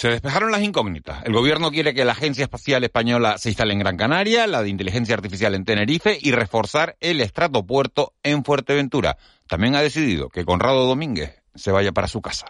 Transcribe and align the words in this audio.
Se 0.00 0.08
despejaron 0.08 0.50
las 0.50 0.62
incógnitas. 0.62 1.22
El 1.26 1.34
gobierno 1.34 1.70
quiere 1.70 1.92
que 1.92 2.06
la 2.06 2.12
Agencia 2.12 2.44
Espacial 2.44 2.82
Española 2.84 3.36
se 3.36 3.50
instale 3.50 3.74
en 3.74 3.80
Gran 3.80 3.98
Canaria, 3.98 4.46
la 4.46 4.62
de 4.62 4.70
Inteligencia 4.70 5.14
Artificial 5.14 5.54
en 5.54 5.66
Tenerife 5.66 6.16
y 6.18 6.32
reforzar 6.32 6.96
el 7.00 7.20
estratopuerto 7.20 8.14
en 8.22 8.42
Fuerteventura. 8.42 9.18
También 9.46 9.76
ha 9.76 9.82
decidido 9.82 10.30
que 10.30 10.46
Conrado 10.46 10.86
Domínguez 10.86 11.42
se 11.54 11.70
vaya 11.70 11.92
para 11.92 12.08
su 12.08 12.22
casa. 12.22 12.46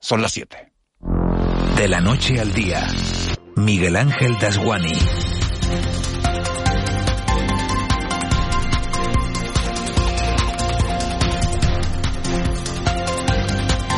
Son 0.00 0.22
las 0.22 0.32
7. 0.32 0.72
De 1.76 1.86
la 1.86 2.00
noche 2.00 2.40
al 2.40 2.54
día, 2.54 2.88
Miguel 3.56 3.96
Ángel 3.96 4.38
Dasguani. 4.38 4.98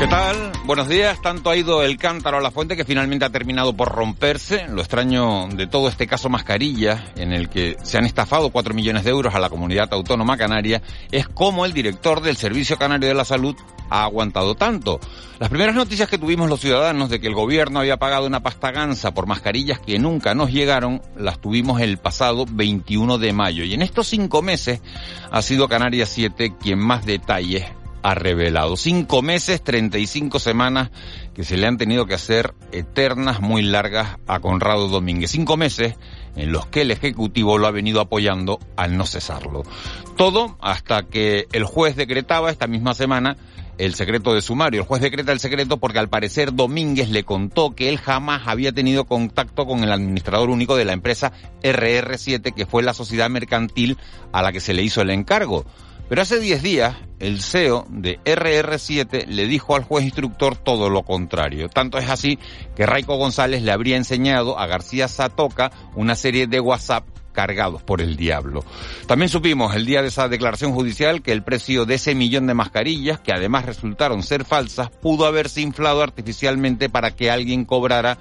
¿Qué 0.01 0.07
tal? 0.09 0.58
Buenos 0.69 0.89
días. 0.89 1.23
Tanto 1.23 1.49
ha 1.49 1.57
ido 1.57 1.83
el 1.83 1.97
cántaro 1.97 2.37
a 2.37 2.41
la 2.43 2.51
fuente 2.51 2.77
que 2.77 2.85
finalmente 2.85 3.25
ha 3.25 3.31
terminado 3.31 3.73
por 3.73 3.89
romperse. 3.89 4.69
Lo 4.69 4.83
extraño 4.83 5.49
de 5.49 5.67
todo 5.67 5.89
este 5.89 6.07
caso 6.07 6.29
mascarilla, 6.29 7.07
en 7.17 7.33
el 7.33 7.49
que 7.49 7.79
se 7.83 7.97
han 7.97 8.05
estafado 8.05 8.51
cuatro 8.51 8.75
millones 8.75 9.05
de 9.05 9.09
euros 9.09 9.35
a 9.35 9.41
la 9.41 9.49
comunidad 9.49 9.89
autónoma 9.95 10.37
canaria, 10.37 10.83
es 11.11 11.27
cómo 11.27 11.65
el 11.65 11.73
director 11.73 12.21
del 12.21 12.37
Servicio 12.37 12.77
Canario 12.77 13.09
de 13.09 13.15
la 13.15 13.25
Salud 13.25 13.57
ha 13.89 14.05
aguantado 14.05 14.57
tanto. 14.57 15.01
Las 15.39 15.49
primeras 15.49 15.75
noticias 15.75 16.11
que 16.11 16.19
tuvimos 16.19 16.51
los 16.51 16.61
ciudadanos 16.61 17.09
de 17.09 17.19
que 17.19 17.29
el 17.29 17.35
gobierno 17.35 17.81
había 17.81 17.97
pagado 17.97 18.27
una 18.27 18.43
pasta 18.43 18.71
gansa 18.71 19.15
por 19.15 19.27
mascarillas 19.27 19.81
que 19.81 19.99
nunca 19.99 20.35
nos 20.35 20.53
llegaron, 20.53 21.01
las 21.17 21.41
tuvimos 21.41 21.81
el 21.81 21.97
pasado 21.97 22.45
21 22.47 23.17
de 23.17 23.33
mayo. 23.33 23.65
Y 23.65 23.73
en 23.73 23.81
estos 23.81 24.09
cinco 24.09 24.43
meses 24.43 24.83
ha 25.31 25.41
sido 25.41 25.67
Canarias 25.67 26.11
7 26.11 26.57
quien 26.61 26.79
más 26.79 27.07
detalles 27.07 27.65
ha 28.03 28.15
revelado. 28.15 28.77
Cinco 28.77 29.23
meses, 29.23 29.63
35 29.63 30.39
semanas 30.39 30.91
que 31.35 31.45
se 31.45 31.57
le 31.57 31.67
han 31.67 31.79
tenido 31.79 32.07
que 32.07 32.15
hacer 32.15 32.55
eternas, 32.73 33.41
muy 33.41 33.63
largas 33.63 34.19
a 34.27 34.41
Conrado 34.41 34.89
Domínguez. 34.89 35.31
Cinco 35.31 35.57
meses 35.57 35.95
en 36.37 36.53
los 36.53 36.67
que 36.67 36.83
el 36.83 36.91
Ejecutivo 36.91 37.59
lo 37.59 37.67
ha 37.67 37.71
venido 37.71 38.01
apoyando 38.01 38.59
al 38.77 38.97
no 38.97 39.07
cesarlo. 39.07 39.63
Todo 40.17 40.57
hasta 40.61 41.05
que 41.05 41.47
el 41.53 41.65
juez 41.65 41.97
decretaba 41.97 42.51
esta 42.51 42.67
misma 42.67 42.95
semana 42.95 43.37
el 43.79 43.95
secreto 43.95 44.35
de 44.35 44.43
sumario. 44.43 44.81
El 44.81 44.87
juez 44.87 45.01
decreta 45.01 45.33
el 45.33 45.41
secreto 45.41 45.79
porque 45.79 46.01
al 46.01 46.09
parecer 46.09 46.53
Domínguez 46.53 47.11
le 47.11 47.25
contó 47.25 47.75
que 47.75 47.89
él 47.89 47.99
jamás 47.99 48.43
había 48.47 48.73
tenido 48.73 49.05
contacto 49.05 49.67
con 49.67 49.85
el 49.85 49.93
administrador 49.93 50.51
único 50.51 50.77
de 50.77 50.85
la 50.85 50.93
empresa 50.93 51.33
RR7, 51.63 52.53
que 52.53 52.67
fue 52.67 52.83
la 52.83 52.95
sociedad 52.95 53.31
mercantil 53.31 53.97
a 54.33 54.43
la 54.43 54.53
que 54.53 54.61
se 54.61 54.75
le 54.75 54.83
hizo 54.83 55.01
el 55.01 55.11
encargo. 55.11 55.65
Pero 56.09 56.23
hace 56.23 56.41
10 56.41 56.63
días, 56.63 56.97
el 57.19 57.43
CEO 57.43 57.87
de 57.91 58.19
RR7 58.25 59.27
le 59.27 59.47
dijo 59.47 59.77
al 59.77 59.85
juez 59.85 60.05
instructor 60.05 60.57
todo 60.57 60.89
lo 60.89 61.03
contrario. 61.03 61.69
Tanto 61.69 61.99
es 61.99 62.09
así 62.09 62.39
que 62.75 62.87
Raico 62.87 63.17
González 63.17 63.63
le 63.63 63.73
habría 63.73 63.97
enseñado 63.97 64.59
a 64.59 64.67
García 64.67 65.07
Satoca 65.09 65.71
una 65.95 66.15
serie 66.15 66.47
de 66.47 66.61
WhatsApp 66.61 67.05
cargados 67.33 67.83
por 67.83 68.01
el 68.01 68.17
diablo. 68.17 68.65
También 69.07 69.29
supimos 69.29 69.77
el 69.77 69.85
día 69.85 70.03
de 70.03 70.09
esa 70.09 70.29
declaración 70.29 70.73
judicial 70.73 71.23
que 71.23 71.33
el 71.33 71.45
precio 71.45 71.85
de 71.85 71.95
ese 71.95 72.15
millón 72.15 72.47
de 72.47 72.55
mascarillas, 72.55 73.21
que 73.21 73.33
además 73.33 73.67
resultaron 73.67 74.23
ser 74.23 74.45
falsas, 74.45 74.91
pudo 74.91 75.27
haberse 75.27 75.61
inflado 75.61 76.03
artificialmente 76.03 76.89
para 76.89 77.15
que 77.15 77.31
alguien 77.31 77.65
cobrara 77.65 78.19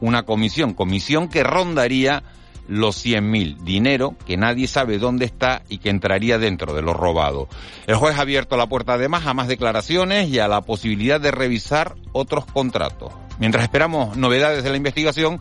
una 0.00 0.24
comisión, 0.24 0.74
comisión 0.74 1.28
que 1.28 1.42
rondaría 1.42 2.22
los 2.70 3.04
100.000, 3.04 3.56
dinero 3.58 4.14
que 4.26 4.36
nadie 4.36 4.68
sabe 4.68 4.98
dónde 4.98 5.24
está 5.24 5.62
y 5.68 5.78
que 5.78 5.90
entraría 5.90 6.38
dentro 6.38 6.72
de 6.72 6.82
lo 6.82 6.94
robado. 6.94 7.48
El 7.88 7.96
juez 7.96 8.16
ha 8.16 8.20
abierto 8.20 8.56
la 8.56 8.68
puerta 8.68 8.94
además 8.94 9.26
a 9.26 9.34
más 9.34 9.48
declaraciones 9.48 10.28
y 10.28 10.38
a 10.38 10.46
la 10.46 10.60
posibilidad 10.60 11.20
de 11.20 11.32
revisar 11.32 11.96
otros 12.12 12.46
contratos. 12.46 13.12
Mientras 13.40 13.64
esperamos 13.64 14.16
novedades 14.16 14.62
de 14.62 14.70
la 14.70 14.76
investigación, 14.76 15.40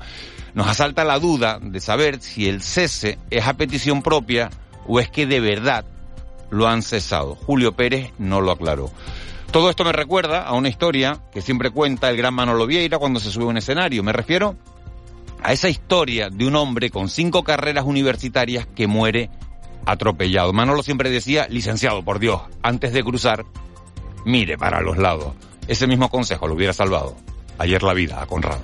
nos 0.55 0.67
asalta 0.67 1.03
la 1.03 1.19
duda 1.19 1.59
de 1.61 1.79
saber 1.79 2.19
si 2.19 2.49
el 2.49 2.63
cese 2.63 3.19
es 3.29 3.45
a 3.45 3.53
petición 3.53 4.01
propia 4.01 4.49
o 4.87 4.99
es 4.99 5.11
que 5.11 5.27
de 5.27 5.39
verdad 5.39 5.85
lo 6.49 6.67
han 6.67 6.81
cesado. 6.81 7.35
Julio 7.35 7.73
Pérez 7.73 8.11
no 8.17 8.41
lo 8.41 8.51
aclaró. 8.51 8.89
Todo 9.51 9.69
esto 9.69 9.83
me 9.83 9.91
recuerda 9.91 10.41
a 10.41 10.53
una 10.53 10.69
historia 10.69 11.19
que 11.31 11.41
siempre 11.41 11.69
cuenta 11.69 12.09
el 12.09 12.17
gran 12.17 12.33
Manolo 12.33 12.65
Vieira 12.65 12.97
cuando 12.97 13.19
se 13.19 13.29
sube 13.29 13.43
a 13.43 13.47
un 13.47 13.57
escenario. 13.57 14.01
Me 14.01 14.13
refiero 14.13 14.55
a 15.43 15.53
esa 15.53 15.69
historia 15.69 16.29
de 16.29 16.45
un 16.45 16.55
hombre 16.55 16.89
con 16.89 17.09
cinco 17.09 17.43
carreras 17.43 17.85
universitarias 17.85 18.67
que 18.67 18.87
muere 18.87 19.29
atropellado. 19.85 20.53
Manolo 20.53 20.83
siempre 20.83 21.09
decía, 21.09 21.47
licenciado, 21.49 22.03
por 22.03 22.19
Dios, 22.19 22.41
antes 22.61 22.93
de 22.93 23.03
cruzar, 23.03 23.45
mire 24.25 24.57
para 24.57 24.81
los 24.81 24.97
lados. 24.97 25.33
Ese 25.67 25.87
mismo 25.87 26.09
consejo 26.09 26.47
lo 26.47 26.55
hubiera 26.55 26.73
salvado 26.73 27.15
ayer 27.57 27.83
la 27.83 27.93
vida 27.93 28.21
a 28.21 28.25
Conrado. 28.25 28.63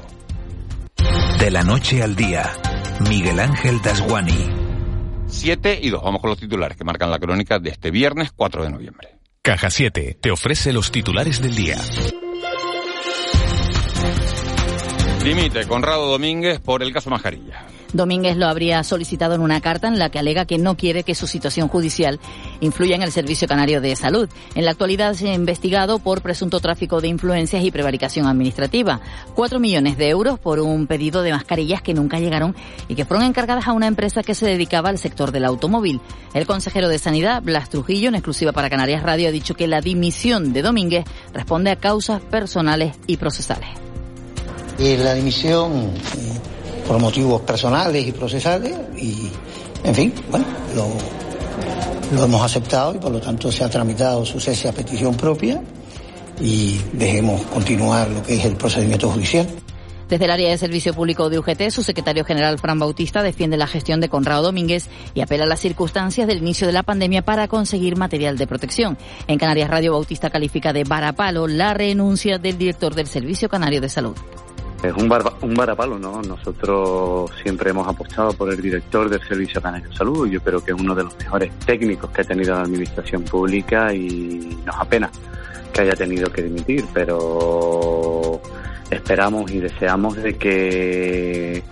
De 1.39 1.51
la 1.51 1.63
noche 1.63 2.01
al 2.01 2.15
día, 2.15 2.53
Miguel 3.09 3.39
Ángel 3.39 3.81
Dasguani. 3.81 4.49
Siete 5.27 5.79
y 5.81 5.89
dos. 5.89 6.01
Vamos 6.03 6.21
con 6.21 6.29
los 6.29 6.39
titulares 6.39 6.77
que 6.77 6.83
marcan 6.83 7.11
la 7.11 7.19
crónica 7.19 7.59
de 7.59 7.69
este 7.69 7.91
viernes 7.91 8.31
4 8.35 8.63
de 8.63 8.69
noviembre. 8.69 9.09
Caja 9.41 9.69
7 9.69 10.17
te 10.19 10.31
ofrece 10.31 10.73
los 10.73 10.91
titulares 10.91 11.41
del 11.41 11.55
día. 11.55 11.77
Dimite 15.25 15.65
Conrado 15.65 16.05
Domínguez 16.05 16.59
por 16.59 16.83
el 16.83 16.93
caso 16.93 17.09
Mascarilla. 17.09 17.65
Domínguez 17.93 18.37
lo 18.37 18.45
habría 18.45 18.83
solicitado 18.83 19.33
en 19.33 19.41
una 19.41 19.59
carta 19.59 19.87
en 19.87 19.97
la 19.97 20.11
que 20.11 20.19
alega 20.19 20.45
que 20.45 20.59
no 20.59 20.77
quiere 20.77 21.01
que 21.01 21.15
su 21.15 21.25
situación 21.25 21.67
judicial 21.67 22.19
influya 22.59 22.95
en 22.95 23.01
el 23.01 23.11
Servicio 23.11 23.47
Canario 23.47 23.81
de 23.81 23.95
Salud. 23.95 24.29
En 24.53 24.65
la 24.65 24.71
actualidad 24.71 25.15
se 25.15 25.31
ha 25.31 25.33
investigado 25.33 25.97
por 25.97 26.21
presunto 26.21 26.59
tráfico 26.59 27.01
de 27.01 27.07
influencias 27.07 27.63
y 27.63 27.71
prevaricación 27.71 28.27
administrativa. 28.27 29.01
Cuatro 29.33 29.59
millones 29.59 29.97
de 29.97 30.09
euros 30.09 30.37
por 30.37 30.59
un 30.59 30.85
pedido 30.85 31.23
de 31.23 31.31
mascarillas 31.31 31.81
que 31.81 31.95
nunca 31.95 32.19
llegaron 32.19 32.55
y 32.87 32.93
que 32.93 33.05
fueron 33.05 33.25
encargadas 33.25 33.67
a 33.67 33.73
una 33.73 33.87
empresa 33.87 34.21
que 34.21 34.35
se 34.35 34.45
dedicaba 34.45 34.89
al 34.89 34.99
sector 34.99 35.31
del 35.31 35.45
automóvil. 35.45 36.01
El 36.35 36.45
consejero 36.45 36.87
de 36.87 36.99
Sanidad, 36.99 37.41
Blas 37.41 37.71
Trujillo, 37.71 38.09
en 38.09 38.15
exclusiva 38.15 38.51
para 38.51 38.69
Canarias 38.69 39.01
Radio, 39.01 39.29
ha 39.29 39.31
dicho 39.31 39.55
que 39.55 39.65
la 39.65 39.81
dimisión 39.81 40.53
de 40.53 40.61
Domínguez 40.61 41.05
responde 41.33 41.71
a 41.71 41.77
causas 41.77 42.21
personales 42.21 42.95
y 43.07 43.17
procesales. 43.17 43.84
Eh, 44.77 44.97
la 44.97 45.13
dimisión 45.13 45.93
eh, 46.17 46.85
por 46.87 46.99
motivos 46.99 47.41
personales 47.41 48.05
y 48.05 48.11
procesales 48.11 48.75
y, 48.97 49.29
en 49.83 49.95
fin, 49.95 50.13
bueno, 50.29 50.45
lo, 50.75 50.87
lo 52.15 52.25
hemos 52.25 52.41
aceptado 52.41 52.95
y 52.95 52.97
por 52.97 53.11
lo 53.11 53.19
tanto 53.19 53.51
se 53.51 53.63
ha 53.63 53.69
tramitado 53.69 54.25
su 54.25 54.39
cese 54.39 54.67
a 54.67 54.73
petición 54.73 55.15
propia 55.15 55.61
y 56.41 56.79
dejemos 56.93 57.41
continuar 57.43 58.09
lo 58.09 58.21
que 58.21 58.35
es 58.35 58.45
el 58.45 58.55
procedimiento 58.55 59.09
judicial. 59.09 59.47
Desde 60.09 60.25
el 60.25 60.31
área 60.31 60.51
de 60.51 60.57
servicio 60.57 60.93
público 60.93 61.29
de 61.29 61.39
UGT, 61.39 61.69
su 61.71 61.81
secretario 61.81 62.23
general 62.23 62.59
Fran 62.59 62.77
Bautista 62.77 63.23
defiende 63.23 63.57
la 63.57 63.65
gestión 63.65 64.01
de 64.01 64.09
Conrado 64.09 64.43
Domínguez 64.43 64.87
y 65.15 65.21
apela 65.21 65.45
a 65.45 65.47
las 65.47 65.59
circunstancias 65.59 66.27
del 66.27 66.37
inicio 66.37 66.67
de 66.67 66.73
la 66.73 66.83
pandemia 66.83 67.23
para 67.23 67.47
conseguir 67.47 67.97
material 67.97 68.37
de 68.37 68.45
protección. 68.45 68.99
En 69.27 69.39
Canarias 69.39 69.69
Radio 69.69 69.93
Bautista 69.93 70.29
califica 70.29 70.73
de 70.73 70.83
varapalo 70.83 71.47
la 71.47 71.73
renuncia 71.73 72.37
del 72.37 72.59
director 72.59 72.93
del 72.93 73.07
Servicio 73.07 73.49
Canario 73.49 73.81
de 73.81 73.89
Salud. 73.89 74.15
Es 74.85 74.93
un, 74.93 75.09
bar, 75.09 75.23
un 75.41 75.55
varapalo, 75.55 75.97
¿no? 75.97 76.21
Nosotros 76.21 77.31
siempre 77.41 77.71
hemos 77.71 77.87
apostado 77.87 78.33
por 78.33 78.51
el 78.51 78.61
director 78.61 79.09
del 79.09 79.19
Servicio 79.27 79.59
Canario 79.59 79.89
de 79.89 79.95
Salud. 79.95 80.27
Yo 80.27 80.39
creo 80.41 80.63
que 80.63 80.71
es 80.71 80.79
uno 80.79 80.93
de 80.93 81.03
los 81.03 81.17
mejores 81.17 81.51
técnicos 81.65 82.11
que 82.11 82.21
ha 82.21 82.23
tenido 82.23 82.53
la 82.53 82.61
Administración 82.61 83.23
Pública 83.23 83.91
y 83.93 84.59
nos 84.63 84.75
apena 84.75 85.09
que 85.73 85.81
haya 85.81 85.95
tenido 85.95 86.31
que 86.31 86.43
dimitir, 86.43 86.85
pero 86.93 88.39
esperamos 88.91 89.49
y 89.51 89.59
deseamos 89.59 90.15
de 90.17 90.37
que 90.37 91.63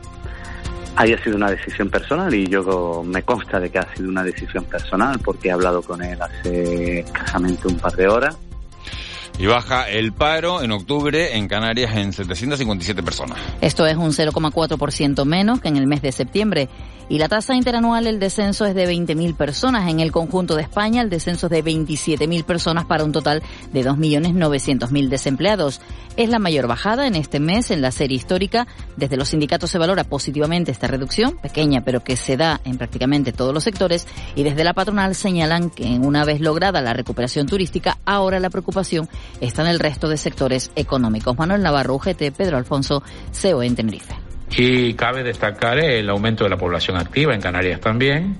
haya 0.96 1.24
sido 1.24 1.36
una 1.36 1.52
decisión 1.52 1.90
personal 1.90 2.34
y 2.34 2.48
yo 2.48 3.04
me 3.06 3.22
consta 3.22 3.60
de 3.60 3.70
que 3.70 3.80
ha 3.80 3.96
sido 3.96 4.10
una 4.10 4.24
decisión 4.24 4.64
personal 4.66 5.20
porque 5.20 5.50
he 5.50 5.52
hablado 5.52 5.82
con 5.82 6.02
él 6.02 6.20
hace 6.22 7.00
escasamente 7.02 7.68
un 7.68 7.78
par 7.78 7.94
de 7.94 8.08
horas 8.08 8.38
y 9.38 9.46
baja 9.46 9.90
el 9.90 10.14
paro 10.14 10.62
en 10.62 10.72
octubre 10.72 11.36
en 11.36 11.48
Canarias 11.48 11.96
en 11.96 12.14
757 12.14 13.02
personas. 13.04 13.38
Esto 13.62 13.86
es 13.86 13.98
un 13.98 14.12
0,4% 14.12 15.26
menos 15.26 15.60
que 15.60 15.68
en 15.68 15.78
el 15.78 15.88
mes 15.88 16.02
de 16.02 16.12
septiembre. 16.12 16.70
Y 17.10 17.18
la 17.20 17.28
tasa 17.28 17.56
interanual, 17.56 18.08
el 18.08 18.20
descenso 18.20 18.66
es 18.66 18.76
de 18.76 18.88
20.000 18.88 19.36
personas. 19.36 19.90
En 19.90 20.00
el 20.00 20.12
conjunto 20.12 20.56
de 20.56 20.64
España, 20.64 21.02
el 21.02 21.10
descenso 21.10 21.48
es 21.48 21.52
de 21.52 21.64
27.000 21.64 22.44
personas 22.44 22.86
para 22.86 23.04
un 23.04 23.12
total 23.12 23.44
de 23.72 23.84
2.900.000 23.84 25.10
desempleados. 25.10 25.82
Es 26.16 26.30
la 26.30 26.40
mayor 26.40 26.68
bajada 26.68 27.08
en 27.08 27.16
este 27.16 27.40
mes 27.40 27.72
en 27.72 27.82
la 27.82 27.92
serie 27.92 28.18
histórica. 28.18 28.68
Desde 28.96 29.18
los 29.18 29.30
sindicatos 29.30 29.70
se 29.70 29.78
valora 29.78 30.04
positivamente 30.04 30.72
esta 30.72 30.88
reducción, 30.88 31.38
pequeña 31.38 31.82
pero 31.82 32.04
que 32.04 32.16
se 32.16 32.38
da 32.38 32.62
en 32.64 32.78
prácticamente 32.78 33.34
todos 33.34 33.54
los 33.54 33.64
sectores. 33.64 34.08
Y 34.36 34.44
desde 34.44 34.64
la 34.64 34.74
patronal 34.74 35.16
señalan 35.16 35.70
que 35.70 35.86
una 35.86 36.24
vez 36.26 36.40
lograda 36.40 36.82
la 36.82 36.94
recuperación 36.94 37.48
turística, 37.48 37.98
ahora 38.06 38.40
la 38.40 38.50
preocupación 38.50 39.10
está 39.42 39.64
en 39.64 39.70
el 39.70 39.80
resto 39.80 40.08
de 40.08 40.18
sectores 40.18 40.72
económicos. 40.76 41.38
Manuel 41.38 41.64
Navarro, 41.64 41.96
UGT, 41.96 42.32
Pedro 42.36 42.58
Alfonso, 42.58 43.04
CEO 43.32 43.64
en 43.64 43.76
Tenerife. 43.76 44.23
Y 44.56 44.94
cabe 44.94 45.24
destacar 45.24 45.80
el 45.80 46.10
aumento 46.10 46.44
de 46.44 46.50
la 46.52 46.58
población 46.58 46.98
activa 46.98 47.34
en 47.34 47.42
Canarias 47.42 47.80
también 47.80 48.38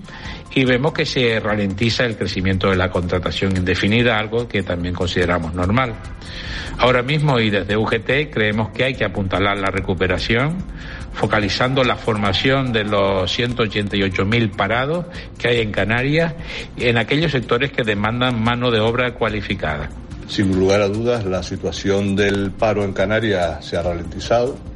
y 0.56 0.66
vemos 0.66 0.94
que 0.94 1.06
se 1.06 1.40
ralentiza 1.40 2.06
el 2.06 2.16
crecimiento 2.16 2.70
de 2.70 2.76
la 2.76 2.92
contratación 2.92 3.58
indefinida, 3.58 4.20
algo 4.20 4.48
que 4.48 4.62
también 4.62 4.94
consideramos 4.94 5.54
normal. 5.54 5.96
Ahora 6.78 7.02
mismo 7.02 7.40
y 7.40 7.50
desde 7.50 7.78
UGT 7.78 8.32
creemos 8.32 8.70
que 8.70 8.84
hay 8.84 8.94
que 8.94 9.06
apuntalar 9.06 9.58
la 9.58 9.72
recuperación, 9.72 10.58
focalizando 11.14 11.84
la 11.84 11.96
formación 11.96 12.72
de 12.72 12.84
los 12.84 13.38
188.000 13.38 14.56
parados 14.56 15.06
que 15.38 15.48
hay 15.50 15.62
en 15.62 15.72
Canarias 15.72 16.34
en 16.78 16.98
aquellos 16.98 17.32
sectores 17.32 17.72
que 17.72 17.84
demandan 17.84 18.42
mano 18.44 18.70
de 18.70 18.80
obra 18.80 19.14
cualificada. 19.14 19.90
Sin 20.28 20.58
lugar 20.58 20.82
a 20.82 20.88
dudas, 20.88 21.26
la 21.26 21.44
situación 21.44 22.16
del 22.16 22.52
paro 22.52 22.84
en 22.84 22.94
Canarias 22.94 23.66
se 23.66 23.78
ha 23.78 23.84
ralentizado. 23.84 24.73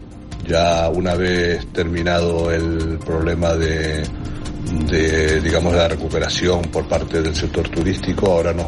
Ya 0.47 0.89
una 0.89 1.15
vez 1.15 1.65
terminado 1.73 2.51
el 2.51 2.99
problema 2.99 3.53
de 3.53 4.03
digamos, 5.41 5.73
la 5.73 5.87
recuperación 5.87 6.61
por 6.63 6.87
parte 6.87 7.21
del 7.21 7.35
sector 7.35 7.67
turístico, 7.69 8.31
ahora 8.31 8.53
nos, 8.53 8.67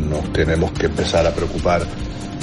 nos, 0.00 0.32
tenemos 0.32 0.70
que 0.72 0.86
empezar 0.86 1.26
a 1.26 1.34
preocupar 1.34 1.82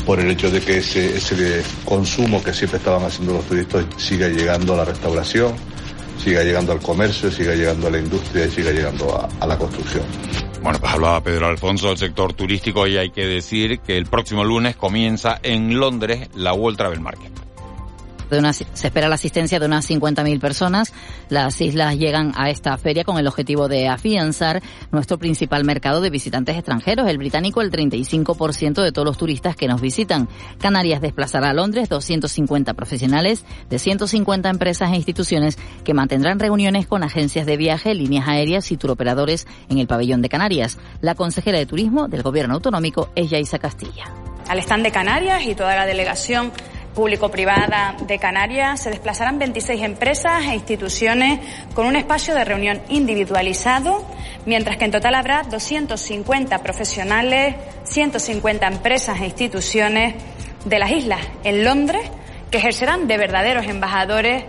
por 0.05 0.19
el 0.19 0.29
hecho 0.29 0.51
de 0.51 0.61
que 0.61 0.77
ese, 0.77 1.17
ese 1.17 1.63
consumo 1.83 2.43
que 2.43 2.53
siempre 2.53 2.77
estaban 2.77 3.03
haciendo 3.03 3.33
los 3.33 3.45
turistas 3.45 3.85
siga 3.97 4.27
llegando 4.27 4.73
a 4.73 4.77
la 4.77 4.85
restauración, 4.85 5.53
siga 6.23 6.43
llegando 6.43 6.71
al 6.71 6.79
comercio, 6.79 7.31
siga 7.31 7.55
llegando 7.55 7.87
a 7.87 7.91
la 7.91 7.99
industria 7.99 8.45
y 8.45 8.51
siga 8.51 8.71
llegando 8.71 9.15
a, 9.15 9.29
a 9.43 9.47
la 9.47 9.57
construcción. 9.57 10.03
Bueno, 10.61 10.79
pues 10.79 10.93
hablaba 10.93 11.21
Pedro 11.21 11.47
Alfonso 11.47 11.89
del 11.89 11.97
sector 11.97 12.33
turístico 12.33 12.87
y 12.87 12.97
hay 12.97 13.11
que 13.11 13.25
decir 13.25 13.79
que 13.79 13.97
el 13.97 14.05
próximo 14.05 14.43
lunes 14.43 14.75
comienza 14.75 15.39
en 15.43 15.79
Londres 15.79 16.29
la 16.35 16.53
World 16.53 16.77
Travel 16.77 16.99
Market 16.99 17.44
se 18.51 18.87
espera 18.87 19.07
la 19.07 19.15
asistencia 19.15 19.59
de 19.59 19.65
unas 19.65 19.89
50.000 19.89 20.39
personas. 20.39 20.93
Las 21.29 21.61
islas 21.61 21.97
llegan 21.97 22.33
a 22.35 22.49
esta 22.49 22.77
feria 22.77 23.03
con 23.03 23.17
el 23.17 23.27
objetivo 23.27 23.67
de 23.67 23.87
afianzar 23.87 24.61
nuestro 24.91 25.17
principal 25.17 25.63
mercado 25.63 26.01
de 26.01 26.09
visitantes 26.09 26.55
extranjeros, 26.55 27.07
el 27.07 27.17
británico, 27.17 27.61
el 27.61 27.71
35% 27.71 28.81
de 28.81 28.91
todos 28.91 29.05
los 29.05 29.17
turistas 29.17 29.55
que 29.55 29.67
nos 29.67 29.81
visitan. 29.81 30.27
Canarias 30.59 31.01
desplazará 31.01 31.49
a 31.49 31.53
Londres 31.53 31.89
250 31.89 32.73
profesionales 32.73 33.45
de 33.69 33.79
150 33.79 34.49
empresas 34.49 34.91
e 34.91 34.95
instituciones 34.95 35.57
que 35.83 35.93
mantendrán 35.93 36.39
reuniones 36.39 36.87
con 36.87 37.03
agencias 37.03 37.45
de 37.45 37.57
viaje, 37.57 37.93
líneas 37.93 38.27
aéreas 38.27 38.71
y 38.71 38.77
turoperadores 38.77 39.47
en 39.69 39.79
el 39.79 39.87
pabellón 39.87 40.21
de 40.21 40.29
Canarias. 40.29 40.77
La 41.01 41.15
consejera 41.15 41.57
de 41.57 41.65
Turismo 41.65 42.07
del 42.07 42.23
Gobierno 42.23 42.55
Autonómico 42.55 43.09
es 43.15 43.29
Yaisa 43.29 43.59
Castilla. 43.59 44.05
Al 44.47 44.59
stand 44.59 44.83
de 44.83 44.91
Canarias 44.91 45.43
y 45.45 45.55
toda 45.55 45.75
la 45.75 45.85
delegación 45.85 46.51
público-privada 46.95 47.95
de 48.07 48.17
Canarias 48.17 48.81
se 48.81 48.89
desplazarán 48.89 49.37
26 49.37 49.83
empresas 49.83 50.45
e 50.45 50.55
instituciones 50.55 51.39
con 51.75 51.85
un 51.85 51.95
espacio 51.95 52.33
de 52.33 52.45
reunión 52.45 52.81
individualizado, 52.89 54.03
mientras 54.45 54.77
que 54.77 54.85
en 54.85 54.91
total 54.91 55.13
habrá 55.13 55.43
250 55.43 56.63
profesionales, 56.63 57.55
150 57.83 58.67
empresas 58.67 59.21
e 59.21 59.25
instituciones 59.25 60.15
de 60.63 60.79
las 60.79 60.91
islas 60.91 61.21
en 61.43 61.63
Londres 61.63 62.09
que 62.49 62.57
ejercerán 62.57 63.07
de 63.07 63.17
verdaderos 63.17 63.67
embajadores 63.67 64.45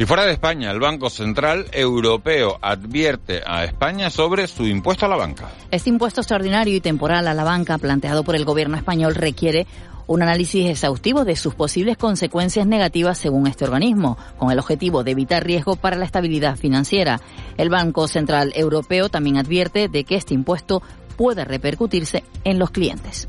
y 0.00 0.06
fuera 0.06 0.24
de 0.24 0.32
España, 0.32 0.70
el 0.70 0.80
Banco 0.80 1.10
Central 1.10 1.66
Europeo 1.72 2.58
advierte 2.62 3.42
a 3.44 3.64
España 3.64 4.08
sobre 4.08 4.46
su 4.46 4.66
impuesto 4.66 5.04
a 5.04 5.10
la 5.10 5.16
banca. 5.16 5.50
Este 5.70 5.90
impuesto 5.90 6.22
extraordinario 6.22 6.74
y 6.74 6.80
temporal 6.80 7.28
a 7.28 7.34
la 7.34 7.44
banca 7.44 7.76
planteado 7.76 8.24
por 8.24 8.34
el 8.34 8.46
gobierno 8.46 8.78
español 8.78 9.14
requiere 9.14 9.66
un 10.10 10.22
análisis 10.22 10.68
exhaustivo 10.68 11.24
de 11.24 11.36
sus 11.36 11.54
posibles 11.54 11.96
consecuencias 11.96 12.66
negativas 12.66 13.16
según 13.16 13.46
este 13.46 13.64
organismo, 13.64 14.18
con 14.38 14.50
el 14.50 14.58
objetivo 14.58 15.04
de 15.04 15.12
evitar 15.12 15.44
riesgo 15.44 15.76
para 15.76 15.94
la 15.94 16.04
estabilidad 16.04 16.56
financiera. 16.56 17.20
El 17.56 17.70
Banco 17.70 18.08
Central 18.08 18.52
Europeo 18.56 19.08
también 19.08 19.36
advierte 19.36 19.86
de 19.86 20.02
que 20.02 20.16
este 20.16 20.34
impuesto 20.34 20.82
puede 21.16 21.44
repercutirse 21.44 22.24
en 22.42 22.58
los 22.58 22.70
clientes. 22.70 23.28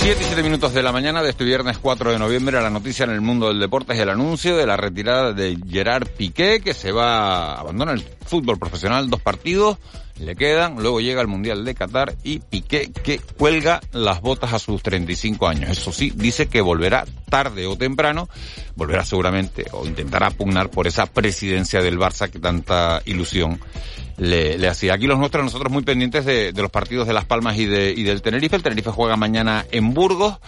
7 0.00 0.18
y 0.18 0.24
7 0.24 0.42
minutos 0.42 0.72
de 0.72 0.82
la 0.82 0.92
mañana 0.92 1.22
de 1.22 1.28
este 1.28 1.44
viernes 1.44 1.76
4 1.76 2.12
de 2.12 2.18
noviembre, 2.18 2.58
la 2.62 2.70
noticia 2.70 3.04
en 3.04 3.10
el 3.10 3.20
mundo 3.20 3.48
del 3.48 3.60
deporte 3.60 3.92
es 3.92 3.98
el 3.98 4.08
anuncio 4.08 4.56
de 4.56 4.66
la 4.66 4.78
retirada 4.78 5.34
de 5.34 5.58
Gerard 5.68 6.08
Piqué, 6.08 6.62
que 6.62 6.72
se 6.72 6.90
va 6.90 7.52
a 7.52 7.60
abandonar 7.60 7.96
el 7.96 8.04
fútbol 8.24 8.58
profesional, 8.58 9.10
dos 9.10 9.20
partidos 9.20 9.76
le 10.20 10.36
quedan, 10.36 10.76
luego 10.76 11.00
llega 11.00 11.22
el 11.22 11.28
Mundial 11.28 11.64
de 11.64 11.74
Qatar 11.74 12.14
y 12.22 12.40
Piqué 12.40 12.92
que 12.92 13.18
cuelga 13.38 13.80
las 13.92 14.20
botas 14.20 14.52
a 14.52 14.58
sus 14.58 14.82
35 14.82 15.48
años. 15.48 15.70
Eso 15.70 15.92
sí, 15.92 16.12
dice 16.14 16.48
que 16.48 16.60
volverá 16.60 17.06
tarde 17.28 17.66
o 17.66 17.76
temprano, 17.76 18.28
volverá 18.76 19.04
seguramente 19.04 19.64
o 19.72 19.86
intentará 19.86 20.30
pugnar 20.30 20.70
por 20.70 20.86
esa 20.86 21.06
presidencia 21.06 21.80
del 21.80 21.98
Barça 21.98 22.30
que 22.30 22.38
tanta 22.38 23.00
ilusión 23.06 23.60
le, 24.18 24.68
hacía. 24.68 24.94
Aquí 24.94 25.06
los 25.06 25.18
nuestros, 25.18 25.42
nosotros 25.42 25.72
muy 25.72 25.82
pendientes 25.82 26.26
de, 26.26 26.52
los 26.52 26.70
partidos 26.70 27.06
de 27.06 27.14
Las 27.14 27.24
Palmas 27.24 27.56
y, 27.56 27.64
de, 27.64 27.92
y 27.96 28.02
del 28.02 28.20
Tenerife. 28.20 28.56
El 28.56 28.62
Tenerife 28.62 28.90
juega 28.90 29.16
mañana 29.16 29.64
en 29.70 29.94
Burgos. 29.94 30.38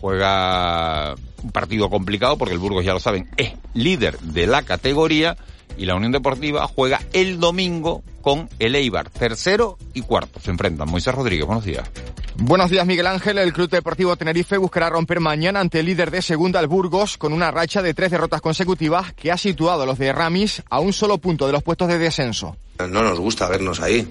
Juega 0.00 1.14
un 1.42 1.50
partido 1.52 1.90
complicado 1.90 2.38
porque 2.38 2.54
el 2.54 2.58
Burgos, 2.58 2.86
ya 2.86 2.94
lo 2.94 3.00
saben, 3.00 3.28
es 3.36 3.52
líder 3.74 4.18
de 4.20 4.46
la 4.46 4.62
categoría 4.62 5.36
y 5.76 5.86
la 5.86 5.94
Unión 5.94 6.12
Deportiva 6.12 6.66
juega 6.66 7.00
el 7.12 7.40
domingo 7.40 8.02
con 8.22 8.48
el 8.58 8.74
Eibar, 8.74 9.10
tercero 9.10 9.78
y 9.94 10.02
cuarto. 10.02 10.40
Se 10.40 10.50
enfrentan. 10.50 10.88
Moisés 10.88 11.14
Rodríguez, 11.14 11.46
buenos 11.46 11.64
días. 11.64 11.88
Buenos 12.36 12.70
días, 12.70 12.86
Miguel 12.86 13.06
Ángel. 13.06 13.38
El 13.38 13.52
Club 13.52 13.68
Deportivo 13.68 14.16
Tenerife 14.16 14.56
buscará 14.56 14.88
romper 14.88 15.20
mañana 15.20 15.60
ante 15.60 15.80
el 15.80 15.86
líder 15.86 16.10
de 16.10 16.22
segunda, 16.22 16.60
el 16.60 16.68
Burgos, 16.68 17.18
con 17.18 17.32
una 17.32 17.50
racha 17.50 17.82
de 17.82 17.92
tres 17.92 18.10
derrotas 18.10 18.40
consecutivas 18.40 19.12
que 19.12 19.30
ha 19.30 19.36
situado 19.36 19.82
a 19.82 19.86
los 19.86 19.98
de 19.98 20.12
Ramis 20.12 20.62
a 20.70 20.80
un 20.80 20.92
solo 20.92 21.18
punto 21.18 21.46
de 21.46 21.52
los 21.52 21.62
puestos 21.62 21.88
de 21.88 21.98
descenso. 21.98 22.56
No 22.78 23.02
nos 23.02 23.18
gusta 23.20 23.48
vernos 23.48 23.80
ahí. 23.80 24.10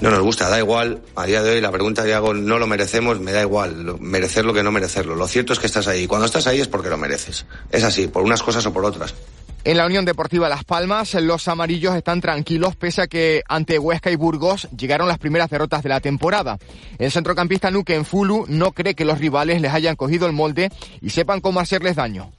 No 0.00 0.10
nos 0.10 0.20
gusta, 0.20 0.48
da 0.48 0.58
igual. 0.58 1.02
A 1.14 1.26
día 1.26 1.42
de 1.42 1.52
hoy 1.52 1.60
la 1.60 1.70
pregunta 1.70 2.04
que 2.04 2.14
hago, 2.14 2.32
no 2.32 2.58
lo 2.58 2.66
merecemos, 2.66 3.20
me 3.20 3.32
da 3.32 3.42
igual. 3.42 4.00
Merecerlo 4.00 4.54
que 4.54 4.62
no 4.62 4.72
merecerlo. 4.72 5.14
Lo 5.14 5.28
cierto 5.28 5.52
es 5.52 5.58
que 5.58 5.66
estás 5.66 5.86
ahí. 5.88 6.06
Cuando 6.06 6.24
estás 6.24 6.46
ahí 6.46 6.58
es 6.58 6.68
porque 6.68 6.88
lo 6.88 6.96
mereces. 6.96 7.44
Es 7.70 7.84
así, 7.84 8.08
por 8.08 8.22
unas 8.22 8.42
cosas 8.42 8.64
o 8.64 8.72
por 8.72 8.84
otras. 8.84 9.14
En 9.62 9.76
la 9.76 9.84
Unión 9.84 10.06
Deportiva 10.06 10.48
Las 10.48 10.64
Palmas, 10.64 11.12
los 11.14 11.46
amarillos 11.46 11.94
están 11.94 12.22
tranquilos 12.22 12.76
pese 12.76 13.02
a 13.02 13.06
que 13.08 13.42
ante 13.46 13.78
Huesca 13.78 14.10
y 14.10 14.16
Burgos 14.16 14.68
llegaron 14.76 15.06
las 15.06 15.18
primeras 15.18 15.50
derrotas 15.50 15.82
de 15.82 15.90
la 15.90 16.00
temporada. 16.00 16.58
El 16.98 17.10
centrocampista 17.10 17.70
Nuke 17.70 18.02
Fulu 18.02 18.46
no 18.48 18.72
cree 18.72 18.94
que 18.94 19.04
los 19.04 19.18
rivales 19.18 19.60
les 19.60 19.74
hayan 19.74 19.96
cogido 19.96 20.26
el 20.26 20.32
molde 20.32 20.70
y 21.02 21.10
sepan 21.10 21.40
cómo 21.42 21.60
hacerles 21.60 21.96
daño. 21.96 22.32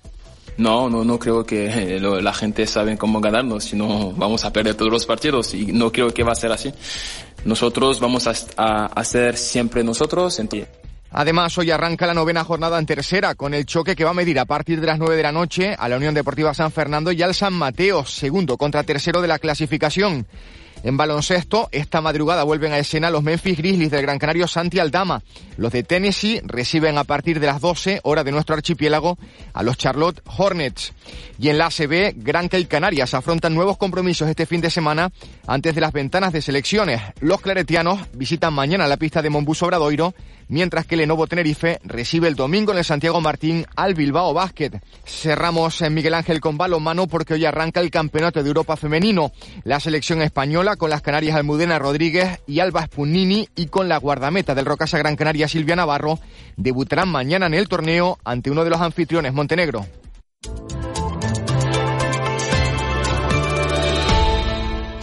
No, 0.57 0.89
no, 0.89 1.03
no 1.03 1.19
creo 1.19 1.45
que 1.45 1.67
eh, 1.67 1.99
la 1.99 2.33
gente 2.33 2.65
sabe 2.65 2.97
cómo 2.97 3.21
ganarnos, 3.21 3.65
sino 3.65 4.11
vamos 4.13 4.43
a 4.43 4.51
perder 4.51 4.75
todos 4.75 4.91
los 4.91 5.05
partidos 5.05 5.53
y 5.53 5.67
no 5.67 5.91
creo 5.91 6.13
que 6.13 6.23
va 6.23 6.31
a 6.31 6.35
ser 6.35 6.51
así. 6.51 6.73
Nosotros 7.45 7.99
vamos 7.99 8.27
a, 8.27 8.85
hacer 8.87 9.37
siempre 9.37 9.83
nosotros. 9.83 10.39
Además, 11.11 11.57
hoy 11.57 11.71
arranca 11.71 12.07
la 12.07 12.13
novena 12.13 12.43
jornada 12.43 12.79
en 12.79 12.85
tercera 12.85 13.35
con 13.35 13.53
el 13.53 13.65
choque 13.65 13.95
que 13.95 14.05
va 14.05 14.11
a 14.11 14.15
medir 14.15 14.39
a 14.39 14.45
partir 14.45 14.79
de 14.79 14.87
las 14.87 14.97
nueve 14.97 15.17
de 15.17 15.23
la 15.23 15.33
noche 15.33 15.75
a 15.77 15.89
la 15.89 15.97
Unión 15.97 16.13
Deportiva 16.13 16.53
San 16.53 16.71
Fernando 16.71 17.11
y 17.11 17.21
al 17.21 17.35
San 17.35 17.53
Mateo, 17.53 18.05
segundo 18.05 18.57
contra 18.57 18.83
tercero 18.83 19.21
de 19.21 19.27
la 19.27 19.39
clasificación. 19.39 20.25
En 20.83 20.97
baloncesto, 20.97 21.69
esta 21.71 22.01
madrugada 22.01 22.43
vuelven 22.43 22.71
a 22.71 22.79
escena 22.79 23.11
los 23.11 23.21
Memphis 23.21 23.57
Grizzlies 23.57 23.91
del 23.91 24.01
Gran 24.01 24.17
Canario 24.17 24.47
Santi 24.47 24.79
Aldama. 24.79 25.21
Los 25.57 25.71
de 25.71 25.83
Tennessee 25.83 26.41
reciben 26.43 26.97
a 26.97 27.03
partir 27.03 27.39
de 27.39 27.45
las 27.45 27.61
12 27.61 27.99
hora 28.03 28.23
de 28.23 28.31
nuestro 28.31 28.55
archipiélago 28.55 29.19
a 29.53 29.61
los 29.61 29.77
Charlotte 29.77 30.21
Hornets. 30.37 30.93
Y 31.37 31.49
en 31.49 31.59
la 31.59 31.67
ACB, 31.67 32.15
Granca 32.15 32.57
y 32.57 32.65
Canarias 32.65 33.13
afrontan 33.13 33.53
nuevos 33.53 33.77
compromisos 33.77 34.27
este 34.27 34.47
fin 34.47 34.61
de 34.61 34.71
semana 34.71 35.11
antes 35.45 35.75
de 35.75 35.81
las 35.81 35.93
ventanas 35.93 36.33
de 36.33 36.41
selecciones. 36.41 36.99
Los 37.19 37.41
claretianos 37.41 37.99
visitan 38.13 38.53
mañana 38.53 38.87
la 38.87 38.97
pista 38.97 39.21
de 39.21 39.29
Monbus 39.29 39.61
Obradoiro 39.61 40.15
mientras 40.51 40.85
que 40.85 40.97
Lenovo 40.97 41.25
Tenerife 41.25 41.79
recibe 41.83 42.27
el 42.27 42.35
domingo 42.35 42.71
en 42.71 42.77
el 42.77 42.85
Santiago 42.85 43.21
Martín 43.21 43.65
al 43.75 43.95
Bilbao 43.95 44.33
Basket. 44.33 44.79
Cerramos 45.05 45.81
en 45.81 45.93
Miguel 45.95 46.13
Ángel 46.13 46.41
con 46.41 46.57
balonmano 46.57 47.07
porque 47.07 47.33
hoy 47.33 47.45
arranca 47.45 47.79
el 47.79 47.89
Campeonato 47.89 48.43
de 48.43 48.49
Europa 48.49 48.75
Femenino. 48.75 49.31
La 49.63 49.79
selección 49.79 50.21
española 50.21 50.75
con 50.75 50.89
las 50.89 51.01
Canarias 51.01 51.37
Almudena 51.37 51.79
Rodríguez 51.79 52.41
y 52.45 52.59
Alba 52.59 52.85
Spunini 52.85 53.47
y 53.55 53.67
con 53.67 53.89
la 53.89 53.97
guardameta 53.97 54.53
del 54.53 54.65
Rocasa 54.65 54.97
Gran 54.97 55.15
Canaria 55.15 55.47
Silvia 55.47 55.75
Navarro 55.75 56.19
debutarán 56.57 57.09
mañana 57.09 57.47
en 57.47 57.53
el 57.53 57.69
torneo 57.69 58.19
ante 58.25 58.51
uno 58.51 58.63
de 58.63 58.69
los 58.69 58.81
anfitriones 58.81 59.33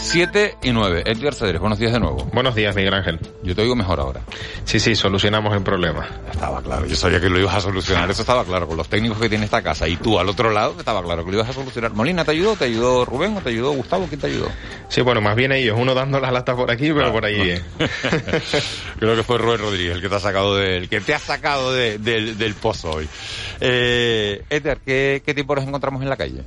7 0.09 0.57
y 0.62 0.73
9. 0.73 1.03
Edgar 1.05 1.35
Cedres, 1.35 1.61
buenos 1.61 1.79
días 1.79 1.93
de 1.93 2.00
nuevo. 2.00 2.25
Buenos 2.33 2.55
días, 2.55 2.75
Miguel 2.75 2.95
Ángel. 2.95 3.21
Yo 3.43 3.55
te 3.55 3.61
oigo 3.61 3.77
mejor 3.77 4.00
ahora. 4.00 4.23
Sí, 4.65 4.81
sí, 4.81 4.97
solucionamos 4.97 5.55
el 5.55 5.62
problema. 5.62 6.09
Estaba 6.33 6.62
claro, 6.62 6.87
yo 6.87 6.97
sabía 6.97 7.21
que 7.21 7.29
lo 7.29 7.38
ibas 7.38 7.57
a 7.57 7.61
solucionar, 7.61 8.11
eso 8.11 8.23
estaba 8.23 8.43
claro, 8.47 8.67
con 8.67 8.79
los 8.79 8.88
técnicos 8.88 9.19
que 9.19 9.29
tiene 9.29 9.45
esta 9.45 9.61
casa. 9.61 9.87
Y 9.87 9.97
tú 9.97 10.19
al 10.19 10.27
otro 10.31 10.50
lado, 10.50 10.77
estaba 10.79 11.03
claro 11.03 11.27
que 11.27 11.31
lo 11.33 11.37
ibas 11.37 11.50
a 11.50 11.53
solucionar. 11.53 11.93
Molina, 11.93 12.25
¿te 12.25 12.31
ayudó? 12.31 12.57
¿Te 12.57 12.65
ayudó 12.65 13.05
Rubén 13.05 13.37
o 13.37 13.43
te 13.43 13.50
ayudó 13.50 13.73
Gustavo? 13.73 14.07
¿Quién 14.09 14.19
te 14.19 14.29
ayudó? 14.29 14.49
Sí, 14.88 15.03
bueno, 15.03 15.21
más 15.21 15.37
bien 15.37 15.53
ellos, 15.53 15.77
uno 15.79 15.93
dando 15.93 16.19
las 16.21 16.33
latas 16.33 16.57
por 16.57 16.71
aquí, 16.71 16.91
pero 16.91 17.12
por 17.12 17.27
ahí. 17.27 17.61
Creo 18.99 19.15
que 19.15 19.23
fue 19.23 19.37
Rubén 19.37 19.59
Rodríguez 19.59 19.97
el 19.97 20.00
que 20.00 20.09
te 20.09 20.15
ha 20.15 20.21
sacado, 20.21 20.57
de, 20.57 20.79
el 20.79 20.88
que 20.88 21.03
te 21.03 21.12
ha 21.12 21.19
sacado 21.19 21.75
de, 21.75 21.99
del, 21.99 22.38
del 22.38 22.55
pozo 22.55 22.93
hoy. 22.93 23.09
Eh, 23.61 24.43
Edgar, 24.49 24.79
¿qué, 24.79 25.23
¿qué 25.25 25.35
tiempo 25.35 25.55
nos 25.55 25.67
encontramos 25.67 26.00
en 26.03 26.09
la 26.09 26.17
calle? 26.17 26.45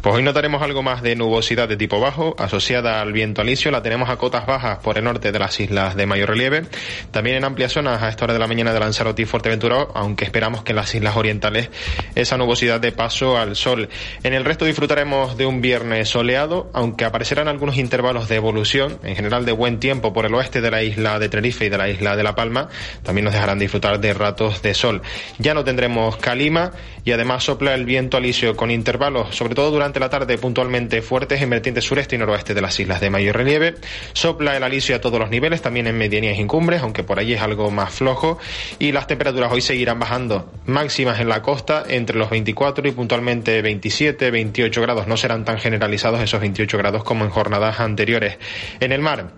Pues 0.00 0.14
hoy 0.14 0.22
notaremos 0.22 0.62
algo 0.62 0.82
más 0.82 1.02
de 1.02 1.16
nubosidad 1.16 1.68
de 1.68 1.76
tipo 1.76 2.00
bajo, 2.00 2.36
asociada 2.38 2.85
al 2.86 3.12
viento 3.12 3.42
alisio. 3.42 3.70
La 3.70 3.82
tenemos 3.82 4.08
a 4.08 4.16
cotas 4.16 4.46
bajas 4.46 4.78
por 4.78 4.98
el 4.98 5.04
norte 5.04 5.32
de 5.32 5.38
las 5.38 5.58
islas 5.60 5.96
de 5.96 6.06
mayor 6.06 6.30
relieve. 6.30 6.64
También 7.10 7.36
en 7.36 7.44
amplias 7.44 7.72
zonas 7.72 8.02
a 8.02 8.08
esta 8.08 8.24
hora 8.24 8.34
de 8.34 8.40
la 8.40 8.46
mañana 8.46 8.72
de 8.72 8.80
Lanzarote 8.80 9.22
y 9.22 9.24
Fuerteventura, 9.24 9.86
aunque 9.94 10.24
esperamos 10.24 10.62
que 10.62 10.72
en 10.72 10.76
las 10.76 10.94
islas 10.94 11.16
orientales 11.16 11.70
esa 12.14 12.36
nubosidad 12.36 12.80
de 12.80 12.92
paso 12.92 13.36
al 13.36 13.56
sol. 13.56 13.88
En 14.22 14.32
el 14.32 14.44
resto 14.44 14.64
disfrutaremos 14.64 15.36
de 15.36 15.46
un 15.46 15.60
viernes 15.60 16.08
soleado, 16.08 16.70
aunque 16.72 17.04
aparecerán 17.04 17.48
algunos 17.48 17.76
intervalos 17.76 18.28
de 18.28 18.36
evolución, 18.36 18.98
en 19.02 19.16
general 19.16 19.44
de 19.44 19.52
buen 19.52 19.80
tiempo 19.80 20.12
por 20.12 20.26
el 20.26 20.34
oeste 20.34 20.60
de 20.60 20.70
la 20.70 20.82
isla 20.82 21.18
de 21.18 21.28
Tenerife 21.28 21.66
y 21.66 21.68
de 21.68 21.78
la 21.78 21.88
isla 21.88 22.16
de 22.16 22.22
La 22.22 22.34
Palma. 22.34 22.68
También 23.02 23.24
nos 23.24 23.34
dejarán 23.34 23.58
disfrutar 23.58 24.00
de 24.00 24.14
ratos 24.14 24.62
de 24.62 24.74
sol. 24.74 25.02
Ya 25.38 25.54
no 25.54 25.64
tendremos 25.64 26.16
calima 26.16 26.72
y 27.04 27.12
además 27.12 27.44
sopla 27.44 27.74
el 27.74 27.84
viento 27.84 28.16
alisio 28.16 28.56
con 28.56 28.70
intervalos, 28.70 29.34
sobre 29.34 29.54
todo 29.54 29.70
durante 29.70 30.00
la 30.00 30.10
tarde 30.10 30.38
puntualmente 30.38 31.02
fuertes 31.02 31.40
en 31.40 31.50
vertientes 31.50 31.84
sureste 31.84 32.16
y 32.16 32.18
noroeste 32.18 32.54
de 32.54 32.60
las 32.60 32.75
islas 32.80 33.00
de 33.00 33.10
mayor 33.10 33.36
relieve. 33.36 33.74
Sopla 34.12 34.56
el 34.56 34.62
alisio 34.62 34.96
a 34.96 35.00
todos 35.00 35.18
los 35.18 35.30
niveles, 35.30 35.62
también 35.62 35.86
en 35.86 35.96
medianías 35.98 36.38
y 36.38 36.44
cumbres, 36.46 36.82
aunque 36.82 37.02
por 37.02 37.18
allí 37.18 37.34
es 37.34 37.40
algo 37.40 37.70
más 37.70 37.92
flojo. 37.92 38.38
Y 38.78 38.92
las 38.92 39.06
temperaturas 39.06 39.52
hoy 39.52 39.60
seguirán 39.60 39.98
bajando, 39.98 40.52
máximas 40.66 41.20
en 41.20 41.28
la 41.28 41.42
costa 41.42 41.84
entre 41.88 42.16
los 42.18 42.30
24 42.30 42.86
y 42.88 42.92
puntualmente 42.92 43.62
27, 43.62 44.30
28 44.30 44.82
grados. 44.82 45.06
No 45.06 45.16
serán 45.16 45.44
tan 45.44 45.58
generalizados 45.58 46.20
esos 46.20 46.40
28 46.40 46.78
grados 46.78 47.04
como 47.04 47.24
en 47.24 47.30
jornadas 47.30 47.80
anteriores. 47.80 48.38
En 48.80 48.92
el 48.92 49.00
mar, 49.00 49.30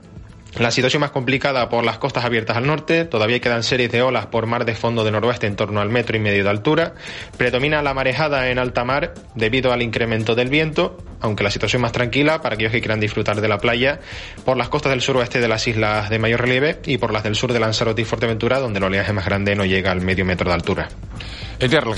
la 0.58 0.72
situación 0.72 1.00
más 1.00 1.12
complicada 1.12 1.68
por 1.68 1.84
las 1.84 1.98
costas 1.98 2.24
abiertas 2.24 2.56
al 2.56 2.66
norte, 2.66 3.04
todavía 3.04 3.40
quedan 3.40 3.62
series 3.62 3.92
de 3.92 4.02
olas 4.02 4.26
por 4.26 4.46
mar 4.46 4.64
de 4.64 4.74
fondo 4.74 5.04
de 5.04 5.12
noroeste 5.12 5.46
en 5.46 5.54
torno 5.54 5.80
al 5.80 5.88
metro 5.88 6.16
y 6.16 6.20
medio 6.20 6.42
de 6.42 6.50
altura. 6.50 6.94
Predomina 7.36 7.80
la 7.80 7.94
marejada 7.94 8.50
en 8.50 8.58
alta 8.58 8.84
mar 8.84 9.14
debido 9.36 9.72
al 9.72 9.82
incremento 9.82 10.34
del 10.34 10.48
viento, 10.48 10.98
aunque 11.20 11.44
la 11.44 11.50
situación 11.50 11.82
más 11.82 11.92
tranquila 11.92 12.42
para 12.42 12.54
aquellos 12.54 12.72
que 12.72 12.80
quieran 12.80 12.98
disfrutar 12.98 13.40
de 13.40 13.48
la 13.48 13.58
playa 13.58 14.00
por 14.44 14.56
las 14.56 14.68
costas 14.68 14.90
del 14.90 15.00
suroeste 15.00 15.40
de 15.40 15.46
las 15.46 15.66
islas 15.68 16.10
de 16.10 16.18
mayor 16.18 16.40
relieve 16.40 16.80
y 16.86 16.98
por 16.98 17.12
las 17.12 17.22
del 17.22 17.36
sur 17.36 17.52
de 17.52 17.60
Lanzarote 17.60 18.02
y 18.02 18.04
Fuerteventura, 18.04 18.58
donde 18.58 18.78
el 18.78 18.84
oleaje 18.84 19.12
más 19.12 19.26
grande 19.26 19.54
no 19.54 19.64
llega 19.64 19.92
al 19.92 20.00
medio 20.00 20.24
metro 20.24 20.48
de 20.48 20.54
altura. 20.54 20.88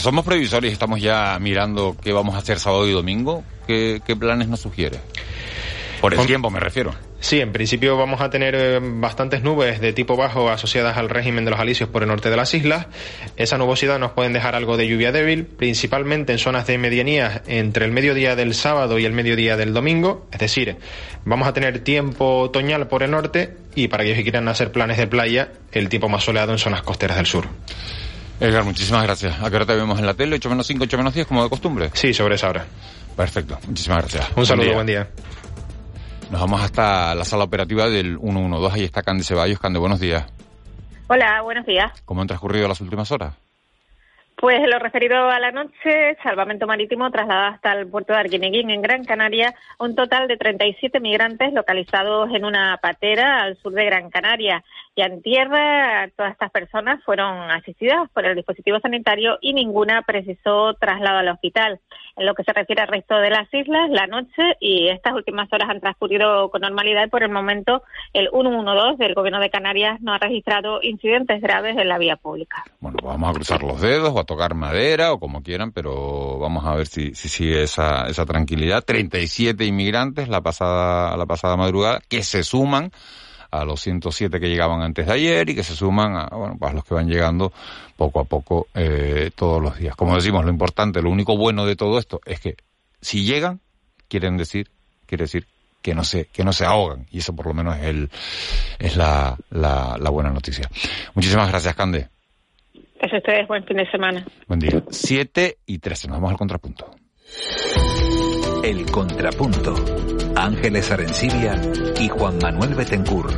Somos 0.03 0.25
previsores 0.25 0.71
y 0.71 0.73
estamos 0.73 1.01
ya 1.01 1.39
mirando 1.41 1.97
qué 2.03 2.13
vamos 2.13 2.35
a 2.35 2.39
hacer 2.39 2.59
sábado 2.59 2.87
y 2.87 2.93
domingo, 2.93 3.43
¿qué, 3.67 4.03
qué 4.07 4.17
planes 4.17 4.49
nos 4.49 4.61
sugiere? 4.61 5.01
Por 6.01 6.15
el 6.15 6.27
tiempo 6.27 6.51
me 6.51 6.61
refiero. 6.61 6.95
Sí, 7.21 7.41
en 7.41 7.53
principio 7.53 7.97
vamos 7.97 8.23
a 8.23 8.31
tener 8.31 8.55
eh, 8.55 8.81
bastantes 8.81 9.43
nubes 9.43 9.81
de 9.81 9.93
tipo 9.93 10.17
bajo 10.17 10.49
asociadas 10.49 10.97
al 10.97 11.11
régimen 11.11 11.45
de 11.45 11.51
los 11.51 11.61
alisios 11.61 11.91
por 11.91 12.03
el 12.03 12.09
norte 12.09 12.31
de 12.31 12.37
las 12.37 12.55
islas. 12.55 12.87
Esa 13.37 13.59
nubosidad 13.59 13.99
nos 13.99 14.13
pueden 14.13 14.33
dejar 14.33 14.55
algo 14.55 14.79
de 14.79 14.89
lluvia 14.89 15.13
débil, 15.13 15.45
principalmente 15.45 16.33
en 16.33 16.39
zonas 16.39 16.67
de 16.67 16.79
medianías 16.79 17.43
entre 17.47 17.85
el 17.85 17.93
mediodía 17.93 18.37
del 18.37 18.55
sábado 18.55 18.99
y 18.99 19.05
el 19.05 19.13
mediodía 19.13 19.59
del 19.59 19.75
domingo. 19.75 20.27
Es 20.33 20.39
decir, 20.39 20.77
vamos 21.25 21.47
a 21.47 21.53
tener 21.53 21.81
tiempo 21.81 22.39
otoñal 22.39 22.89
por 22.89 23.03
el 23.03 23.11
norte 23.11 23.57
y 23.75 23.89
para 23.89 24.03
aquellos 24.03 24.17
que 24.17 24.25
quieran 24.25 24.49
hacer 24.49 24.73
planes 24.73 24.97
de 24.97 25.07
playa, 25.07 25.53
el 25.73 25.89
tiempo 25.91 26.09
más 26.09 26.25
soleado 26.25 26.53
en 26.53 26.59
zonas 26.59 26.83
costeras 26.83 27.19
del 27.19 27.27
sur. 27.27 27.47
Edgar, 28.41 28.65
muchísimas 28.65 29.03
gracias. 29.03 29.39
¿A 29.43 29.51
qué 29.51 29.57
hora 29.57 29.67
te 29.67 29.75
vemos 29.75 29.99
en 29.99 30.07
la 30.07 30.15
tele? 30.15 30.41
¿8 30.41 30.49
menos 30.49 30.67
5, 30.67 30.85
8 30.85 30.97
menos 30.97 31.13
10, 31.13 31.27
como 31.27 31.43
de 31.43 31.51
costumbre? 31.51 31.91
Sí, 31.93 32.15
sobre 32.15 32.37
esa 32.37 32.49
hora. 32.49 32.65
Perfecto. 33.15 33.59
Muchísimas 33.67 33.99
gracias. 33.99 34.29
Un 34.35 34.47
saludo, 34.47 34.73
buen 34.73 34.87
día. 34.87 35.07
Nos 36.31 36.41
vamos 36.41 36.61
hasta 36.63 37.13
la 37.17 37.25
sala 37.25 37.43
operativa 37.43 37.89
del 37.89 38.17
112. 38.17 38.77
Ahí 38.77 38.85
está 38.85 39.03
Cande 39.03 39.25
Ceballos. 39.25 39.59
Cande, 39.59 39.81
buenos 39.81 39.99
días. 39.99 40.27
Hola, 41.09 41.43
buenos 41.43 41.67
días. 41.67 41.91
¿Cómo 42.05 42.21
han 42.21 42.29
transcurrido 42.29 42.69
las 42.69 42.81
últimas 42.81 43.11
horas? 43.11 43.35
Pues 44.41 44.59
lo 44.67 44.79
referido 44.79 45.29
a 45.29 45.39
la 45.39 45.53
noche, 45.53 46.17
Salvamento 46.23 46.67
Marítimo 46.67 47.11
traslada 47.11 47.49
hasta 47.49 47.75
el 47.75 47.87
puerto 47.87 48.15
de 48.15 48.21
Arguineguín, 48.21 48.71
en 48.71 48.81
Gran 48.81 49.05
Canaria, 49.05 49.55
un 49.79 49.95
total 49.95 50.29
de 50.29 50.39
37 50.39 50.99
migrantes 50.99 51.53
localizados 51.53 52.31
en 52.33 52.47
una 52.47 52.79
patera 52.81 53.43
al 53.43 53.59
sur 53.59 53.75
de 53.75 53.85
Gran 53.85 54.09
Canaria. 54.09 54.65
Y 54.95 55.03
en 55.03 55.21
tierra, 55.21 56.09
todas 56.17 56.33
estas 56.33 56.51
personas 56.53 57.05
fueron 57.05 57.51
asistidas 57.51 58.09
por 58.15 58.25
el 58.25 58.35
dispositivo 58.35 58.81
sanitario 58.81 59.37
y 59.43 59.53
ninguna 59.53 60.01
precisó 60.03 60.73
traslado 60.73 61.19
al 61.19 61.29
hospital. 61.29 61.79
En 62.17 62.25
lo 62.25 62.35
que 62.35 62.43
se 62.43 62.55
refiere 62.55 62.81
al 62.81 62.89
resto 62.89 63.17
de 63.17 63.29
las 63.29 63.53
islas, 63.53 63.91
la 63.91 64.07
noche 64.07 64.57
y 64.59 64.89
estas 64.89 65.13
últimas 65.13 65.53
horas 65.53 65.69
han 65.69 65.81
transcurrido 65.81 66.51
con 66.51 66.63
normalidad 66.63 67.11
por 67.11 67.23
el 67.23 67.31
momento 67.31 67.83
el 68.15 68.31
112 68.31 69.03
del 69.03 69.15
Gobierno 69.15 69.41
de 69.41 69.51
Canarias 69.51 70.01
no 70.01 70.15
ha 70.15 70.19
registrado 70.19 70.81
incidentes 70.83 71.43
graves 71.43 71.77
en 71.77 71.89
la 71.89 71.99
vía 71.99 72.17
pública. 72.17 72.65
Bueno, 72.81 72.97
pues 73.01 73.13
vamos 73.13 73.31
a 73.31 73.35
cruzar 73.35 73.63
los 73.63 73.81
dedos 73.81 74.15
tocar 74.31 74.55
madera 74.55 75.13
o 75.13 75.19
como 75.19 75.43
quieran, 75.43 75.73
pero 75.73 76.39
vamos 76.39 76.65
a 76.65 76.77
ver 76.77 76.87
si, 76.87 77.17
si 77.17 77.29
sigue 77.29 77.65
esa, 77.65 78.07
esa 78.09 78.25
tranquilidad. 78.25 78.85
37 78.85 79.65
inmigrantes 79.65 80.29
la 80.29 80.41
pasada, 80.41 81.17
la 81.17 81.27
pasada 81.27 81.57
madrugada 81.57 82.01
que 82.09 82.23
se 82.23 82.45
suman 82.45 82.93
a 83.51 83.65
los 83.65 83.81
107 83.81 84.39
que 84.39 84.49
llegaban 84.49 84.83
antes 84.83 85.09
de 85.09 85.13
ayer 85.13 85.51
y 85.51 85.57
que 85.57 85.65
se 85.65 85.75
suman 85.75 86.15
a, 86.15 86.29
bueno, 86.29 86.57
pues 86.61 86.71
a 86.71 86.75
los 86.75 86.85
que 86.85 86.95
van 86.95 87.09
llegando 87.09 87.53
poco 87.97 88.21
a 88.21 88.25
poco 88.25 88.69
eh, 88.73 89.33
todos 89.35 89.61
los 89.61 89.77
días. 89.77 89.97
Como 89.97 90.15
decimos, 90.15 90.45
lo 90.45 90.51
importante, 90.53 91.03
lo 91.03 91.11
único 91.11 91.37
bueno 91.37 91.67
de 91.67 91.75
todo 91.75 91.99
esto 91.99 92.21
es 92.25 92.39
que 92.39 92.55
si 93.01 93.25
llegan, 93.25 93.61
quieren 94.07 94.37
decir, 94.37 94.71
quiere 95.07 95.25
decir 95.25 95.49
que 95.83 95.93
no 95.93 96.05
se, 96.05 96.27
que 96.27 96.45
no 96.45 96.53
se 96.53 96.65
ahogan. 96.65 97.09
Y 97.11 97.19
eso 97.19 97.35
por 97.35 97.47
lo 97.47 97.55
menos 97.55 97.79
es 97.79 97.87
el, 97.87 98.11
es 98.79 98.95
la, 98.95 99.37
la, 99.51 99.97
la 99.99 100.11
buena 100.11 100.31
noticia. 100.31 100.71
Muchísimas 101.17 101.49
gracias, 101.49 101.75
Cande. 101.75 102.20
Eso 103.01 103.17
ustedes, 103.17 103.49
buen 103.49 103.65
fin 103.65 103.77
de 103.79 103.91
semana. 103.91 104.25
Buen 104.47 104.61
día. 104.61 104.83
7 104.91 105.59
y 105.67 105.79
13, 105.79 106.09
nos 106.09 106.17
vamos 106.19 106.33
al 106.33 106.37
contrapunto. 106.37 106.91
El 108.63 108.91
contrapunto. 108.91 109.75
Ángeles 110.37 110.91
Arencibia 110.91 111.61
y 111.99 112.09
Juan 112.09 112.39
Manuel 112.43 112.75
Betencur. 112.75 113.31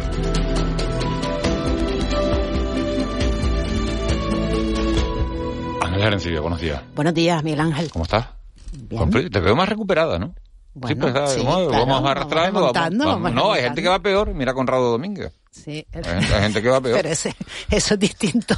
Ángeles 5.80 6.06
Arencibia, 6.06 6.40
buenos 6.40 6.60
días. 6.60 6.82
Buenos 6.94 7.14
días, 7.14 7.42
Miguel 7.44 7.60
Ángel. 7.60 7.90
¿Cómo 7.90 8.04
estás? 8.04 8.28
Bien. 8.72 9.30
Te 9.30 9.40
veo 9.40 9.54
más 9.56 9.68
recuperada, 9.68 10.18
¿no? 10.18 10.34
Bueno, 10.74 11.06
sí, 11.06 11.12
pues, 11.12 11.30
sí, 11.32 11.44
vamos, 11.44 11.68
claro, 11.68 11.86
vamos 11.86 12.10
arrastrando. 12.10 12.60
vamos 12.60 12.72
vamos- 12.74 13.22
vamos 13.22 13.32
no, 13.34 13.52
hay 13.52 13.62
gente 13.62 13.82
que 13.82 13.88
va 13.88 13.98
peor. 13.98 14.32
Mira 14.32 14.54
Conrado 14.54 14.90
Domínguez. 14.90 15.32
Sí. 15.52 15.86
Gente, 15.92 16.08
hay 16.10 16.42
gente 16.42 16.62
que 16.62 16.68
va 16.70 16.80
peor. 16.80 16.96
Pero 17.02 17.08
ese- 17.10 17.36
eso 17.70 17.94
es 17.94 18.00
distinto. 18.00 18.54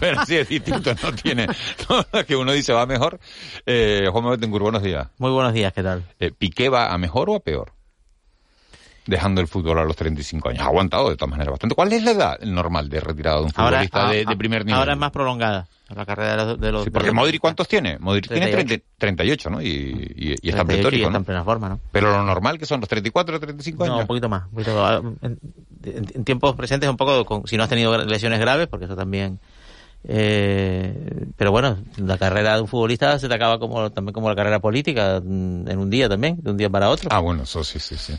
Pero 0.00 0.24
sí 0.26 0.36
es 0.36 0.48
distinto, 0.48 0.94
no 1.02 1.12
tiene. 1.14 1.46
no, 1.88 2.24
que 2.24 2.34
uno 2.36 2.52
dice 2.52 2.72
va 2.72 2.86
mejor. 2.86 3.20
Eh, 3.64 4.08
Juan 4.10 4.24
Manuel 4.24 4.40
Betancourt, 4.40 4.62
buenos 4.64 4.82
días. 4.82 5.06
Muy 5.18 5.30
buenos 5.30 5.52
días, 5.54 5.72
¿qué 5.72 5.82
tal? 5.84 6.04
Eh, 6.18 6.32
¿Piqué 6.36 6.68
va 6.68 6.92
a 6.92 6.98
mejor 6.98 7.30
o 7.30 7.36
a 7.36 7.40
peor? 7.40 7.72
Dejando 9.06 9.40
el 9.42 9.48
fútbol 9.48 9.78
a 9.78 9.84
los 9.84 9.94
35 9.96 10.48
años. 10.48 10.62
Ha 10.62 10.66
aguantado 10.66 11.10
de 11.10 11.16
todas 11.16 11.30
maneras 11.30 11.50
bastante. 11.52 11.74
¿Cuál 11.74 11.92
es 11.92 12.02
la 12.04 12.10
edad 12.12 12.40
normal 12.40 12.88
de 12.88 13.00
retirada 13.00 13.36
de 13.38 13.44
un 13.44 13.52
Ahora, 13.54 13.76
futbolista 13.78 14.08
de, 14.10 14.20
a- 14.26 14.30
de 14.30 14.36
primer 14.36 14.64
nivel? 14.64 14.78
ahora 14.78 14.92
es 14.94 14.98
más 14.98 15.10
prolongada 15.10 15.66
la 15.94 16.06
carrera 16.06 16.30
de 16.30 16.36
los... 16.46 16.60
De 16.60 16.72
los 16.72 16.84
Sí, 16.84 16.90
porque 16.90 17.08
de 17.08 17.12
los- 17.14 17.22
Modric, 17.22 17.40
¿cuántos 17.40 17.68
tiene? 17.68 17.98
Modric 17.98 18.28
tiene 18.28 18.48
38. 18.48 18.84
30 18.98 19.24
38, 19.44 19.50
¿no? 19.50 19.60
Y, 19.62 19.66
y, 19.66 20.34
y 20.40 20.48
está 20.48 20.64
38 20.64 20.64
en 20.64 20.64
y 20.64 20.64
pletórico, 20.66 21.02
está 21.02 21.10
¿no? 21.12 21.18
en 21.18 21.24
plena 21.24 21.44
forma, 21.44 21.68
¿no? 21.68 21.80
Pero 21.92 22.10
lo 22.10 22.22
normal 22.24 22.58
que 22.58 22.64
son 22.66 22.80
los 22.80 22.88
34 22.88 23.36
o 23.36 23.40
35 23.40 23.84
No, 23.84 23.92
años. 23.92 24.00
un 24.02 24.06
poquito 24.06 24.28
más. 24.30 24.44
un 24.44 24.50
poquito 24.52 24.74
más. 24.74 25.00
En, 25.22 25.38
en- 25.82 26.06
en 26.14 26.24
tiempos 26.24 26.56
presentes 26.56 26.88
un 26.88 26.96
poco, 26.96 27.24
con- 27.26 27.46
si 27.46 27.56
no 27.58 27.62
has 27.64 27.68
tenido 27.68 27.96
lesiones 28.06 28.40
graves, 28.40 28.68
porque 28.68 28.86
eso 28.86 28.96
también... 28.96 29.38
eh, 30.08 31.26
pero 31.36 31.50
bueno, 31.50 31.78
la 31.98 32.18
carrera 32.18 32.54
de 32.56 32.62
un 32.62 32.68
futbolista 32.68 33.18
se 33.18 33.28
te 33.28 33.34
acaba 33.34 33.58
como 33.58 33.90
también 33.92 34.12
como 34.14 34.28
la 34.28 34.36
carrera 34.36 34.60
política 34.60 35.20
mm, 35.22 35.68
en 35.68 35.78
un 35.78 35.90
día 35.90 36.08
también, 36.08 36.38
de 36.42 36.50
un 36.50 36.56
día 36.56 36.70
para 36.70 36.88
otro. 36.90 37.08
Ah, 37.12 37.20
bueno, 37.20 37.42
eso 37.42 37.62
sí, 37.64 37.78
sí, 37.78 37.96
sí. 37.96 38.14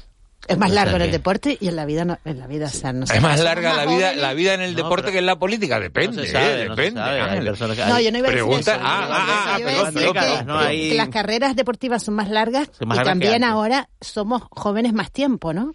Es 0.47 0.57
más 0.57 0.69
O 0.69 0.73
sea 0.73 0.83
largo 0.83 0.97
en 0.97 1.01
el 1.03 1.11
deporte 1.11 1.57
y 1.59 1.67
en 1.67 1.75
la 1.75 1.85
vida 1.85 2.05
no, 2.05 2.19
en 2.23 2.37
la 2.39 2.45
vida, 2.47 2.67
o 2.67 2.69
sea, 2.69 2.93
no 2.93 3.07
sé. 3.07 3.15
Es 3.15 3.21
más 3.21 3.39
larga 3.39 3.73
la 3.73 3.85
vida, 3.85 4.07
jóvenes. 4.09 4.17
la 4.17 4.33
vida 4.33 4.53
en 4.53 4.61
el 4.61 4.71
No, 4.75 4.83
deporte 4.83 5.11
que 5.11 5.17
en 5.19 5.25
la 5.25 5.37
política. 5.39 5.79
Depende, 5.79 6.23
no 6.23 6.31
sabe, 6.31 6.53
eh, 6.63 6.69
depende. 6.69 6.99
sabe. 7.01 7.21
Hay 7.21 7.29
Ángel. 7.29 7.45
personas 7.45 7.77
que- 7.77 7.85
No, 7.85 7.99
yo 7.99 8.11
no 8.11 8.17
iba 8.19 8.27
a 8.27 8.31
decir 8.31 8.45
Pregunta- 8.45 8.75
eso. 8.75 8.81
ah, 8.83 9.07
ah, 9.09 9.15
a 9.15 9.53
ah, 9.53 9.57
que- 9.57 9.63
perdón, 9.63 9.93
que- 9.95 10.19
perdón. 10.19 10.45
No, 10.47 10.59
hay- 10.59 10.89
que 10.89 10.95
las 10.95 11.09
carreras 11.09 11.55
deportivas 11.55 12.03
son 12.03 12.13
más 12.13 12.29
largas 12.29 12.69
Son 12.77 12.87
más 12.87 12.95
y 12.95 12.99
largas 12.99 13.11
también 13.11 13.43
ahora 13.43 13.89
somos 14.01 14.43
jóvenes 14.51 14.93
más 14.93 15.11
tiempo, 15.11 15.51
¿no? 15.53 15.73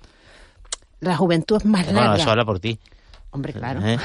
La 1.01 1.17
juventud 1.17 1.57
es 1.57 1.65
más 1.65 1.85
Bueno, 1.87 2.01
larga. 2.03 2.23
eso 2.23 2.31
habla 2.31 2.45
por 2.45 2.61
ti. 2.61 2.79
Hombre, 3.33 3.53
claro. 3.53 3.81
¿eh? 3.85 3.99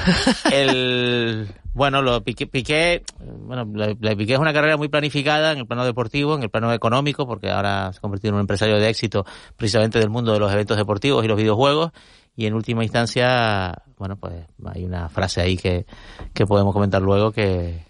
El, 0.52 1.48
Bueno, 1.76 2.00
lo 2.00 2.24
Piqué, 2.24 2.46
Piqué, 2.46 3.02
bueno, 3.20 3.70
la, 3.74 3.94
la 4.00 4.16
Piqué 4.16 4.32
es 4.32 4.38
una 4.38 4.54
carrera 4.54 4.78
muy 4.78 4.88
planificada 4.88 5.52
en 5.52 5.58
el 5.58 5.66
plano 5.66 5.84
deportivo, 5.84 6.34
en 6.34 6.42
el 6.42 6.48
plano 6.48 6.72
económico, 6.72 7.26
porque 7.26 7.50
ahora 7.50 7.92
se 7.92 7.98
ha 7.98 8.00
convertido 8.00 8.30
en 8.30 8.36
un 8.36 8.40
empresario 8.40 8.76
de 8.80 8.88
éxito 8.88 9.26
precisamente 9.56 9.98
del 9.98 10.08
mundo 10.08 10.32
de 10.32 10.38
los 10.40 10.50
eventos 10.50 10.78
deportivos 10.78 11.22
y 11.22 11.28
los 11.28 11.36
videojuegos. 11.36 11.92
Y 12.34 12.46
en 12.46 12.54
última 12.54 12.82
instancia, 12.82 13.82
bueno, 13.98 14.16
pues 14.16 14.32
hay 14.64 14.84
una 14.86 15.10
frase 15.10 15.42
ahí 15.42 15.58
que, 15.58 15.84
que 16.32 16.46
podemos 16.46 16.72
comentar 16.72 17.02
luego 17.02 17.30
que, 17.30 17.84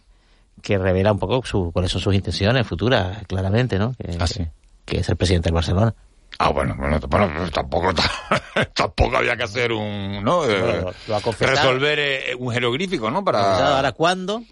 que 0.62 0.78
revela 0.78 1.12
un 1.12 1.21
poco 1.21 1.45
su, 1.45 1.71
cuáles 1.73 1.93
son 1.93 2.00
sus 2.00 2.12
intenciones 2.12 2.66
futuras, 2.66 3.25
claramente, 3.28 3.78
¿no? 3.78 3.93
Que, 3.93 4.16
Ah, 4.19 4.26
sí. 4.26 4.45
que 4.85 4.99
es 4.99 5.09
el 5.09 5.16
presidente 5.16 5.47
del 5.49 5.55
Barcelona. 5.55 5.95
Ah, 6.38 6.50
bueno, 6.50 6.75
bueno, 6.78 6.99
bueno, 7.09 7.50
tampoco, 7.50 7.93
tampoco 8.75 9.16
había 9.16 9.37
que 9.37 9.45
hacer 9.45 9.73
un, 9.73 10.23
¿no? 10.23 10.45
Eh, 10.45 10.61
Bueno, 10.61 10.90
lo 11.09 11.16
ha 11.16 11.21
confesado. 11.21 11.57
resolver 11.57 11.99
eh, 11.99 12.35
un 12.38 12.52
jeroglífico, 12.52 13.11
¿no? 13.11 13.25
Para... 13.25 13.76
Ahora, 13.76 13.93
¿cuándo? 13.93 14.43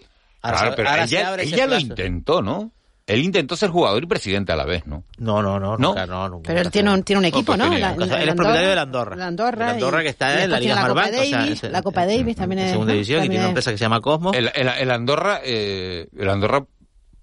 Ahora, 0.42 0.58
Claro, 0.58 0.70
se- 0.72 0.76
pero 0.76 0.88
ahora 0.90 1.02
él 1.04 1.08
se 1.08 1.22
abre 1.22 1.46
ya 1.48 1.66
lo 1.66 1.78
intentó, 1.78 2.42
¿no? 2.42 2.70
Él 3.06 3.20
intentó 3.20 3.54
ser 3.54 3.68
jugador 3.68 4.02
y 4.02 4.06
presidente 4.06 4.52
a 4.52 4.56
la 4.56 4.64
vez, 4.64 4.86
¿no? 4.86 5.04
No, 5.18 5.42
no, 5.42 5.60
no, 5.60 5.76
¿No? 5.76 5.88
nunca, 5.88 6.06
no, 6.06 6.26
nunca. 6.30 6.46
Pero 6.48 6.60
él 6.62 6.70
tiene 6.70 6.90
un, 6.90 7.02
tiene 7.02 7.18
un 7.18 7.24
equipo, 7.26 7.44
pues 7.52 7.58
¿no? 7.58 7.64
tenía- 7.68 7.94
La- 7.94 7.94
Él 7.94 8.02
es 8.20 8.26
la 8.28 8.34
propietario 8.34 8.68
de 8.70 8.74
la 8.76 8.80
Andorra. 8.82 9.16
La 9.16 9.26
Andorra. 9.26 9.66
La 9.66 9.72
Andorra 9.72 10.02
que 10.02 10.08
está 10.08 10.40
y 10.40 10.42
en 10.44 10.50
la 10.50 10.58
Liga 10.58 10.74
Copa 10.88 10.88
Smartbank, 11.08 11.20
o 11.20 11.26
sea, 11.26 11.46
es- 11.46 11.62
la 11.64 11.82
Copa 11.82 12.06
Davis 12.06 12.36
también 12.36 12.60
es... 12.60 12.70
segunda 12.70 12.92
división 12.94 13.18
y 13.18 13.28
tiene 13.28 13.36
una 13.36 13.44
es- 13.44 13.48
empresa 13.50 13.70
que 13.72 13.76
se 13.76 13.84
llama 13.84 14.00
Cosmos. 14.00 14.34
El, 14.34 14.50
el, 14.54 14.68
el 14.68 14.90
Andorra, 14.90 15.40
eh, 15.44 16.08
el 16.18 16.30
Andorra 16.30 16.64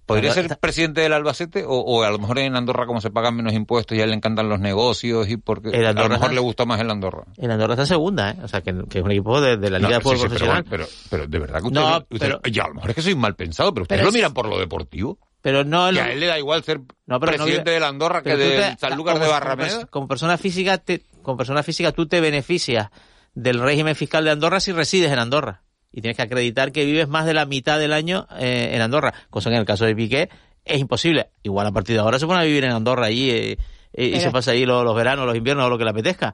podría 0.06 0.34
ser 0.34 0.58
presidente 0.60 1.02
del 1.02 1.14
Albacete 1.14 1.64
o, 1.66 1.72
o 1.80 2.04
a 2.04 2.10
lo 2.12 2.20
mejor 2.20 2.40
en 2.40 2.56
Andorra 2.56 2.86
como 2.86 3.00
se 3.02 3.10
pagan 3.12 3.36
menos 3.36 3.54
impuestos 3.54 3.98
y 3.98 4.02
a 4.02 4.04
él 4.04 4.10
le 4.10 4.16
encantan 4.18 4.50
los 4.50 4.60
negocios 4.60 5.30
y 5.30 5.38
porque 5.38 5.70
a 5.70 5.94
lo 5.94 5.94
mejor 5.94 6.14
está- 6.14 6.32
le 6.34 6.40
gusta 6.40 6.66
más 6.66 6.80
el 6.82 6.90
Andorra. 6.92 7.24
El 7.38 7.52
Andorra 7.52 7.74
está 7.74 7.86
segunda, 7.86 8.32
¿eh? 8.32 8.36
O 8.44 8.48
sea, 8.48 8.62
que, 8.62 8.74
que 8.90 9.00
es 9.00 9.04
un 9.06 9.12
equipo 9.12 9.40
de, 9.40 9.58
de 9.58 9.70
la 9.70 9.78
Liga 9.80 9.90
No, 9.92 9.96
de 9.96 10.02
Fútbol 10.02 10.18
sí, 10.18 10.24
sí, 10.24 10.30
pero, 10.34 10.46
bueno, 10.48 10.64
pero, 10.70 10.86
pero 11.10 11.28
de 11.28 11.40
verdad 11.40 11.62
que 11.62 11.70
No, 11.72 12.06
pero- 12.20 12.42
ya, 12.52 12.64
a 12.64 12.68
lo 12.68 12.74
mejor 12.76 12.90
es 12.90 12.96
que 12.96 13.02
soy 13.02 13.16
mal 13.16 13.36
pensado, 13.36 13.74
pero 13.74 13.84
ustedes 13.84 14.00
Pero 14.02 14.10
lo 14.10 14.14
miran 14.14 14.34
por 14.34 14.48
lo 14.50 14.60
deportivo. 14.60 15.18
Pero 15.42 15.64
no... 15.64 15.92
Lo- 15.92 16.02
a 16.02 16.12
él 16.12 16.20
le 16.20 16.28
da 16.28 16.38
igual 16.38 16.64
ser 16.64 16.82
No, 17.08 17.20
presidente 17.20 17.62
vive- 17.62 17.72
de 17.74 17.80
la 17.80 17.88
Andorra 17.88 18.22
que 18.22 18.36
de 18.36 18.76
Sanlúcar 18.80 19.20
de 19.20 19.28
Barrameda. 19.28 19.86
Como 19.88 20.08
persona 20.08 20.38
física, 20.38 20.78
te, 20.78 21.02
como 21.24 21.38
persona 21.38 21.64
física 21.64 21.92
tú 21.92 22.06
te 22.08 22.22
beneficias 22.22 22.90
del 23.34 23.60
régimen 23.60 23.96
fiscal 23.96 24.24
de 24.26 24.32
Andorra 24.32 24.60
si 24.60 24.72
resides 24.72 25.12
en 25.12 25.18
Andorra. 25.20 25.62
Y 25.92 26.02
tienes 26.02 26.16
que 26.16 26.24
acreditar 26.24 26.72
que 26.72 26.86
vives 26.86 27.08
más 27.08 27.26
de 27.26 27.34
la 27.34 27.46
mitad 27.46 27.80
del 27.80 27.94
año 27.94 28.28
eh, 28.40 28.72
en 28.74 28.82
Andorra. 28.82 29.14
Cosa 29.30 29.50
que 29.50 29.56
en 29.56 29.62
el 29.62 29.66
caso 29.66 29.86
de 29.86 29.96
Piqué 29.96 30.30
es 30.66 30.80
imposible. 30.80 31.30
Igual 31.44 31.68
a 31.68 31.72
partir 31.72 31.96
de 31.96 32.02
ahora 32.02 32.20
se 32.20 32.28
pone 32.28 32.42
a 32.42 32.44
vivir 32.44 32.64
en 32.64 32.72
Andorra 32.72 33.08
allí 33.08 33.30
eh, 33.30 33.58
eh, 33.94 34.06
y 34.06 34.20
se 34.20 34.32
pasa 34.32 34.52
ahí 34.52 34.66
los, 34.66 34.84
los 34.84 34.96
veranos, 34.96 35.26
los 35.26 35.36
inviernos 35.36 35.66
o 35.66 35.70
lo 35.70 35.78
que 35.78 35.84
le 35.84 35.90
apetezca. 35.90 36.34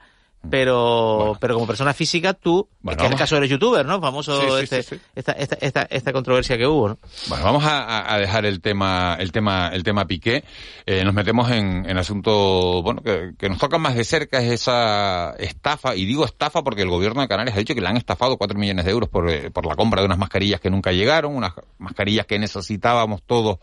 Pero, 0.50 1.38
pero 1.40 1.54
como 1.56 1.68
persona 1.68 1.94
física, 1.94 2.34
tú, 2.34 2.68
Bueno, 2.82 2.98
que 2.98 3.04
es 3.04 3.08
el 3.08 3.14
vamos. 3.16 3.20
caso 3.20 3.40
del 3.40 3.50
youtuber, 3.50 3.86
¿no? 3.86 4.00
Famoso 4.02 4.40
Sí, 4.42 4.48
sí, 4.48 4.64
este, 4.64 4.84
sí. 4.84 5.02
Esta, 5.16 5.32
esta, 5.34 5.58
esta, 5.62 5.82
esta 5.90 6.14
controversia 6.14 6.58
que 6.58 6.68
hubo, 6.68 6.90
¿no? 6.90 6.98
Bueno, 7.28 7.44
vamos 7.44 7.64
a, 7.66 8.18
dejar 8.18 8.46
el 8.46 8.62
tema, 8.62 9.16
el 9.20 9.32
tema, 9.32 9.70
el 9.74 9.84
tema 9.84 10.06
Piqué. 10.06 10.44
Eh, 10.86 11.04
nos 11.04 11.14
metemos 11.14 11.52
en, 11.52 11.90
en 11.90 11.98
asunto, 11.98 12.82
bueno, 12.84 13.02
que, 13.02 13.34
que 13.38 13.50
nos 13.50 13.58
toca 13.58 13.78
más 13.78 13.96
de 13.96 14.04
cerca 14.04 14.40
es 14.40 14.52
esa 14.52 15.32
estafa, 15.40 15.96
y 15.96 16.06
digo 16.06 16.26
estafa 16.26 16.64
porque 16.64 16.82
el 16.82 16.90
gobierno 16.90 17.22
de 17.22 17.28
Canarias 17.28 17.56
ha 17.56 17.60
dicho 17.60 17.76
que 17.76 17.82
le 17.82 17.88
han 17.88 17.98
estafado 17.98 18.38
cuatro 18.38 18.58
millones 18.58 18.86
de 18.86 18.92
euros 18.92 19.10
por, 19.10 19.30
eh, 19.30 19.52
por 19.52 19.66
la 19.66 19.76
compra 19.76 20.02
de 20.02 20.06
unas 20.06 20.18
mascarillas 20.18 20.60
que 20.60 20.70
nunca 20.70 20.92
llegaron, 20.92 21.36
unas 21.36 21.54
mascarillas 21.78 22.26
que 22.26 22.40
necesitábamos 22.40 23.22
todos 23.24 23.58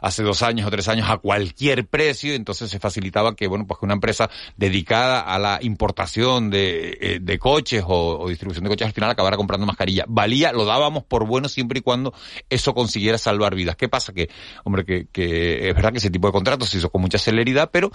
hace 0.00 0.22
dos 0.22 0.42
años 0.42 0.66
o 0.66 0.70
tres 0.70 0.88
años 0.88 1.08
a 1.08 1.18
cualquier 1.18 1.86
precio, 1.86 2.34
entonces 2.34 2.70
se 2.70 2.78
facilitaba 2.78 3.34
que, 3.34 3.46
bueno, 3.46 3.66
pues 3.66 3.78
que 3.80 3.86
una 3.86 3.94
empresa 3.94 4.30
dedicada 4.56 5.20
a 5.20 5.38
la 5.38 5.58
importación 5.62 6.50
de, 6.50 6.98
eh, 7.00 7.18
de 7.20 7.38
coches 7.38 7.84
o, 7.86 8.18
o 8.18 8.28
distribución 8.28 8.64
de 8.64 8.70
coches 8.70 8.86
al 8.86 8.92
final 8.92 9.10
acabara 9.10 9.36
comprando 9.36 9.66
mascarilla. 9.66 10.04
Valía, 10.08 10.52
lo 10.52 10.64
dábamos 10.64 11.04
por 11.04 11.26
bueno 11.26 11.48
siempre 11.48 11.80
y 11.80 11.82
cuando 11.82 12.12
eso 12.50 12.74
consiguiera 12.74 13.18
salvar 13.18 13.54
vidas. 13.54 13.76
¿Qué 13.76 13.88
pasa? 13.88 14.12
Que, 14.12 14.28
hombre, 14.64 14.84
que, 14.84 15.06
que 15.12 15.68
es 15.68 15.74
verdad 15.74 15.92
que 15.92 15.98
ese 15.98 16.10
tipo 16.10 16.28
de 16.28 16.32
contratos 16.32 16.68
se 16.68 16.78
hizo 16.78 16.90
con 16.90 17.00
mucha 17.00 17.18
celeridad, 17.18 17.70
pero 17.72 17.90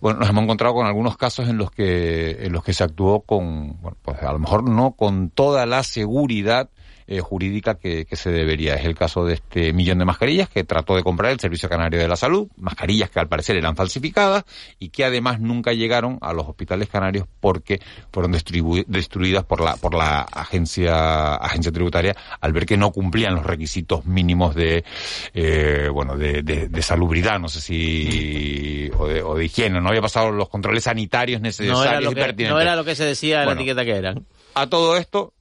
bueno, 0.00 0.20
nos 0.20 0.28
hemos 0.28 0.44
encontrado 0.44 0.74
con 0.74 0.86
algunos 0.86 1.16
casos 1.16 1.48
en 1.48 1.56
los 1.56 1.70
que, 1.70 2.44
en 2.44 2.52
los 2.52 2.62
que 2.62 2.74
se 2.74 2.84
actuó 2.84 3.20
con, 3.20 3.80
bueno, 3.80 3.96
pues 4.02 4.22
a 4.22 4.32
lo 4.32 4.38
mejor 4.38 4.68
no 4.68 4.92
con 4.92 5.30
toda 5.30 5.66
la 5.66 5.82
seguridad 5.82 6.68
eh, 7.06 7.20
jurídica 7.20 7.74
que, 7.78 8.04
que 8.06 8.16
se 8.16 8.30
debería. 8.30 8.74
Es 8.74 8.84
el 8.84 8.94
caso 8.94 9.24
de 9.24 9.34
este 9.34 9.72
millón 9.72 9.98
de 9.98 10.04
mascarillas 10.04 10.48
que 10.48 10.64
trató 10.64 10.96
de 10.96 11.02
comprar 11.02 11.32
el 11.32 11.40
Servicio 11.40 11.68
Canario 11.68 11.98
de 12.00 12.08
la 12.08 12.16
Salud, 12.16 12.48
mascarillas 12.56 13.10
que 13.10 13.20
al 13.20 13.28
parecer 13.28 13.56
eran 13.56 13.76
falsificadas 13.76 14.44
y 14.78 14.88
que 14.88 15.04
además 15.04 15.40
nunca 15.40 15.72
llegaron 15.72 16.18
a 16.22 16.32
los 16.32 16.46
hospitales 16.48 16.88
canarios 16.88 17.26
porque 17.40 17.80
fueron 18.12 18.32
destruidas 18.32 19.44
por 19.44 19.60
la, 19.60 19.76
por 19.76 19.94
la 19.94 20.20
agencia, 20.20 21.34
agencia 21.36 21.72
tributaria 21.72 22.14
al 22.40 22.52
ver 22.52 22.66
que 22.66 22.76
no 22.76 22.90
cumplían 22.92 23.34
los 23.34 23.44
requisitos 23.46 24.04
mínimos 24.06 24.54
de, 24.54 24.84
eh, 25.34 25.88
bueno, 25.92 26.16
de, 26.16 26.42
de, 26.42 26.68
de 26.68 26.82
salubridad, 26.82 27.38
no 27.38 27.48
sé 27.48 27.60
si, 27.60 28.90
o 28.98 29.06
de, 29.06 29.22
o 29.22 29.34
de 29.36 29.44
higiene, 29.44 29.80
no 29.80 29.88
había 29.88 30.00
pasado 30.02 30.30
los 30.30 30.48
controles 30.48 30.84
sanitarios 30.84 31.40
necesarios 31.40 31.78
No 31.78 31.84
era, 31.84 32.00
lo 32.00 32.10
y 32.10 32.14
que, 32.14 32.20
pertinentes. 32.20 32.54
no 32.54 32.60
era 32.60 32.76
lo 32.76 32.84
que 32.84 32.94
se 32.94 33.04
decía 33.04 33.40
en 33.40 33.44
Bueno. 33.46 33.60
la 33.60 33.62
etiqueta 33.62 33.84
que 33.84 33.96
eran. 33.96 34.26
A 34.54 34.68
todo 34.68 34.96
esto, 34.96 35.33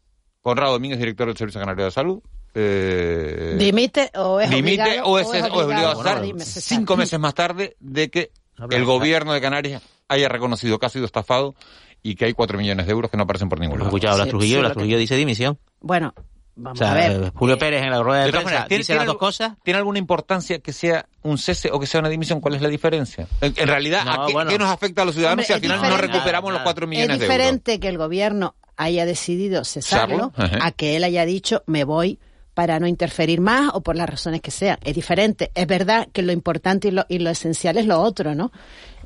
Conrado 0.44 0.74
Domínguez, 0.74 1.00
director 1.00 1.26
del 1.28 1.38
Servicio 1.38 1.60
Canario 1.62 1.86
de 1.86 1.92
Salud, 1.92 2.20
eh, 2.54 3.56
¿Dimite 3.58 4.12
o 4.16 4.40
es 4.40 4.50
dimite 4.50 4.82
obligado? 4.84 5.08
o 5.08 5.20
es, 5.20 5.28
o 5.28 5.34
es 5.34 5.44
obligado 5.44 5.88
a 5.88 5.94
Bueno, 5.96 6.38
estar 6.38 6.62
cinco 6.62 6.96
meses 6.98 7.20
más 7.20 7.34
tarde 7.34 7.76
de 7.80 8.10
que 8.10 8.32
Habla- 8.58 8.78
el 8.78 8.86
gobierno 8.86 9.34
de 9.34 9.42
Canarias 9.42 9.82
haya 10.10 10.30
reconocido 10.30 10.78
que 10.78 10.86
ha 10.86 10.90
sido 10.90 11.06
estafado 11.06 11.56
y 12.04 12.16
que 12.16 12.26
hay 12.26 12.34
cuatro 12.34 12.58
millones 12.58 12.86
de 12.86 12.92
euros 12.92 13.10
que 13.10 13.18
no 13.18 13.24
aparecen 13.24 13.48
por 13.50 13.60
ningún 13.60 13.80
lado. 13.80 13.90
escuchaba 13.90 14.16
Blas 14.16 14.26
Sí, 14.26 14.30
Trujillo, 14.32 14.62
sí, 14.62 14.68
que- 14.68 14.74
Trujillo 14.74 14.98
dice 14.98 15.16
dimisión. 15.16 15.58
Bueno, 15.80 16.14
vamos 16.58 16.80
O 16.80 16.84
sea, 16.84 16.92
a 16.92 16.96
ver. 16.96 17.12
eh, 17.24 17.32
Julio 17.34 17.58
Pérez 17.58 17.82
en 17.82 17.90
la 17.92 18.04
rueda 18.04 18.26
de, 18.26 18.32
prensa 18.32 18.44
maneras, 18.46 18.68
¿tiene, 18.68 18.80
dice 18.80 18.88
tiene 18.88 18.98
las 19.00 19.06
dos 19.08 19.14
algo- 19.16 19.20
cosas. 19.26 19.54
¿Tiene 19.64 19.78
alguna 19.78 19.98
importancia 20.00 20.60
que 20.60 20.74
sea 20.74 21.08
un 21.24 21.38
cese 21.38 21.70
o 21.72 21.80
que 21.80 21.88
sea 21.88 22.02
una 22.02 22.10
dimisión? 22.10 22.42
¿Cuál 22.42 22.56
es 22.56 22.62
la 22.62 22.68
diferencia? 22.70 23.28
En, 23.40 23.54
en 23.56 23.68
realidad, 23.68 24.04
¿a 24.06 24.26
qué, 24.28 24.34
bueno. 24.34 24.52
qué 24.52 24.60
nos 24.60 24.70
afecta 24.70 25.04
a 25.04 25.06
los 25.06 25.16
ciudadanos 25.16 25.46
Hombre, 25.46 25.46
si 25.48 25.54
al 25.54 25.58
es 25.60 25.62
final 25.80 25.90
no 25.90 25.98
recuperamos 25.98 26.50
Nada, 26.50 26.60
los 26.60 26.64
cuatro 26.64 26.84
Es 26.86 26.90
millones 26.90 27.08
de 27.20 27.26
euros? 27.26 27.38
diferente 27.38 27.80
que 27.80 27.88
el 27.88 27.98
gobierno 27.98 28.56
haya 28.78 29.06
decidido 29.06 29.64
cesarlo 29.64 30.32
a 30.62 30.72
que 30.72 30.96
él 30.96 31.04
haya 31.04 31.26
dicho 31.26 31.64
me 31.68 31.84
voy 31.84 32.20
para 32.54 32.80
no 32.80 32.86
interferir 32.86 33.42
más 33.42 33.72
o 33.74 33.82
por 33.82 33.96
las 33.96 34.08
razones 34.08 34.40
que 34.42 34.52
sean. 34.52 34.78
Es 34.84 34.94
diferente. 34.94 35.50
Es 35.56 35.66
verdad 35.66 36.08
que 36.14 36.22
lo 36.22 36.32
importante 36.32 36.90
y 36.90 36.92
lo, 36.92 37.04
y 37.10 37.18
lo 37.18 37.32
esencial 37.32 37.78
es 37.78 37.88
lo 37.88 38.00
otro, 38.00 38.36
¿no? 38.36 38.52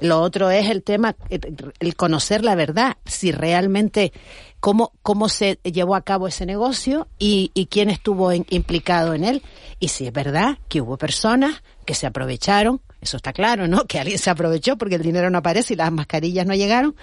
Lo 0.02 0.20
otro 0.20 0.52
es 0.52 0.70
el 0.70 0.84
tema, 0.84 1.16
el 1.30 1.96
conocer 1.96 2.44
la 2.44 2.56
verdad, 2.56 2.98
si 3.06 3.32
realmente 3.32 4.12
cómo, 4.60 4.92
cómo 5.02 5.30
se 5.30 5.60
llevó 5.64 5.96
a 5.96 6.02
cabo 6.02 6.28
ese 6.28 6.46
negocio 6.46 7.08
y, 7.20 7.52
y 7.54 7.68
quién 7.68 7.90
estuvo 7.90 8.34
en- 8.34 8.46
implicado 8.50 9.14
en 9.14 9.24
él. 9.24 9.42
Y 9.80 9.88
si 9.88 10.06
es 10.08 10.12
verdad 10.12 10.58
que 10.68 10.82
hubo 10.82 10.98
personas 10.98 11.64
que 11.86 11.94
se 11.96 12.06
aprovecharon, 12.06 12.82
eso 13.00 13.16
está 13.16 13.32
claro, 13.32 13.66
¿no? 13.70 13.86
Que 13.86 14.00
alguien 14.00 14.18
se 14.20 14.30
aprovechó 14.30 14.78
porque 14.78 14.96
el 14.96 15.04
dinero 15.04 15.30
no 15.30 15.38
aparece 15.38 15.74
y 15.74 15.78
las 15.78 15.92
mascarillas 15.92 16.46
no 16.46 16.54
llegaron. 16.54 16.98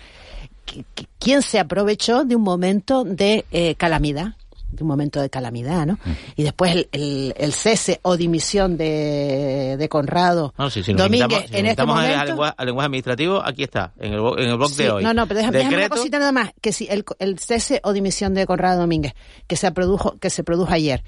¿Quién 1.18 1.42
se 1.42 1.58
aprovechó 1.58 2.24
de 2.24 2.36
un 2.36 2.42
momento 2.42 3.04
de 3.04 3.44
eh, 3.50 3.74
calamidad? 3.76 4.34
de 4.70 4.82
un 4.82 4.88
momento 4.88 5.20
de 5.20 5.30
calamidad, 5.30 5.86
¿no? 5.86 6.00
Y 6.34 6.42
después 6.42 6.72
el, 6.74 6.88
el- 6.90 7.32
el 7.36 7.52
cese 7.52 8.00
o 8.02 8.16
dimisión 8.16 8.76
de, 8.76 9.76
de 9.78 9.88
Conrado 9.88 10.52
No, 10.58 10.68
Domínguez 10.68 11.44
si 11.48 11.56
en 11.58 11.66
este 11.66 11.84
momento. 11.84 12.18
al, 12.18 12.26
lenguaje, 12.26 12.54
al 12.58 12.66
lenguaje 12.66 12.86
administrativo, 12.86 13.40
aquí 13.46 13.62
está, 13.62 13.92
en 14.00 14.14
el, 14.14 14.18
en 14.36 14.48
el 14.50 14.56
blog 14.56 14.70
Sí, 14.72 14.82
de 14.82 14.90
hoy. 14.90 15.04
No, 15.04 15.14
no, 15.14 15.28
pero 15.28 15.38
déjame, 15.38 15.58
déjame 15.58 15.76
una 15.76 15.88
cosita 15.90 16.18
nada 16.18 16.32
más, 16.32 16.50
que 16.60 16.72
si 16.72 16.88
el, 16.90 17.04
el 17.20 17.38
cese 17.38 17.80
o 17.84 17.92
dimisión 17.92 18.34
de 18.34 18.46
Conrado 18.46 18.80
Domínguez 18.80 19.14
que 19.46 19.54
se 19.54 19.70
produjo, 19.70 20.18
que 20.18 20.28
se 20.28 20.42
produjo 20.42 20.72
ayer, 20.72 21.04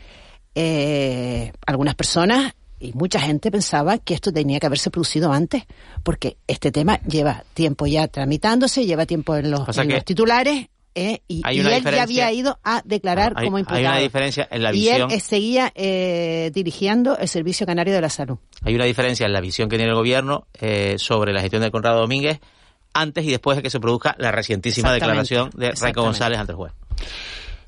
eh, 0.55 1.51
algunas 1.66 1.97
personas 1.97 2.55
y 2.79 2.93
mucha 2.93 3.21
gente 3.21 3.51
pensaba 3.51 3.99
que 3.99 4.15
esto 4.15 4.33
tenía 4.33 4.61
que 4.61 4.67
haberse 4.67 4.91
producido 4.91 5.33
antes, 5.33 5.65
porque 6.03 6.37
este 6.47 6.71
tema 6.71 7.01
lleva 7.03 7.45
tiempo 7.55 7.87
ya 7.87 8.07
tramitándose, 8.09 8.85
lleva 8.85 9.07
tiempo 9.07 9.37
en 9.37 9.51
los, 9.51 9.61
Pasa 9.61 9.83
en 9.83 9.89
que 9.89 9.95
los 9.95 10.05
titulares. 10.05 10.69
eh, 10.95 11.21
y, 11.29 11.43
hay 11.45 11.61
él 11.61 11.85
ya 11.85 12.03
había 12.03 12.33
ido 12.33 12.59
a 12.65 12.83
declarar 12.85 13.35
hay, 13.37 13.47
como 13.47 13.57
hay 13.57 13.62
imputado. 13.62 13.81
una 13.81 13.99
diferencia 13.99 14.49
en 14.51 14.62
la 14.62 14.75
y 14.75 14.89
él 14.89 15.07
visión. 15.07 15.21
seguía 15.21 15.73
eh, 15.75 16.51
dirigiendo 16.55 17.17
el 17.19 17.29
Servicio 17.29 17.67
Canario 17.67 17.95
de 17.95 18.01
la 18.01 18.11
Salud. 18.11 18.39
Hay 18.62 18.75
una 18.75 18.85
diferencia 18.85 19.27
en 19.27 19.33
la 19.33 19.41
visión 19.41 19.69
que 19.69 19.77
tiene 19.77 19.91
el 19.91 19.97
gobierno 19.97 20.47
eh, 20.61 20.97
sobre 20.99 21.33
la 21.33 21.41
gestión 21.41 21.62
de 21.62 21.71
Conrado 21.71 22.01
Domínguez 22.01 22.41
antes 22.93 23.25
y 23.25 23.31
después 23.31 23.57
de 23.57 23.62
que 23.62 23.71
se 23.71 23.81
produzca 23.81 24.15
la 24.19 24.33
recientísima 24.33 24.93
declaración 24.93 25.51
de 25.55 25.73
Raico. 25.73 26.03
González 26.03 26.39
ante 26.39 26.53
el 26.53 26.57
juez. 26.57 26.73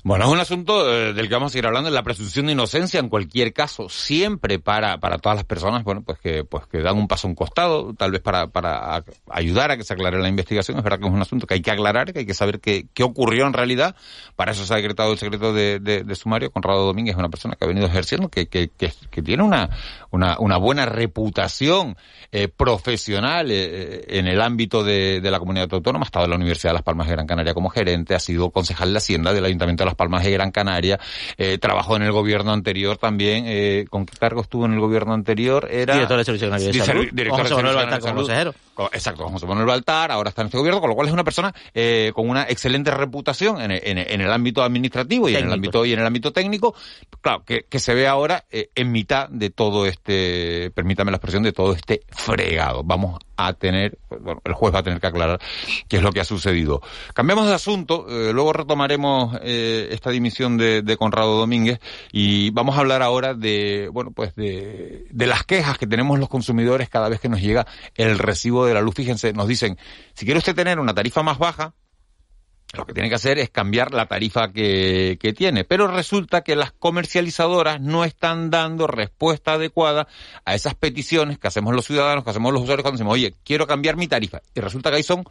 Bueno, 0.01 0.23
es 0.23 0.31
un 0.31 0.39
asunto 0.39 0.89
eh, 0.89 1.13
del 1.13 1.27
que 1.27 1.33
vamos 1.33 1.51
a 1.51 1.53
seguir 1.53 1.65
hablando, 1.65 1.89
la 1.89 2.03
presunción 2.03 2.45
de 2.45 2.53
inocencia 2.53 3.01
en 3.01 3.09
cualquier 3.09 3.51
caso, 3.51 3.89
siempre 3.89 4.57
para, 4.57 4.97
para 4.97 5.17
todas 5.17 5.35
las 5.35 5.43
personas, 5.43 5.83
bueno, 5.83 6.03
pues 6.03 6.17
que, 6.19 6.45
pues 6.45 6.65
que 6.67 6.79
dan 6.79 6.97
un 6.97 7.09
paso 7.09 7.27
a 7.27 7.29
un 7.29 7.35
costado, 7.35 7.93
tal 7.95 8.11
vez 8.11 8.21
para, 8.21 8.47
para 8.47 9.03
ayudar 9.29 9.71
a 9.71 9.77
que 9.77 9.83
se 9.83 9.93
aclare 9.93 10.17
la 10.17 10.29
investigación. 10.29 10.77
Es 10.77 10.85
verdad 10.85 10.99
que 10.99 11.05
es 11.07 11.11
un 11.11 11.21
asunto 11.21 11.45
que 11.45 11.55
hay 11.55 11.61
que 11.61 11.71
aclarar, 11.71 12.13
que 12.13 12.19
hay 12.19 12.25
que 12.25 12.33
saber 12.33 12.61
qué, 12.61 12.87
qué 12.93 13.03
ocurrió 13.03 13.45
en 13.45 13.51
realidad. 13.51 13.93
Para 14.37 14.53
eso 14.53 14.65
se 14.65 14.73
ha 14.73 14.77
decretado 14.77 15.11
el 15.11 15.17
secreto 15.17 15.51
de, 15.51 15.79
de, 15.79 16.15
sumario. 16.15 16.49
Conrado 16.49 16.85
Domínguez 16.85 17.15
es 17.15 17.19
una 17.19 17.29
persona 17.29 17.57
que 17.57 17.65
ha 17.65 17.67
venido 17.67 17.85
ejerciendo, 17.85 18.29
que, 18.29 18.47
que, 18.47 18.69
que, 18.69 19.21
tiene 19.21 19.43
una, 19.43 19.69
una, 20.11 20.37
una 20.39 20.55
buena 20.55 20.85
reputación 20.85 21.97
eh, 22.31 22.47
profesional 22.47 23.51
eh, 23.51 24.05
en 24.07 24.27
el 24.27 24.41
ámbito 24.41 24.81
de, 24.81 25.19
de 25.19 25.29
la 25.29 25.39
comunidad 25.39 25.67
autónoma. 25.73 26.05
Ha 26.05 26.07
estado 26.07 26.23
en 26.23 26.31
la 26.31 26.37
Universidad 26.37 26.69
de 26.69 26.75
Las 26.75 26.83
Palmas 26.83 27.07
de 27.07 27.13
Gran 27.15 27.27
Canaria 27.27 27.53
como 27.53 27.69
gerente, 27.69 28.15
ha 28.15 28.19
sido 28.19 28.49
concejal 28.51 28.93
de 28.93 28.97
Hacienda 28.99 29.33
del 29.33 29.43
Ayuntamiento 29.43 29.83
de 29.83 29.88
Las 29.89 29.95
Palmas 29.95 30.23
de 30.23 30.31
Gran 30.31 30.51
Canaria, 30.51 30.99
eh, 31.37 31.57
trabajó 31.57 31.95
en 31.95 32.03
el 32.03 32.11
gobierno 32.11 32.51
anterior 32.51 32.97
también. 32.97 33.45
Eh, 33.47 33.85
¿Con 33.89 34.05
qué 34.05 34.17
cargo 34.17 34.41
estuvo 34.41 34.65
en 34.65 34.73
el 34.73 34.79
gobierno 34.79 35.13
anterior? 35.13 35.67
Era 35.69 35.93
director 35.93 36.17
de 36.17 36.25
Servicio 36.25 36.47
Canario 36.47 36.67
de 36.71 36.79
Salud. 36.79 37.07
Director 37.11 37.43
de 37.43 37.49
Servicio 37.49 37.73
Canario 37.73 37.95
de 37.95 38.01
Salud. 38.01 38.15
Consejero. 38.19 38.53
Exacto, 38.93 39.27
José 39.27 39.45
Manuel 39.45 39.67
Baltar, 39.67 40.11
ahora 40.11 40.29
está 40.29 40.41
en 40.41 40.47
este 40.47 40.57
gobierno, 40.57 40.79
con 40.79 40.89
lo 40.89 40.95
cual 40.95 41.07
es 41.07 41.13
una 41.13 41.23
persona 41.23 41.53
eh, 41.73 42.11
con 42.15 42.29
una 42.29 42.43
excelente 42.43 42.91
reputación 42.91 43.61
en, 43.61 43.71
en, 43.71 43.97
en, 43.97 44.21
el 44.21 44.31
ámbito 44.31 44.63
administrativo 44.63 45.27
y 45.27 45.35
en 45.35 45.47
el 45.47 45.53
ámbito 45.53 45.85
y 45.85 45.93
en 45.93 45.99
el 45.99 46.05
ámbito 46.05 46.31
técnico, 46.31 46.73
claro, 47.21 47.43
que, 47.43 47.65
que 47.69 47.79
se 47.79 47.93
ve 47.93 48.07
ahora 48.07 48.45
eh, 48.49 48.69
en 48.75 48.91
mitad 48.91 49.27
de 49.29 49.49
todo 49.49 49.85
este, 49.85 50.71
permítame 50.71 51.11
la 51.11 51.17
expresión, 51.17 51.43
de 51.43 51.51
todo 51.51 51.73
este 51.73 52.01
fregado. 52.09 52.83
Vamos 52.83 53.19
a 53.39 53.53
tener, 53.53 53.97
bueno, 54.09 54.41
el 54.43 54.53
juez 54.53 54.73
va 54.73 54.79
a 54.79 54.83
tener 54.83 54.99
que 54.99 55.07
aclarar 55.07 55.39
qué 55.87 55.97
es 55.97 56.03
lo 56.03 56.11
que 56.11 56.19
ha 56.19 56.25
sucedido. 56.25 56.81
Cambiamos 57.13 57.47
de 57.47 57.53
asunto, 57.53 58.05
eh, 58.09 58.33
luego 58.33 58.51
retomaremos 58.51 59.37
eh, 59.41 59.87
esta 59.91 60.09
dimisión 60.09 60.57
de, 60.57 60.81
de, 60.81 60.97
Conrado 60.97 61.37
Domínguez 61.39 61.79
y 62.11 62.49
vamos 62.51 62.75
a 62.75 62.81
hablar 62.81 63.01
ahora 63.01 63.33
de, 63.33 63.89
bueno, 63.93 64.11
pues 64.11 64.35
de, 64.35 65.05
de 65.09 65.27
las 65.27 65.45
quejas 65.45 65.77
que 65.77 65.87
tenemos 65.87 66.19
los 66.19 66.27
consumidores 66.27 66.89
cada 66.89 67.07
vez 67.07 67.21
que 67.21 67.29
nos 67.29 67.41
llega 67.41 67.65
el 67.95 68.19
recibo 68.19 68.65
de 68.65 68.73
la 68.73 68.81
luz. 68.81 68.95
Fíjense, 68.95 69.31
nos 69.31 69.47
dicen, 69.47 69.77
si 70.13 70.25
quiere 70.25 70.39
usted 70.39 70.55
tener 70.55 70.79
una 70.79 70.93
tarifa 70.93 71.23
más 71.23 71.37
baja, 71.37 71.73
lo 72.73 72.85
que 72.85 72.93
tiene 72.93 73.09
que 73.09 73.15
hacer 73.15 73.39
es 73.39 73.49
cambiar 73.49 73.93
la 73.93 74.05
tarifa 74.05 74.51
que, 74.51 75.17
que, 75.19 75.33
tiene. 75.33 75.63
Pero 75.63 75.87
resulta 75.87 76.41
que 76.41 76.55
las 76.55 76.71
comercializadoras 76.71 77.81
no 77.81 78.05
están 78.05 78.51
dando 78.51 78.85
respuesta 78.85 79.53
adecuada 79.53 80.07
a 80.45 80.53
esas 80.53 80.75
peticiones 80.75 81.39
que 81.39 81.47
hacemos 81.47 81.73
los 81.73 81.85
ciudadanos, 81.85 82.23
que 82.23 82.29
hacemos 82.29 82.53
los 82.53 82.61
usuarios 82.61 82.83
cuando 82.83 82.97
decimos, 82.97 83.13
oye, 83.13 83.33
quiero 83.43 83.65
cambiar 83.65 83.95
mi 83.95 84.07
tarifa. 84.07 84.41
Y 84.53 84.59
resulta 84.59 84.91
que 84.91 84.97
ahí 84.97 85.03
son 85.03 85.23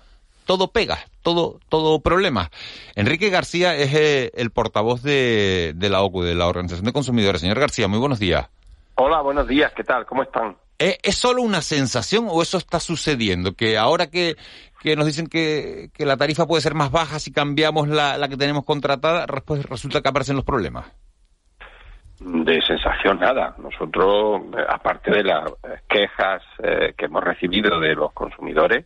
todo 0.46 0.72
pegas, 0.72 1.00
todo, 1.22 1.60
todo 1.68 2.00
problemas. 2.00 2.48
Enrique 2.96 3.30
García 3.30 3.76
es 3.76 3.94
eh, 3.94 4.32
el 4.34 4.50
portavoz 4.50 5.02
de, 5.02 5.74
de 5.76 5.90
la 5.90 6.02
OCU, 6.02 6.22
de 6.22 6.34
la 6.34 6.48
Organización 6.48 6.86
de 6.86 6.92
Consumidores. 6.92 7.42
Señor 7.42 7.60
García, 7.60 7.86
muy 7.86 7.98
buenos 7.98 8.18
días. 8.18 8.48
Hola, 8.94 9.20
buenos 9.20 9.46
días, 9.46 9.72
¿qué 9.76 9.84
tal? 9.84 10.06
¿Cómo 10.06 10.22
están? 10.24 10.56
¿Es, 10.78 10.96
¿Es 11.02 11.16
solo 11.16 11.42
una 11.42 11.60
sensación 11.60 12.26
o 12.30 12.40
eso 12.40 12.56
está 12.56 12.80
sucediendo? 12.80 13.52
Que 13.52 13.76
ahora 13.76 14.08
que, 14.08 14.36
que 14.80 14.96
nos 14.96 15.06
dicen 15.06 15.26
que, 15.26 15.90
que, 15.92 16.06
la 16.06 16.16
tarifa 16.16 16.46
puede 16.46 16.62
ser 16.62 16.74
más 16.74 16.90
baja 16.90 17.18
si 17.18 17.32
cambiamos 17.32 17.88
la, 17.88 18.16
la 18.16 18.28
que 18.28 18.36
tenemos 18.36 18.64
contratada, 18.64 19.26
después 19.26 19.64
resulta 19.64 20.00
que 20.00 20.08
aparecen 20.08 20.36
los 20.36 20.44
problemas. 20.44 20.86
De 22.20 22.60
sensación 22.62 23.20
nada. 23.20 23.54
Nosotros, 23.58 24.42
aparte 24.68 25.12
de 25.12 25.22
las 25.22 25.52
quejas 25.88 26.42
eh, 26.62 26.94
que 26.96 27.04
hemos 27.04 27.22
recibido 27.22 27.78
de 27.78 27.94
los 27.94 28.12
consumidores, 28.12 28.84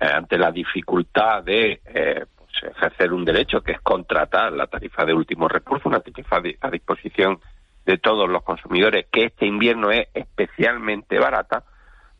eh, 0.00 0.06
ante 0.06 0.38
la 0.38 0.50
dificultad 0.50 1.42
de 1.42 1.82
eh, 1.84 2.24
pues, 2.36 2.74
ejercer 2.74 3.12
un 3.12 3.24
derecho 3.26 3.60
que 3.60 3.72
es 3.72 3.80
contratar 3.82 4.52
la 4.52 4.66
tarifa 4.66 5.04
de 5.04 5.12
último 5.12 5.46
recurso, 5.46 5.90
una 5.90 6.00
tarifa 6.00 6.40
a 6.60 6.70
disposición 6.70 7.38
de 7.84 7.98
todos 7.98 8.28
los 8.30 8.42
consumidores, 8.44 9.06
que 9.12 9.24
este 9.24 9.44
invierno 9.44 9.90
es 9.90 10.08
especialmente 10.14 11.18
barata, 11.18 11.64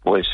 pues 0.02 0.26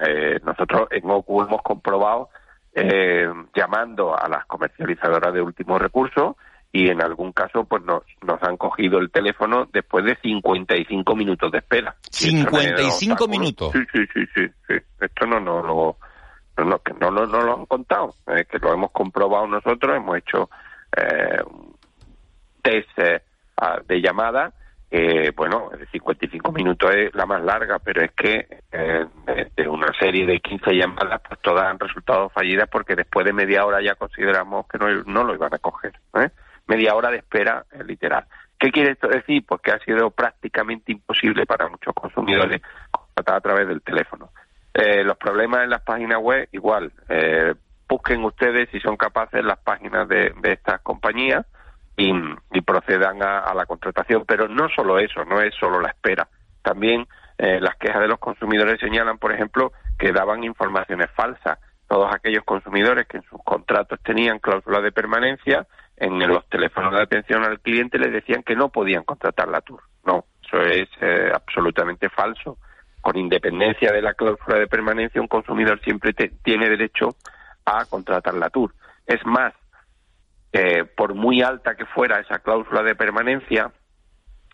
eh, 0.00 0.36
eh, 0.36 0.40
nosotros 0.44 0.88
en 0.90 1.10
OCU 1.10 1.42
hemos 1.42 1.62
comprobado 1.62 2.30
eh, 2.74 3.28
llamando 3.54 4.16
a 4.16 4.28
las 4.28 4.44
comercializadoras 4.46 5.32
de 5.32 5.42
último 5.42 5.78
recurso 5.78 6.36
y 6.72 6.88
en 6.88 7.02
algún 7.02 7.32
caso 7.32 7.64
pues 7.64 7.82
nos, 7.82 8.02
nos 8.22 8.40
han 8.42 8.56
cogido 8.56 8.98
el 8.98 9.10
teléfono 9.10 9.68
después 9.72 10.04
de 10.04 10.16
55 10.16 11.16
minutos 11.16 11.50
de 11.50 11.58
espera. 11.58 11.96
55 12.10 13.28
minutos. 13.28 13.72
Sí, 13.72 13.80
sí, 13.92 14.06
sí, 14.14 14.20
sí, 14.34 14.46
sí, 14.68 14.74
Esto 15.00 15.26
no 15.26 15.40
no 15.40 15.62
lo 15.62 15.96
no, 16.56 16.64
no, 16.64 16.78
que 16.80 16.92
no, 16.94 17.10
no, 17.10 17.26
no, 17.26 17.40
lo 17.42 17.54
han 17.54 17.66
contado, 17.66 18.14
eh, 18.26 18.44
que 18.44 18.58
lo 18.58 18.72
hemos 18.72 18.90
comprobado 18.90 19.46
nosotros, 19.46 19.96
hemos 19.96 20.18
hecho 20.18 20.50
eh, 20.96 21.42
test 22.62 22.88
de 23.86 24.00
llamada 24.00 24.52
eh, 24.92 25.32
bueno, 25.36 25.70
55 25.92 26.50
minutos 26.50 26.92
es 26.94 27.14
la 27.14 27.24
más 27.24 27.42
larga, 27.42 27.78
pero 27.78 28.02
es 28.02 28.10
que 28.10 28.46
eh, 28.72 29.06
de 29.56 29.68
una 29.68 29.92
serie 29.98 30.26
de 30.26 30.40
15 30.40 30.72
llamadas, 30.72 31.20
pues 31.26 31.40
todas 31.40 31.66
han 31.66 31.78
resultado 31.78 32.28
fallidas 32.30 32.68
porque 32.68 32.96
después 32.96 33.24
de 33.24 33.32
media 33.32 33.64
hora 33.64 33.80
ya 33.80 33.94
consideramos 33.94 34.66
que 34.66 34.78
no, 34.78 34.88
no 35.04 35.22
lo 35.22 35.34
iban 35.34 35.54
a 35.54 35.58
coger. 35.58 35.92
¿eh? 36.14 36.30
Media 36.66 36.96
hora 36.96 37.10
de 37.10 37.18
espera 37.18 37.64
eh, 37.70 37.84
literal. 37.84 38.24
¿Qué 38.58 38.72
quiere 38.72 38.92
esto 38.92 39.06
decir? 39.06 39.44
Pues 39.46 39.60
que 39.60 39.70
ha 39.70 39.78
sido 39.78 40.10
prácticamente 40.10 40.90
imposible 40.90 41.46
para 41.46 41.68
muchos 41.68 41.94
consumidores 41.94 42.60
contratar 42.90 43.36
a 43.36 43.40
través 43.40 43.68
del 43.68 43.82
teléfono. 43.82 44.30
Eh, 44.74 45.04
los 45.04 45.16
problemas 45.16 45.62
en 45.62 45.70
las 45.70 45.82
páginas 45.82 46.18
web, 46.20 46.48
igual. 46.50 46.92
busquen 47.88 48.24
ustedes 48.24 48.68
si 48.70 48.80
son 48.80 48.96
capaces 48.96 49.44
las 49.44 49.58
páginas 49.58 50.08
de, 50.08 50.34
de 50.42 50.52
estas 50.52 50.80
compañías 50.80 51.46
y, 52.00 52.12
y 52.52 52.60
procedan 52.62 53.22
a, 53.22 53.52
la 53.54 53.66
contratación. 53.66 54.24
Pero 54.26 54.48
no 54.48 54.68
solo 54.70 54.98
eso, 54.98 55.24
no 55.24 55.40
es 55.40 55.54
solo 55.54 55.80
la 55.80 55.88
espera. 55.88 56.28
También 56.62 57.06
eh, 57.38 57.60
las 57.60 57.76
quejas 57.76 58.00
de 58.00 58.08
los 58.08 58.18
consumidores 58.18 58.80
señalan, 58.80 59.18
por 59.18 59.32
ejemplo, 59.32 59.72
que 59.98 60.12
daban 60.12 60.42
informaciones 60.44 61.10
falsas. 61.14 61.58
Todos 61.88 62.14
aquellos 62.14 62.44
consumidores 62.44 63.06
que 63.06 63.18
en 63.18 63.24
sus 63.24 63.42
contratos 63.44 63.98
tenían 64.02 64.38
cláusulas 64.38 64.82
de 64.82 64.92
permanencia, 64.92 65.66
en 65.96 66.18
los 66.26 66.48
teléfonos 66.48 66.92
de 66.94 67.02
atención 67.02 67.44
al 67.44 67.60
cliente 67.60 67.98
les 67.98 68.12
decían 68.12 68.42
que 68.42 68.56
no 68.56 68.70
podían 68.70 69.04
contratar 69.04 69.48
la 69.48 69.60
tour. 69.60 69.82
No, 70.06 70.24
eso 70.42 70.62
es 70.62 70.88
eh, 71.02 71.30
absolutamente 71.34 72.08
falso. 72.08 72.56
Con 73.02 73.18
independencia 73.18 73.92
de 73.92 74.00
la 74.00 74.14
cláusula 74.14 74.58
de 74.58 74.66
permanencia, 74.66 75.20
un 75.20 75.28
consumidor 75.28 75.80
siempre 75.82 76.14
te, 76.14 76.30
tiene 76.42 76.70
derecho 76.70 77.10
a 77.66 77.84
contratar 77.84 78.34
la 78.34 78.48
tour. 78.48 78.72
Es 79.06 79.24
más, 79.26 79.52
eh, 80.52 80.84
por 80.84 81.14
muy 81.14 81.42
alta 81.42 81.76
que 81.76 81.86
fuera 81.86 82.20
esa 82.20 82.40
cláusula 82.40 82.82
de 82.82 82.94
permanencia, 82.94 83.72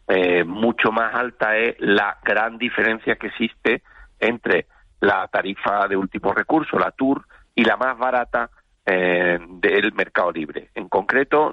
eh, 0.09 0.45
mucho 0.45 0.93
más 0.93 1.15
alta 1.15 1.57
es 1.57 1.77
la 1.79 2.19
gran 2.23 2.59
diferencia 2.59 3.17
que 3.17 3.29
existe 3.29 3.83
entre 4.21 4.67
la 5.01 5.27
tarifa 5.29 5.89
de 5.89 5.97
último 5.97 6.33
recurso, 6.33 6.79
la 6.79 6.91
TUR, 6.91 7.27
y 7.55 7.65
la 7.65 7.77
más 7.77 7.99
barata 7.99 8.51
eh, 8.85 9.39
del 9.41 9.93
mercado 9.95 10.31
libre. 10.31 10.71
En 10.75 10.89
concreto, 10.89 11.53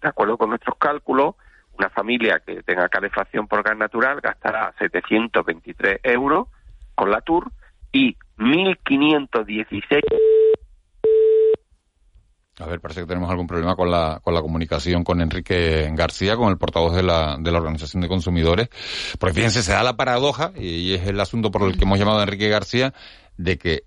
de 0.00 0.08
acuerdo 0.08 0.36
con 0.38 0.48
nuestros 0.48 0.76
cálculos, 0.78 1.36
una 1.78 1.90
familia 1.90 2.40
que 2.44 2.62
tenga 2.62 2.88
calefacción 2.88 3.46
por 3.46 3.62
gas 3.62 3.76
natural 3.76 4.20
gastará 4.20 4.74
723 4.78 6.00
euros 6.02 6.48
con 6.94 7.10
la 7.10 7.20
TUR 7.20 7.52
y 7.92 8.16
1.516 8.38 10.02
a 12.62 12.66
ver, 12.66 12.80
parece 12.80 13.00
que 13.00 13.06
tenemos 13.06 13.30
algún 13.30 13.46
problema 13.46 13.74
con 13.76 13.90
la, 13.90 14.20
con 14.22 14.34
la 14.34 14.40
comunicación 14.40 15.04
con 15.04 15.20
Enrique 15.20 15.90
García, 15.94 16.36
con 16.36 16.48
el 16.50 16.58
portavoz 16.58 16.94
de 16.94 17.02
la, 17.02 17.36
de 17.38 17.50
la 17.50 17.58
Organización 17.58 18.02
de 18.02 18.08
Consumidores. 18.08 18.68
Porque 19.18 19.34
fíjense, 19.34 19.62
se 19.62 19.72
da 19.72 19.82
la 19.82 19.96
paradoja, 19.96 20.52
y 20.56 20.94
es 20.94 21.06
el 21.06 21.18
asunto 21.20 21.50
por 21.50 21.62
el 21.62 21.76
que 21.76 21.84
hemos 21.84 21.98
llamado 21.98 22.20
a 22.20 22.22
Enrique 22.22 22.48
García, 22.48 22.94
de 23.36 23.58
que, 23.58 23.84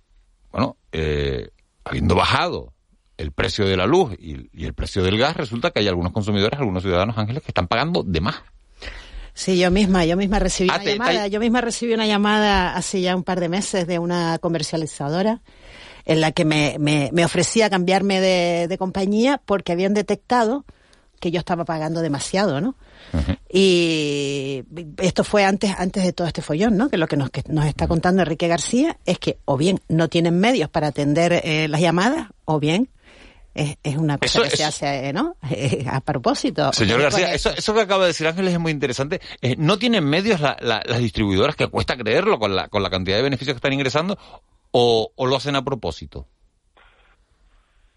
bueno, 0.51 0.77
eh, 0.91 1.49
habiendo 1.83 2.15
bajado 2.15 2.73
el 3.17 3.31
precio 3.31 3.65
de 3.65 3.77
la 3.77 3.85
luz 3.85 4.13
y, 4.19 4.49
y, 4.51 4.65
el 4.65 4.73
precio 4.73 5.01
del 5.03 5.17
gas, 5.17 5.37
resulta 5.37 5.71
que 5.71 5.79
hay 5.79 5.87
algunos 5.87 6.11
consumidores, 6.11 6.59
algunos 6.59 6.83
ciudadanos 6.83 7.17
ángeles 7.17 7.43
que 7.43 7.51
están 7.51 7.67
pagando 7.67 8.03
de 8.03 8.19
más. 8.19 8.35
Sí, 9.33 9.59
yo 9.59 9.69
misma, 9.69 10.05
yo 10.05 10.15
misma 10.15 10.39
recibí 10.39 10.69
ah, 10.69 10.75
una 10.75 10.83
te, 10.83 10.91
llamada, 10.93 11.23
te... 11.23 11.29
yo 11.29 11.39
misma 11.41 11.61
recibí 11.61 11.93
una 11.93 12.07
llamada 12.07 12.75
hace 12.75 13.01
ya 13.01 13.15
un 13.15 13.23
par 13.23 13.41
de 13.41 13.49
meses 13.49 13.85
de 13.85 13.99
una 13.99 14.39
comercializadora 14.39 15.41
en 16.05 16.21
la 16.21 16.31
que 16.31 16.45
me, 16.45 16.77
me, 16.79 17.09
me 17.11 17.25
ofrecía 17.25 17.69
cambiarme 17.69 18.21
de, 18.21 18.67
de, 18.67 18.77
compañía 18.77 19.41
porque 19.45 19.71
habían 19.71 19.93
detectado 19.93 20.65
que 21.19 21.31
yo 21.31 21.39
estaba 21.39 21.65
pagando 21.65 22.01
demasiado, 22.01 22.61
¿no? 22.61 22.75
Uh 23.13 23.17
-huh. 23.17 23.39
Y 23.49 24.63
esto 24.97 25.23
fue 25.23 25.43
antes, 25.43 25.73
antes 25.77 26.03
de 26.03 26.13
todo 26.13 26.27
este 26.27 26.41
follón, 26.41 26.77
¿no? 26.77 26.89
Que 26.89 26.97
lo 26.97 27.07
que 27.07 27.17
nos, 27.17 27.29
que 27.29 27.43
nos 27.47 27.65
está 27.65 27.87
contando 27.87 28.21
Enrique 28.21 28.47
García 28.47 28.97
es 29.05 29.17
que 29.17 29.39
o 29.45 29.57
bien 29.57 29.79
no 29.87 30.07
tienen 30.09 30.39
medios 30.39 30.69
para 30.69 30.87
atender 30.87 31.41
eh, 31.43 31.67
las 31.67 31.81
llamadas, 31.81 32.27
o 32.45 32.59
bien 32.59 32.89
es, 33.55 33.77
es, 33.83 33.95
una 33.95 34.17
cosa 34.17 34.25
eso, 34.25 34.41
que 34.41 34.47
eso, 34.47 34.57
se 34.57 34.63
hace, 34.65 35.13
¿no? 35.13 35.37
a 35.89 36.01
propósito. 36.01 36.73
Señor 36.73 37.01
García, 37.01 37.33
eso, 37.33 37.51
eso 37.55 37.73
que 37.73 37.81
acaba 37.81 38.03
de 38.03 38.07
decir 38.09 38.27
Ángeles 38.27 38.53
es 38.53 38.59
muy 38.59 38.71
interesante. 38.71 39.21
Eh, 39.41 39.55
¿No 39.57 39.79
tienen 39.79 40.03
medios 40.03 40.41
la, 40.41 40.57
la, 40.59 40.83
las 40.85 40.99
distribuidoras, 40.99 41.55
que 41.55 41.67
cuesta 41.67 41.95
creerlo 41.95 42.37
con 42.37 42.55
la, 42.55 42.67
con 42.67 42.83
la 42.83 42.89
cantidad 42.89 43.15
de 43.15 43.23
beneficios 43.23 43.55
que 43.55 43.59
están 43.59 43.73
ingresando, 43.73 44.19
o, 44.77 45.27
lo 45.27 45.35
hacen 45.35 45.55
a 45.55 45.63
propósito? 45.63 46.25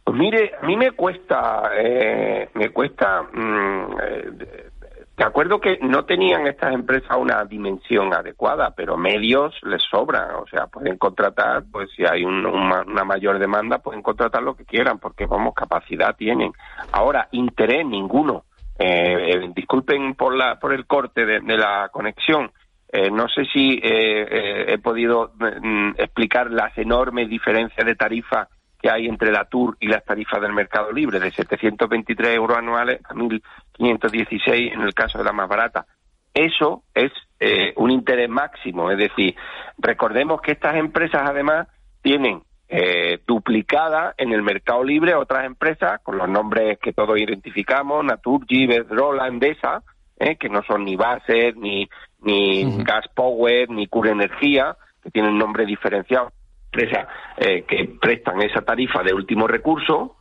Pues 0.04 0.16
mire, 0.16 0.52
a 0.60 0.64
mí 0.64 0.76
me 0.76 0.92
cuesta, 0.92 1.70
eh, 1.76 2.48
me 2.54 2.70
cuesta, 2.70 3.22
mmm, 3.22 3.96
eh, 4.00 4.70
de 5.16 5.24
acuerdo 5.24 5.60
que 5.60 5.78
no 5.82 6.04
tenían 6.04 6.46
estas 6.46 6.72
empresas 6.72 7.16
una 7.18 7.44
dimensión 7.44 8.14
adecuada, 8.14 8.72
pero 8.76 8.96
medios 8.96 9.54
les 9.64 9.82
sobran, 9.82 10.36
o 10.36 10.46
sea, 10.46 10.68
pueden 10.68 10.96
contratar, 10.96 11.64
pues 11.70 11.90
si 11.96 12.04
hay 12.06 12.24
un, 12.24 12.46
una, 12.46 12.82
una, 12.82 13.04
mayor 13.04 13.40
demanda, 13.40 13.78
pueden 13.78 14.00
contratar 14.00 14.42
lo 14.42 14.54
que 14.54 14.64
quieran, 14.64 15.00
porque 15.00 15.26
vamos, 15.26 15.54
capacidad 15.54 16.14
tienen. 16.16 16.52
Ahora, 16.92 17.28
interés 17.32 17.84
ninguno. 17.84 18.44
Eh, 18.78 19.32
eh, 19.32 19.50
disculpen 19.56 20.14
por 20.14 20.36
la 20.36 20.60
por 20.60 20.72
el 20.72 20.86
corte 20.86 21.26
de 21.26 21.56
la 21.56 21.88
conexión. 21.90 22.52
Eh, 22.90 23.10
no 23.10 23.28
sé 23.28 23.44
si 23.52 23.74
eh, 23.74 23.80
eh, 23.82 24.64
he 24.68 24.78
podido 24.78 25.32
mm, 25.38 25.90
explicar 25.98 26.50
las 26.50 26.76
enormes 26.78 27.28
diferencias 27.28 27.86
de 27.86 27.94
tarifa 27.94 28.48
que 28.80 28.90
hay 28.90 29.06
entre 29.06 29.32
la 29.32 29.44
TUR 29.44 29.76
y 29.80 29.88
las 29.88 30.04
tarifas 30.04 30.40
del 30.40 30.52
mercado 30.52 30.92
libre, 30.92 31.18
de 31.18 31.30
723 31.30 32.34
euros 32.36 32.56
anuales 32.56 33.00
a 33.04 33.14
1.516 33.14 34.72
en 34.72 34.82
el 34.82 34.94
caso 34.94 35.18
de 35.18 35.24
la 35.24 35.32
más 35.32 35.48
barata. 35.48 35.86
Eso 36.32 36.84
es 36.94 37.10
eh, 37.40 37.72
un 37.76 37.90
interés 37.90 38.28
máximo, 38.28 38.90
es 38.90 38.98
decir, 38.98 39.34
recordemos 39.78 40.40
que 40.40 40.52
estas 40.52 40.76
empresas 40.76 41.22
además 41.24 41.66
tienen 42.00 42.42
eh, 42.68 43.20
duplicada 43.26 44.14
en 44.16 44.32
el 44.32 44.42
mercado 44.42 44.84
libre 44.84 45.14
otras 45.14 45.46
empresas 45.46 46.00
con 46.02 46.18
los 46.18 46.28
nombres 46.28 46.78
que 46.78 46.92
todos 46.92 47.18
identificamos, 47.18 48.04
Naturgy, 48.04 48.66
Bedrola, 48.66 49.26
Endesa, 49.26 49.82
eh, 50.18 50.36
que 50.36 50.48
no 50.48 50.62
son 50.62 50.84
ni 50.84 50.94
Baser, 50.94 51.56
ni, 51.56 51.88
ni 52.22 52.82
Gas 52.82 53.06
Power, 53.14 53.70
ni 53.70 53.86
Cura 53.86 54.12
Energía, 54.12 54.76
que 55.02 55.10
tienen 55.10 55.38
nombre 55.38 55.66
diferenciado, 55.66 56.32
empresas 56.72 57.08
eh, 57.36 57.64
que 57.66 57.96
prestan 58.00 58.42
esa 58.42 58.62
tarifa 58.62 59.02
de 59.02 59.14
último 59.14 59.46
recurso. 59.46 60.16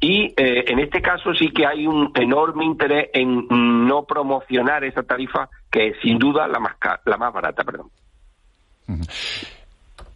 Y 0.00 0.34
eh, 0.36 0.64
en 0.68 0.78
este 0.78 1.00
caso 1.00 1.32
sí 1.34 1.50
que 1.50 1.66
hay 1.66 1.86
un 1.86 2.12
enorme 2.14 2.64
interés 2.64 3.08
en 3.14 3.46
no 3.86 4.04
promocionar 4.04 4.84
esa 4.84 5.02
tarifa, 5.02 5.48
que 5.70 5.88
es 5.88 5.96
sin 6.02 6.18
duda 6.18 6.46
la 6.46 6.58
más, 6.58 6.74
la 7.04 7.16
más 7.16 7.32
barata. 7.32 7.64
Perdón. 7.64 7.90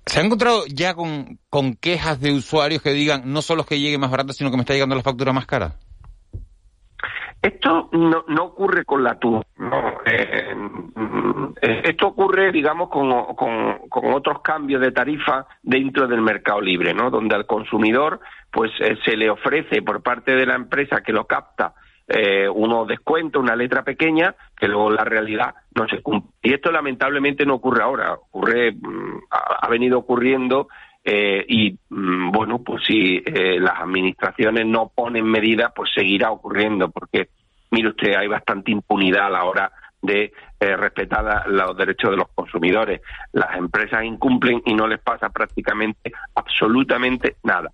¿Se 0.07 0.21
ha 0.21 0.23
encontrado 0.23 0.65
ya 0.67 0.95
con, 0.95 1.39
con 1.49 1.75
quejas 1.75 2.21
de 2.21 2.33
usuarios 2.33 2.83
que 2.83 2.93
digan 2.93 3.33
no 3.33 3.43
solo 3.43 3.65
que 3.65 3.81
llegue 3.81 3.99
más 3.99 4.11
barato, 4.11 4.33
sino 4.33 4.51
que 4.51 4.57
me 4.57 4.63
está 4.63 4.75
llegando 4.75 4.95
la 4.95 5.03
factura 5.03 5.33
más 5.33 5.47
cara? 5.47 5.77
Esto 7.43 7.89
no, 7.93 8.25
no 8.29 8.45
ocurre 8.45 8.85
con 8.85 9.03
la 9.03 9.19
TUR, 9.19 9.45
no. 9.57 10.01
Eh, 10.05 10.55
eh, 11.63 11.83
esto 11.85 12.09
ocurre, 12.09 12.53
digamos, 12.53 12.91
con, 12.91 13.11
con, 13.35 14.13
otros 14.13 14.43
cambios 14.43 14.81
de 14.81 14.93
tarifa 14.93 15.47
dentro 15.63 16.07
del 16.07 16.21
mercado 16.21 16.61
libre, 16.61 16.93
¿no? 16.93 17.11
Donde 17.11 17.35
al 17.35 17.47
consumidor, 17.47 18.21
pues, 18.51 18.71
eh, 18.81 18.97
se 19.05 19.17
le 19.17 19.31
ofrece 19.31 19.81
por 19.81 20.03
parte 20.03 20.35
de 20.35 20.45
la 20.45 20.55
empresa 20.55 21.03
que 21.03 21.13
lo 21.13 21.27
capta 21.27 21.75
eh, 22.13 22.49
uno 22.49 22.87
descuenta 22.87 23.39
una 23.39 23.55
letra 23.55 23.85
pequeña 23.85 24.35
que 24.59 24.67
luego 24.67 24.91
la 24.91 25.05
realidad 25.05 25.55
no 25.77 25.87
se 25.87 26.03
cumple. 26.03 26.33
Y 26.43 26.53
esto 26.53 26.73
lamentablemente 26.73 27.47
no 27.47 27.55
ocurre 27.55 27.85
ahora, 27.85 28.15
ocurre, 28.15 28.73
mm, 28.73 29.21
ha, 29.31 29.69
venido 29.69 30.01
ocurriendo 30.01 30.67
eh, 31.05 31.45
y 31.49 31.79
mm, 31.89 32.31
bueno, 32.31 32.63
pues 32.63 32.85
si 32.87 33.23
eh, 33.25 33.59
las 33.59 33.81
administraciones 33.81 34.67
no 34.67 34.93
ponen 34.95 35.25
medidas, 35.25 35.73
pues 35.75 35.91
seguirá 35.95 36.31
ocurriendo 36.31 36.91
porque, 36.91 37.29
mire 37.71 37.89
usted, 37.89 38.15
hay 38.15 38.29
bastante 38.29 38.71
impunidad 38.71 39.27
a 39.27 39.31
la 39.31 39.45
hora 39.45 39.73
de 40.03 40.33
eh, 40.61 40.77
respetar 40.77 41.49
los 41.49 41.77
derechos 41.77 42.11
de 42.11 42.17
los 42.17 42.29
consumidores. 42.35 43.01
Las 43.33 43.57
empresas 43.57 44.05
incumplen 44.05 44.63
y 44.65 44.75
no 44.75 44.87
les 44.87 45.01
pasa 45.01 45.29
prácticamente 45.29 46.13
absolutamente 46.35 47.37
nada. 47.43 47.71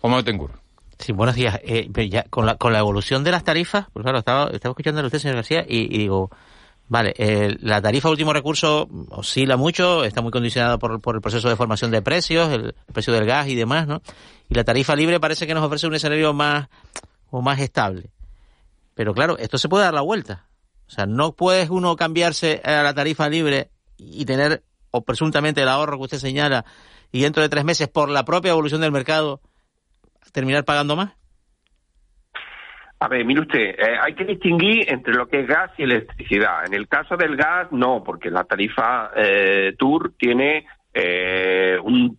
¿Cómo 0.00 0.22
te 0.22 0.34
ocurre? 0.34 0.54
Sí, 0.98 1.12
buenos 1.12 1.34
días. 1.34 1.58
Eh, 1.64 1.88
ya, 2.08 2.24
con, 2.30 2.46
la, 2.46 2.56
con 2.56 2.72
la 2.72 2.78
evolución 2.78 3.24
de 3.24 3.30
las 3.30 3.44
tarifas, 3.44 3.86
pues 3.92 4.02
claro, 4.04 4.18
estaba, 4.18 4.50
estaba 4.50 4.72
escuchando 4.72 5.00
a 5.00 5.04
usted, 5.04 5.18
señor 5.18 5.36
García, 5.36 5.64
y, 5.66 5.98
digo, 5.98 6.30
vale, 6.94 7.12
eh, 7.18 7.56
la 7.60 7.82
tarifa 7.82 8.08
último 8.08 8.32
recurso 8.32 8.88
oscila 9.10 9.56
mucho, 9.56 10.04
está 10.04 10.22
muy 10.22 10.30
condicionada 10.30 10.78
por, 10.78 11.00
por 11.00 11.16
el 11.16 11.20
proceso 11.20 11.48
de 11.48 11.56
formación 11.56 11.90
de 11.90 12.02
precios, 12.02 12.52
el, 12.52 12.76
precio 12.92 13.12
del 13.12 13.26
gas 13.26 13.48
y 13.48 13.56
demás, 13.56 13.88
¿no? 13.88 14.00
Y 14.48 14.54
la 14.54 14.62
tarifa 14.62 14.94
libre 14.94 15.18
parece 15.18 15.44
que 15.44 15.54
nos 15.54 15.64
ofrece 15.64 15.88
un 15.88 15.96
escenario 15.96 16.32
más, 16.32 16.68
o 17.30 17.42
más 17.42 17.58
estable. 17.58 18.12
Pero 18.94 19.12
claro, 19.12 19.36
esto 19.38 19.58
se 19.58 19.68
puede 19.68 19.82
dar 19.82 19.92
la 19.92 20.02
vuelta. 20.02 20.46
O 20.86 20.90
sea, 20.92 21.04
no 21.04 21.32
puedes 21.32 21.68
uno 21.68 21.96
cambiarse 21.96 22.62
a 22.64 22.84
la 22.84 22.94
tarifa 22.94 23.28
libre 23.28 23.72
y 23.96 24.24
tener, 24.24 24.62
o 24.92 25.02
presuntamente 25.02 25.62
el 25.62 25.68
ahorro 25.70 25.96
que 25.98 26.04
usted 26.04 26.18
señala, 26.18 26.64
y 27.10 27.22
dentro 27.22 27.42
de 27.42 27.48
tres 27.48 27.64
meses, 27.64 27.88
por 27.88 28.08
la 28.08 28.24
propia 28.24 28.50
evolución 28.50 28.80
del 28.80 28.92
mercado, 28.92 29.40
terminar 30.30 30.64
pagando 30.64 30.94
más? 30.94 31.14
A 33.04 33.08
ver, 33.08 33.22
mire 33.26 33.42
usted, 33.42 33.58
eh, 33.58 33.98
hay 34.00 34.14
que 34.14 34.24
distinguir 34.24 34.90
entre 34.90 35.12
lo 35.12 35.28
que 35.28 35.40
es 35.40 35.46
gas 35.46 35.70
y 35.76 35.82
electricidad. 35.82 36.64
En 36.64 36.72
el 36.72 36.88
caso 36.88 37.18
del 37.18 37.36
gas, 37.36 37.70
no, 37.70 38.02
porque 38.02 38.30
la 38.30 38.44
tarifa 38.44 39.10
eh, 39.14 39.74
TUR 39.78 40.14
tiene 40.18 40.64
eh, 40.94 41.76
un, 41.82 42.18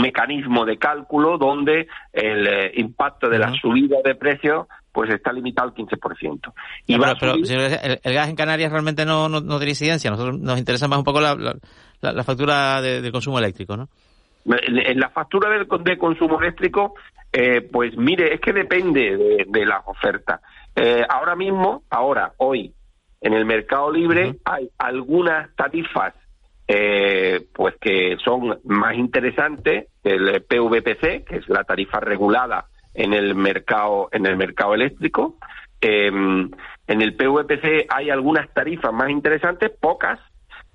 mecanismo 0.00 0.64
de 0.64 0.78
cálculo 0.78 1.36
donde 1.36 1.88
el 2.12 2.78
impacto 2.78 3.28
de 3.28 3.38
la 3.38 3.52
subida 3.54 3.96
de 4.04 4.14
precios 4.14 4.66
pues 4.92 5.10
está 5.10 5.32
limitado 5.32 5.68
al 5.68 5.74
15%. 5.74 6.52
Y 6.86 6.98
pero, 6.98 7.34
el, 7.34 8.14
gas 8.14 8.28
en 8.28 8.36
Canarias 8.36 8.70
realmente 8.70 9.04
no, 9.04 9.28
no, 9.28 9.40
tiene 9.58 9.70
incidencia. 9.70 10.08
A 10.08 10.12
nosotros 10.12 10.38
nos 10.38 10.58
interesa 10.58 10.88
más 10.88 10.98
un 10.98 11.04
poco 11.04 11.20
la, 11.20 11.34
la, 12.00 12.24
factura 12.24 12.80
de, 12.80 13.10
consumo 13.10 13.38
eléctrico, 13.38 13.76
¿no? 13.76 13.88
En 14.44 14.98
la 14.98 15.10
factura 15.10 15.50
de, 15.50 15.98
consumo 15.98 16.40
eléctrico, 16.40 16.94
eh, 17.32 17.60
pues 17.60 17.96
mire, 17.96 18.34
es 18.34 18.40
que 18.40 18.52
depende 18.52 19.44
de, 19.46 19.66
las 19.66 19.82
ofertas. 19.86 20.40
Eh, 20.74 21.04
ahora 21.08 21.36
mismo, 21.36 21.84
ahora, 21.90 22.32
hoy, 22.38 22.74
en 23.20 23.34
el 23.34 23.44
mercado 23.44 23.90
libre 23.90 24.34
hay 24.44 24.68
algunas 24.78 25.54
tarifas 25.54 26.14
eh, 26.66 27.46
pues 27.52 27.74
que 27.80 28.16
son 28.24 28.58
más 28.64 28.96
interesantes, 28.96 29.88
el 30.02 30.42
PVPC, 30.42 31.24
que 31.24 31.36
es 31.36 31.48
la 31.48 31.64
tarifa 31.64 32.00
regulada 32.00 32.66
en 32.94 33.12
el 33.12 33.34
mercado, 33.34 34.08
en 34.12 34.26
el 34.26 34.36
mercado 34.36 34.74
eléctrico. 34.74 35.36
Em, 35.80 36.50
en 36.86 37.02
el 37.02 37.14
PVPC 37.14 37.86
hay 37.88 38.10
algunas 38.10 38.52
tarifas 38.54 38.92
más 38.92 39.10
interesantes, 39.10 39.70
pocas, 39.80 40.18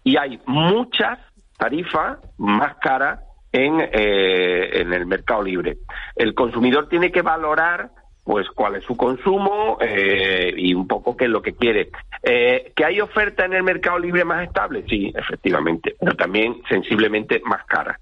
y 0.04 0.18
hay 0.18 0.40
muchas 0.46 1.20
tarifas 1.58 2.20
más 2.38 2.76
caras 2.78 3.22
en, 3.58 3.82
eh, 3.82 4.82
en 4.82 4.94
el 4.94 5.06
mercado 5.06 5.44
libre. 5.44 5.78
El 6.16 6.34
consumidor 6.34 6.88
tiene 6.90 7.12
que 7.12 7.22
valorar 7.22 7.90
pues 8.24 8.46
cuál 8.50 8.76
es 8.76 8.84
su 8.84 8.98
consumo 8.98 9.78
eh, 9.80 10.54
y 10.56 10.74
un 10.74 10.86
poco 10.86 11.16
qué 11.16 11.26
es 11.26 11.32
lo 11.32 11.42
que 11.42 11.54
quiere. 11.54 11.90
Eh, 12.22 12.74
¿Que 12.76 12.84
hay 12.84 13.00
oferta 13.00 13.46
en 13.46 13.54
el 13.54 13.64
mercado 13.64 13.98
libre 13.98 14.26
más 14.26 14.44
estable? 14.44 14.84
Sí, 14.88 15.14
efectivamente, 15.16 15.96
pero 15.98 16.14
también 16.16 16.58
sensiblemente 16.68 17.42
más 17.46 17.64
cara. 17.66 17.98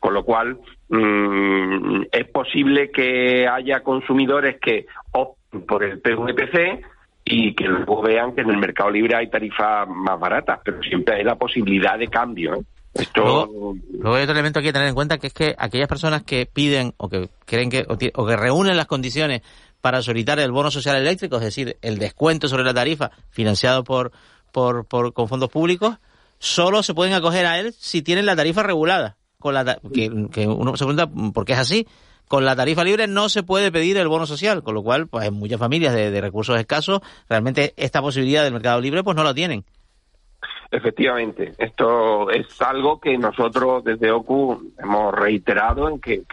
Con 0.00 0.14
lo 0.14 0.24
cual, 0.24 0.58
mm, 0.88 2.04
es 2.10 2.24
posible 2.28 2.90
que 2.90 3.46
haya 3.46 3.80
consumidores 3.80 4.58
que 4.60 4.86
opten 5.12 5.66
por 5.66 5.84
el 5.84 6.00
PVPC 6.00 6.82
y 7.24 7.54
que 7.54 7.64
luego 7.64 8.02
vean 8.02 8.34
que 8.34 8.42
en 8.42 8.50
el 8.50 8.58
mercado 8.58 8.90
libre 8.90 9.16
hay 9.16 9.28
tarifas 9.28 9.88
más 9.88 10.18
baratas, 10.18 10.60
pero 10.64 10.82
siempre 10.82 11.16
hay 11.16 11.24
la 11.24 11.36
posibilidad 11.36 11.98
de 11.98 12.08
cambio. 12.08 12.64
¿Eh? 12.94 13.08
Luego, 13.14 14.16
hay 14.16 14.22
otro 14.22 14.32
elemento 14.32 14.60
que 14.60 14.66
hay 14.66 14.68
que 14.68 14.72
tener 14.72 14.88
en 14.88 14.94
cuenta 14.94 15.18
que 15.18 15.28
es 15.28 15.32
que 15.32 15.54
aquellas 15.58 15.88
personas 15.88 16.22
que 16.22 16.46
piden 16.46 16.94
o 16.96 17.08
que 17.08 17.28
creen 17.44 17.70
que 17.70 17.84
o, 17.88 17.96
que 18.26 18.36
reúnen 18.36 18.76
las 18.76 18.86
condiciones 18.86 19.42
para 19.80 20.02
solicitar 20.02 20.38
el 20.38 20.52
bono 20.52 20.70
social 20.70 20.96
eléctrico, 20.96 21.36
es 21.36 21.42
decir, 21.42 21.76
el 21.82 21.98
descuento 21.98 22.48
sobre 22.48 22.64
la 22.64 22.72
tarifa 22.72 23.10
financiado 23.30 23.84
por, 23.84 24.12
por, 24.52 24.86
por 24.86 25.12
con 25.12 25.28
fondos 25.28 25.50
públicos, 25.50 25.96
solo 26.38 26.82
se 26.82 26.94
pueden 26.94 27.14
acoger 27.14 27.46
a 27.46 27.58
él 27.58 27.74
si 27.78 28.02
tienen 28.02 28.26
la 28.26 28.36
tarifa 28.36 28.62
regulada. 28.62 29.16
Con 29.38 29.52
la 29.52 29.78
que, 29.92 30.08
uno 30.08 30.76
se 30.76 30.84
pregunta 30.84 31.06
por 31.06 31.44
qué 31.44 31.52
es 31.52 31.58
así. 31.58 31.86
Con 32.28 32.46
la 32.46 32.56
tarifa 32.56 32.82
libre 32.82 33.06
no 33.06 33.28
se 33.28 33.42
puede 33.42 33.70
pedir 33.70 33.98
el 33.98 34.08
bono 34.08 34.26
social, 34.26 34.62
con 34.62 34.74
lo 34.74 34.82
cual, 34.82 35.06
pues 35.06 35.28
en 35.28 35.34
muchas 35.34 35.58
familias 35.58 35.92
de, 35.94 36.10
de 36.10 36.20
recursos 36.22 36.58
escasos, 36.58 37.00
realmente 37.28 37.74
esta 37.76 38.00
posibilidad 38.00 38.42
del 38.42 38.54
mercado 38.54 38.80
libre 38.80 39.04
pues 39.04 39.14
no 39.14 39.22
lo 39.22 39.34
tienen. 39.34 39.66
Efectivamente, 40.74 41.52
esto 41.58 42.30
es 42.30 42.60
algo 42.60 42.98
que 42.98 43.16
nosotros 43.16 43.84
desde 43.84 44.10
OCU 44.10 44.72
hemos 44.76 45.14
reiterado 45.14 45.88
en 45.88 46.00
que, 46.00 46.24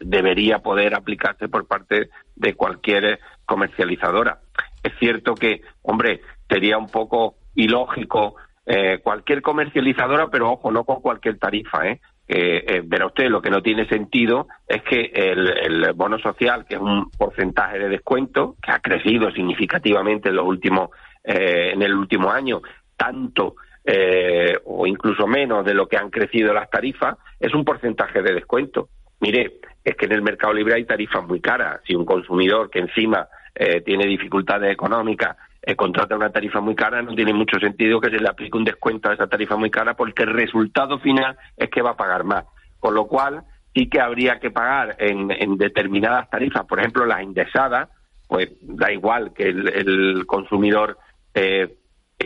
debería 0.00 0.58
poder 0.58 0.94
aplicarse 0.94 1.48
por 1.48 1.66
parte 1.66 2.10
de 2.36 2.54
cualquier 2.54 3.20
comercializadora. 3.46 4.40
Es 4.82 4.92
cierto 4.98 5.34
que, 5.34 5.62
hombre, 5.80 6.20
sería 6.46 6.76
un 6.76 6.90
poco 6.90 7.36
ilógico 7.54 8.34
eh, 8.66 8.98
cualquier 9.02 9.40
comercializadora, 9.40 10.28
pero 10.28 10.52
ojo, 10.52 10.70
no 10.70 10.84
con 10.84 11.00
cualquier 11.00 11.38
tarifa, 11.38 11.86
¿eh? 11.86 12.00
Eh, 12.28 12.82
verá 12.84 13.06
usted, 13.06 13.28
lo 13.28 13.40
que 13.40 13.50
no 13.50 13.62
tiene 13.62 13.86
sentido 13.88 14.48
es 14.68 14.82
que 14.82 15.10
el, 15.14 15.48
el, 15.58 15.92
bono 15.94 16.18
social, 16.18 16.66
que 16.66 16.74
es 16.74 16.80
un 16.80 17.10
porcentaje 17.10 17.78
de 17.78 17.88
descuento, 17.88 18.56
que 18.62 18.72
ha 18.72 18.80
crecido 18.80 19.30
significativamente 19.30 20.28
en 20.28 20.36
los 20.36 20.46
últimos, 20.46 20.90
eh, 21.22 21.70
en 21.72 21.82
el 21.82 21.94
último 21.94 22.30
año, 22.30 22.60
tanto 22.96 23.56
eh, 23.84 24.58
o 24.64 24.86
incluso 24.86 25.26
menos 25.26 25.64
de 25.64 25.74
lo 25.74 25.86
que 25.86 25.98
han 25.98 26.10
crecido 26.10 26.54
las 26.54 26.70
tarifas, 26.70 27.16
es 27.38 27.52
un 27.54 27.64
porcentaje 27.64 28.22
de 28.22 28.34
descuento. 28.34 28.88
Mire, 29.20 29.60
es 29.84 29.94
que 29.96 30.06
en 30.06 30.12
el 30.12 30.22
mercado 30.22 30.54
libre 30.54 30.74
hay 30.74 30.84
tarifas 30.84 31.26
muy 31.26 31.40
caras. 31.40 31.80
Si 31.86 31.94
un 31.94 32.06
consumidor 32.06 32.70
que 32.70 32.78
encima 32.78 33.28
eh, 33.54 33.82
tiene 33.82 34.06
dificultades 34.06 34.72
económicas 34.72 35.36
eh, 35.62 35.76
contrata 35.76 36.16
una 36.16 36.30
tarifa 36.30 36.60
muy 36.60 36.74
cara, 36.74 37.02
no 37.02 37.14
tiene 37.14 37.32
mucho 37.32 37.58
sentido 37.58 38.00
que 38.00 38.10
se 38.10 38.18
le 38.18 38.28
aplique 38.28 38.56
un 38.56 38.64
descuento 38.64 39.10
a 39.10 39.14
esa 39.14 39.26
tarifa 39.26 39.56
muy 39.56 39.70
cara 39.70 39.94
porque 39.94 40.22
el 40.22 40.32
resultado 40.32 40.98
final 40.98 41.36
es 41.56 41.70
que 41.70 41.82
va 41.82 41.90
a 41.90 41.96
pagar 41.96 42.24
más. 42.24 42.44
Con 42.80 42.94
lo 42.94 43.06
cual, 43.06 43.44
sí 43.74 43.88
que 43.88 44.00
habría 44.00 44.40
que 44.40 44.50
pagar 44.50 44.96
en, 44.98 45.56
determinadas 45.56 46.28
tarifas, 46.30 46.64
por 46.66 46.80
ejemplo, 46.80 47.06
las 47.06 47.22
indexadas, 47.22 47.88
pues 48.28 48.50
da 48.62 48.92
igual 48.92 49.32
que 49.34 49.44
el, 49.44 49.68
el 49.68 50.26
consumidor 50.26 50.98
eh, 51.34 51.74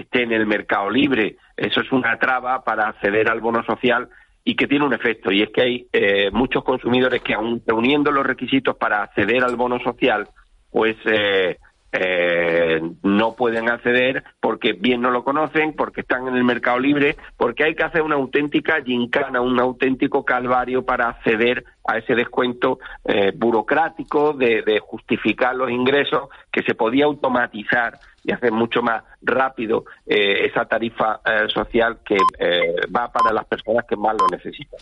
esté 0.01 0.23
en 0.23 0.33
el 0.33 0.47
mercado 0.47 0.91
libre. 0.91 1.37
Eso 1.57 1.81
es 1.81 1.93
una 1.93 2.19
traba 2.19 2.63
para 2.65 2.89
acceder 2.89 3.29
al 3.29 3.41
bono 3.41 3.63
social 3.65 4.09
y 4.45 4.55
que 4.55 4.67
tiene 4.67 4.87
un 4.87 4.95
efecto, 4.95 5.31
y 5.31 5.43
es 5.43 5.51
que 5.51 5.61
hay 5.61 5.87
eh, 5.93 6.31
muchos 6.33 6.65
consumidores 6.65 7.21
que, 7.21 7.35
aun 7.35 7.63
reuniendo 7.67 8.11
los 8.11 8.25
requisitos 8.25 8.77
para 8.77 9.03
acceder 9.03 9.45
al 9.45 9.57
bono 9.57 9.79
social, 9.81 10.27
pues 10.71 10.97
eh, 11.05 11.59
eh, 11.93 12.81
no 13.03 13.35
pueden 13.35 13.71
acceder 13.71 14.25
porque 14.41 14.75
bien 14.75 15.01
no 15.01 15.11
lo 15.11 15.25
conocen, 15.25 15.75
porque 15.75 16.03
están 16.03 16.29
en 16.29 16.35
el 16.35 16.45
mercado 16.45 16.79
libre, 16.79 17.17
porque 17.37 17.65
hay 17.65 17.75
que 17.75 17.85
hacer 17.85 18.03
una 18.03 18.17
auténtica 18.17 18.83
gincana, 18.85 19.41
un 19.41 19.59
auténtico 19.59 20.25
calvario 20.25 20.85
para 20.85 21.09
acceder 21.09 21.65
a 21.87 21.97
ese 21.97 22.15
descuento 22.15 22.79
eh, 23.05 23.33
burocrático 23.35 24.35
de, 24.35 24.79
justificar 24.81 25.55
los 25.55 25.71
ingresos 25.71 26.29
que 26.53 26.63
se 26.63 26.75
podía 26.75 27.07
automatizar 27.07 27.99
y 28.23 28.33
hacer 28.33 28.53
mucho 28.53 28.83
más 28.83 29.03
rápido 29.23 29.85
eh, 30.07 30.47
esa 30.47 30.67
tarifa 30.67 31.21
eh, 31.25 31.49
social 31.53 32.01
que 32.05 32.17
eh, 32.39 32.75
va 32.95 33.11
para 33.11 33.33
las 33.33 33.47
personas 33.47 33.87
que 33.89 33.97
más 33.97 34.15
lo 34.19 34.27
necesitan. 34.29 34.79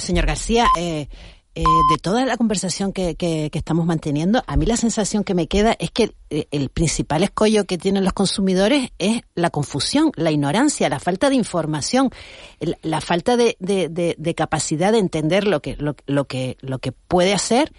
señor 0.00 0.26
García, 0.26 0.66
eh, 1.56 1.62
de 1.62 1.98
toda 1.98 2.24
la 2.26 2.36
conversación 2.36 2.92
que, 2.92 3.14
que, 3.14 3.48
estamos 3.52 3.86
manteniendo, 3.86 4.42
a 4.46 4.56
mí 4.56 4.66
la 4.66 4.76
sensación 4.76 5.22
que 5.22 5.34
me 5.34 5.46
queda 5.46 5.76
es 5.78 5.92
que 5.92 6.14
el, 6.30 6.48
el 6.50 6.68
principal 6.68 7.22
escollo 7.22 7.64
que 7.64 7.78
tienen 7.78 8.02
los 8.02 8.12
consumidores 8.12 8.90
es 8.98 9.22
la 9.36 9.50
confusión, 9.50 10.10
la 10.16 10.32
ignorancia, 10.32 10.88
la 10.88 10.98
falta 10.98 11.30
de 11.30 11.36
información, 11.36 12.10
la 12.82 13.00
falta 13.00 13.36
de, 13.36 13.56
de, 13.60 13.88
de, 13.88 14.16
de, 14.18 14.34
capacidad 14.34 14.90
de 14.90 14.98
entender 14.98 15.46
lo 15.46 15.60
que, 15.60 15.76
lo, 15.76 15.94
lo, 16.06 16.24
que, 16.24 16.56
lo 16.60 16.80
que 16.80 16.90
puede 16.90 17.32
hacer 17.32 17.72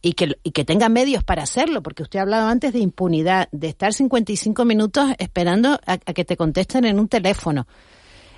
y 0.00 0.14
que, 0.14 0.38
y 0.42 0.52
que 0.52 0.64
tenga 0.64 0.88
medios 0.88 1.22
para 1.22 1.42
hacerlo, 1.42 1.82
porque 1.82 2.02
usted 2.02 2.20
ha 2.20 2.22
hablado 2.22 2.48
antes 2.48 2.72
de 2.72 2.78
impunidad, 2.78 3.48
de 3.52 3.68
estar 3.68 3.92
55 3.92 4.64
minutos 4.64 5.10
esperando 5.18 5.78
a, 5.86 5.92
a 5.92 6.12
que 6.14 6.24
te 6.24 6.38
contesten 6.38 6.86
en 6.86 6.98
un 6.98 7.08
teléfono. 7.08 7.66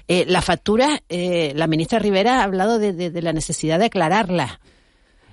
Eh, 0.08 0.24
las 0.26 0.44
facturas, 0.44 1.00
eh, 1.08 1.52
la 1.54 1.66
ministra 1.66 1.98
Rivera 1.98 2.40
ha 2.40 2.44
hablado 2.44 2.78
de, 2.78 3.22
la 3.22 3.32
necesidad 3.32 3.78
de 3.78 3.86
aclararlas. 3.86 4.58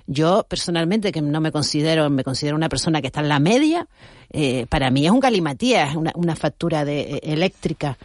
Yo 0.06 0.44
personalmente, 0.48 1.12
que 1.12 1.22
no 1.22 1.40
me 1.40 1.52
considero, 1.52 2.10
me 2.10 2.24
considero 2.24 2.56
una 2.56 2.68
persona 2.68 3.00
que 3.00 3.08
está 3.08 3.20
en 3.20 3.28
la 3.28 3.38
media, 3.38 3.86
eh, 4.32 4.66
para 4.68 4.90
mí 4.90 5.06
es 5.06 5.12
un 5.12 5.20
galimatías, 5.20 5.94
una, 5.94 6.12
una 6.14 6.34
factura 6.34 6.84
de, 6.84 7.00
eh, 7.00 7.20
eléctrica. 7.22 7.96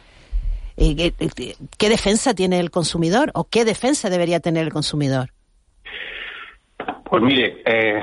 Eh, 0.77 0.95
¿qué, 0.95 1.55
¿Qué 1.77 1.89
defensa 1.89 2.33
tiene 2.33 2.59
el 2.59 2.69
consumidor 2.69 3.31
o 3.33 3.45
qué 3.45 3.65
defensa 3.65 4.09
debería 4.09 4.39
tener 4.39 4.63
el 4.63 4.73
consumidor? 4.73 5.29
Pues 7.05 7.21
mire, 7.21 7.61
eh, 7.65 8.01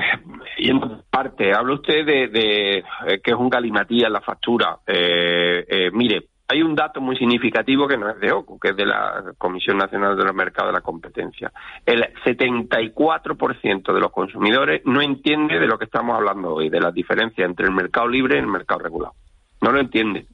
y 0.57 0.71
en 0.71 0.79
parte, 1.09 1.53
habla 1.53 1.73
usted 1.75 2.05
de, 2.05 2.27
de 2.29 2.77
eh, 2.77 3.19
que 3.23 3.31
es 3.31 3.37
un 3.37 3.49
galimatías 3.49 4.09
la 4.09 4.21
factura. 4.21 4.79
Eh, 4.87 5.65
eh, 5.67 5.91
mire, 5.91 6.27
hay 6.53 6.61
un 6.61 6.75
dato 6.75 7.01
muy 7.01 7.15
significativo 7.17 7.87
que 7.87 7.97
no 7.97 8.09
es 8.09 8.19
de 8.19 8.31
OCU, 8.31 8.59
que 8.59 8.69
es 8.69 8.75
de 8.75 8.85
la 8.85 9.33
Comisión 9.39 9.77
Nacional 9.77 10.15
de 10.15 10.23
los 10.23 10.35
Mercados 10.35 10.71
de 10.71 10.77
la 10.77 10.81
Competencia. 10.81 11.51
El 11.83 12.05
74% 12.23 13.91
de 13.91 13.99
los 13.99 14.11
consumidores 14.11 14.81
no 14.85 15.01
entiende 15.01 15.59
de 15.59 15.65
lo 15.65 15.79
que 15.79 15.85
estamos 15.85 16.15
hablando 16.15 16.53
hoy, 16.53 16.69
de 16.69 16.79
la 16.79 16.91
diferencia 16.91 17.43
entre 17.45 17.65
el 17.65 17.73
mercado 17.73 18.07
libre 18.07 18.35
y 18.35 18.39
el 18.39 18.47
mercado 18.47 18.81
regulado. 18.81 19.15
No 19.61 19.71
lo 19.71 19.79
entiende. 19.79 20.27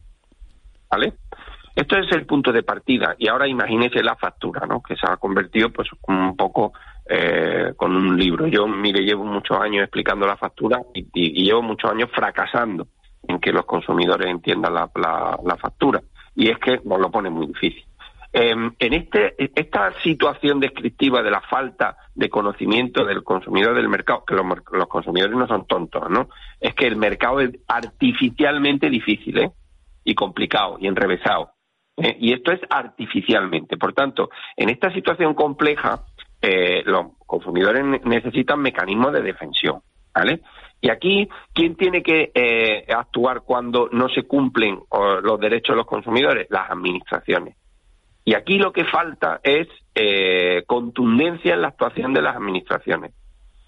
¿Vale? 0.92 1.14
Esto 1.74 1.96
es 1.98 2.12
el 2.12 2.26
punto 2.26 2.52
de 2.52 2.64
partida. 2.64 3.16
Y 3.18 3.30
ahora 3.30 3.48
imagínese 3.48 4.04
la 4.04 4.18
factura, 4.18 4.66
¿no? 4.68 4.82
Que 4.82 4.98
se 4.98 5.10
ha 5.10 5.16
convertido, 5.16 5.70
pues, 5.70 5.88
un 6.08 6.36
poco 6.36 6.74
eh, 7.08 7.72
con 7.78 7.96
un 7.96 8.18
libro. 8.18 8.48
Yo, 8.48 8.68
mire, 8.68 9.06
llevo 9.06 9.24
muchos 9.24 9.58
años 9.58 9.84
explicando 9.84 10.28
la 10.28 10.36
factura 10.36 10.82
y, 10.94 11.44
llevo 11.46 11.62
muchos 11.62 11.90
años 11.90 12.10
fracasando 12.14 12.88
en 13.28 13.40
que 13.40 13.52
los 13.52 13.66
consumidores 13.66 14.30
entiendan 14.30 14.74
la, 14.74 14.90
la, 14.96 15.38
la 15.44 15.58
factura. 15.58 16.02
Y 16.36 16.50
es 16.50 16.58
que 16.60 16.80
nos 16.84 17.00
lo 17.00 17.12
pone 17.12 17.30
muy 17.30 17.48
difícil. 17.48 17.84
Eh, 18.32 18.52
en 18.52 18.94
este, 18.94 19.36
esta 19.60 19.92
situación 20.04 20.60
descriptiva 20.60 21.24
de 21.24 21.32
la 21.32 21.42
falta 21.42 21.98
de 22.14 22.30
conocimiento 22.30 23.04
del 23.04 23.24
consumidor 23.24 23.76
del 23.76 23.90
mercado, 23.90 24.24
que 24.24 24.36
los, 24.36 24.46
los, 24.72 24.88
consumidores 24.88 25.36
no 25.36 25.48
son 25.48 25.66
tontos, 25.66 26.10
¿no? 26.12 26.30
Es 26.60 26.76
que 26.76 26.86
el 26.86 26.96
mercado 26.96 27.40
es 27.40 27.52
artificialmente 27.68 28.90
difícil, 28.90 29.40
¿eh? 29.40 29.52
Y 30.04 30.14
complicado 30.14 30.78
y 30.80 30.88
enrevesado. 30.88 31.54
¿eh? 31.98 32.18
Y 32.20 32.34
esto 32.34 32.52
es 32.52 32.60
artificialmente. 32.70 33.78
Por 33.78 33.94
tanto, 33.94 34.30
en 34.56 34.70
esta 34.70 34.94
situación 34.94 35.34
compleja, 35.34 36.04
eh, 36.42 36.84
los 36.86 37.18
consumidores 37.26 37.84
necesitan 38.06 38.62
mecanismos 38.62 39.12
de 39.12 39.22
defensión, 39.22 39.82
¿vale? 40.14 40.42
Y 40.82 40.90
aquí, 40.90 41.28
¿quién 41.54 41.76
tiene 41.76 42.02
que 42.02 42.32
eh, 42.34 42.86
actuar 42.94 43.42
cuando 43.42 43.90
no 43.92 44.08
se 44.10 44.24
cumplen 44.24 44.80
los 45.22 45.40
derechos 45.40 45.74
de 45.74 45.78
los 45.78 45.86
consumidores? 45.86 46.48
Las 46.50 46.70
administraciones. 46.72 47.56
Y 48.24 48.36
aquí 48.36 48.58
lo 48.58 48.72
que 48.72 48.86
falta 48.86 49.42
es 49.44 49.68
eh, 49.96 50.64
contundencia 50.68 51.54
en 51.54 51.62
la 51.62 51.70
actuación 51.70 52.14
de 52.14 52.22
las 52.22 52.36
administraciones. 52.36 53.12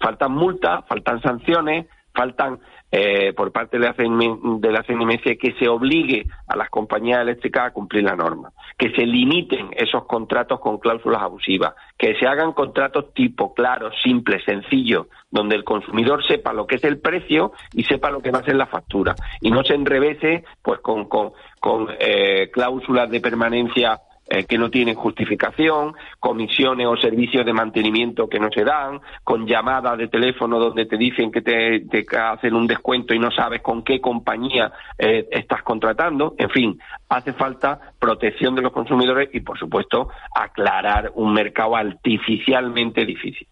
Faltan 0.00 0.32
multas, 0.32 0.86
faltan 0.86 1.20
sanciones, 1.20 1.86
faltan 2.14 2.60
eh, 2.90 3.32
por 3.32 3.52
parte 3.52 3.78
de 3.78 3.86
la, 3.86 3.92
de 3.94 4.82
CNMC 4.82 5.38
que 5.38 5.54
se 5.58 5.66
obligue 5.66 6.26
a 6.46 6.56
las 6.56 6.68
compañías 6.68 7.20
eléctricas 7.20 7.68
a 7.68 7.70
cumplir 7.72 8.04
la 8.04 8.14
norma, 8.14 8.52
que 8.76 8.90
se 8.90 9.06
limiten 9.06 9.70
esos 9.72 10.04
contratos 10.04 10.60
con 10.60 10.78
cláusulas 10.78 11.22
abusivas, 11.22 11.74
que 11.96 12.14
se 12.16 12.26
hagan 12.26 12.52
contratos 12.52 13.14
tipo 13.14 13.54
claros, 13.54 13.94
simples, 14.02 14.44
sencillos, 14.44 15.06
donde 15.30 15.56
el 15.56 15.64
consumidor 15.64 16.22
sepa 16.26 16.52
lo 16.52 16.66
que 16.66 16.76
es 16.76 16.84
el 16.84 16.98
precio 16.98 17.52
y 17.72 17.84
sepa 17.84 18.10
lo 18.10 18.20
que 18.20 18.30
va 18.30 18.40
a 18.40 18.44
ser 18.44 18.56
la 18.56 18.66
factura 18.66 19.14
y 19.40 19.50
no 19.50 19.64
se 19.64 19.74
enrevese 19.74 20.44
pues 20.60 20.80
con, 20.80 21.08
con, 21.08 21.32
con 21.60 21.88
eh, 21.98 22.50
cláusulas 22.52 23.10
de 23.10 23.20
permanencia 23.20 24.00
eh, 24.34 24.44
que 24.44 24.56
no 24.56 24.70
tienen 24.70 24.94
justificación, 24.94 25.92
comisiones 26.18 26.86
o 26.86 26.96
servicios 26.96 27.44
de 27.44 27.52
mantenimiento 27.52 28.30
que 28.30 28.40
no 28.40 28.48
se 28.50 28.64
dan, 28.64 28.98
con 29.24 29.46
llamadas 29.46 29.98
de 29.98 30.08
teléfono 30.08 30.58
donde 30.58 30.86
te 30.86 30.96
dicen 30.96 31.30
que 31.30 31.42
te, 31.42 31.80
te 31.80 32.06
hacen 32.16 32.54
un 32.54 32.66
descuento 32.66 33.12
y 33.12 33.18
no 33.18 33.30
sabes 33.30 33.60
con 33.60 33.84
qué 33.84 34.00
compañía 34.00 34.72
eh, 34.96 35.28
estás 35.30 35.62
contratando. 35.62 36.34
En 36.38 36.48
fin, 36.48 36.80
hace 37.10 37.34
falta 37.34 37.78
protección 37.98 38.54
de 38.54 38.62
los 38.62 38.72
consumidores 38.72 39.28
y, 39.34 39.40
por 39.40 39.58
supuesto, 39.58 40.08
aclarar 40.34 41.12
un 41.14 41.34
mercado 41.34 41.76
artificialmente 41.76 43.04
difícil. 43.04 43.46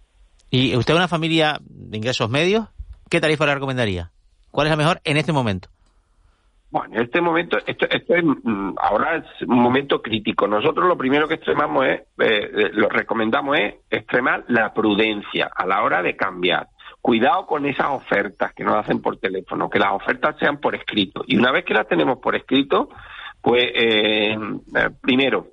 ¿Y 0.48 0.74
usted 0.76 0.94
una 0.94 1.08
familia 1.08 1.58
de 1.60 1.98
ingresos 1.98 2.30
medios? 2.30 2.68
¿Qué 3.10 3.20
tarifa 3.20 3.44
le 3.44 3.52
recomendaría? 3.52 4.12
¿Cuál 4.50 4.68
es 4.68 4.70
la 4.70 4.78
mejor 4.78 5.02
en 5.04 5.18
este 5.18 5.34
momento? 5.34 5.68
Bueno, 6.70 6.94
en 6.94 7.02
este 7.02 7.20
momento, 7.20 7.59
esto, 7.66 7.87
esto 7.90 8.14
es, 8.14 8.24
ahora 8.76 9.16
es 9.16 9.48
un 9.48 9.59
momento 9.59 10.00
crítico. 10.00 10.46
Nosotros 10.46 10.87
lo 10.87 10.96
primero 10.96 11.26
que 11.26 11.35
extremamos 11.35 11.85
es, 11.87 12.02
eh, 12.18 12.70
lo 12.72 12.88
recomendamos 12.88 13.59
es 13.59 13.74
extremar 13.90 14.44
la 14.48 14.72
prudencia 14.72 15.50
a 15.54 15.66
la 15.66 15.83
hora 15.83 16.00
de 16.00 16.14
cambiar. 16.14 16.68
Cuidado 17.00 17.46
con 17.46 17.66
esas 17.66 17.88
ofertas 17.88 18.52
que 18.52 18.62
nos 18.62 18.76
hacen 18.76 19.02
por 19.02 19.16
teléfono, 19.16 19.68
que 19.68 19.80
las 19.80 19.92
ofertas 19.92 20.37
sean 20.38 20.59
por 20.59 20.76
escrito. 20.76 21.24
Y 21.26 21.37
una 21.37 21.50
vez 21.50 21.64
que 21.64 21.74
las 21.74 21.88
tenemos 21.88 22.18
por 22.18 22.37
escrito, 22.37 22.88
pues 23.42 23.64
eh, 23.74 24.38
primero, 25.00 25.48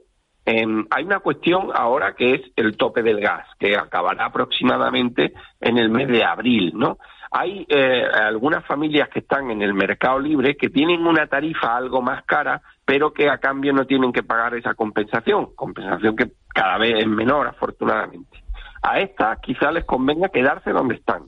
eh, 0.45 0.65
hay 0.91 1.03
una 1.03 1.19
cuestión 1.19 1.71
ahora 1.73 2.13
que 2.15 2.35
es 2.35 2.41
el 2.55 2.77
tope 2.77 3.01
del 3.01 3.19
gas, 3.19 3.47
que 3.59 3.75
acabará 3.75 4.25
aproximadamente 4.25 5.33
en 5.59 5.77
el 5.77 5.89
mes 5.89 6.07
de 6.09 6.23
abril, 6.23 6.73
¿no? 6.75 6.99
Hay 7.31 7.65
eh, 7.69 8.03
algunas 8.13 8.65
familias 8.65 9.09
que 9.09 9.19
están 9.19 9.51
en 9.51 9.61
el 9.61 9.73
mercado 9.73 10.19
libre 10.19 10.55
que 10.55 10.69
tienen 10.69 11.05
una 11.05 11.27
tarifa 11.27 11.75
algo 11.75 12.01
más 12.01 12.23
cara, 12.25 12.61
pero 12.85 13.11
que 13.11 13.29
a 13.29 13.37
cambio 13.37 13.73
no 13.73 13.85
tienen 13.85 14.13
que 14.13 14.23
pagar 14.23 14.55
esa 14.55 14.73
compensación, 14.73 15.53
compensación 15.55 16.15
que 16.15 16.31
cada 16.53 16.77
vez 16.77 16.99
es 16.99 17.07
menor, 17.07 17.47
afortunadamente. 17.47 18.43
A 18.81 18.99
estas 18.99 19.39
quizá 19.39 19.71
les 19.71 19.85
convenga 19.85 20.29
quedarse 20.29 20.71
donde 20.71 20.95
están 20.95 21.23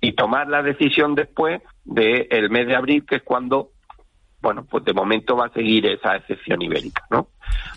y 0.00 0.12
tomar 0.14 0.48
la 0.48 0.62
decisión 0.62 1.14
después 1.14 1.62
del 1.84 2.28
de 2.28 2.48
mes 2.48 2.66
de 2.66 2.76
abril, 2.76 3.04
que 3.06 3.16
es 3.16 3.22
cuando, 3.22 3.70
bueno, 4.40 4.64
pues 4.68 4.84
de 4.84 4.92
momento 4.92 5.36
va 5.36 5.46
a 5.46 5.52
seguir 5.52 5.86
esa 5.86 6.16
excepción 6.16 6.62
ibérica, 6.62 7.04
¿no? 7.10 7.28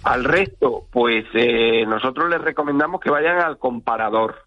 Al 0.03 0.23
resto, 0.23 0.87
pues 0.91 1.25
eh, 1.33 1.85
nosotros 1.85 2.29
les 2.29 2.41
recomendamos 2.41 3.01
que 3.01 3.11
vayan 3.11 3.39
al 3.39 3.59
comparador 3.59 4.44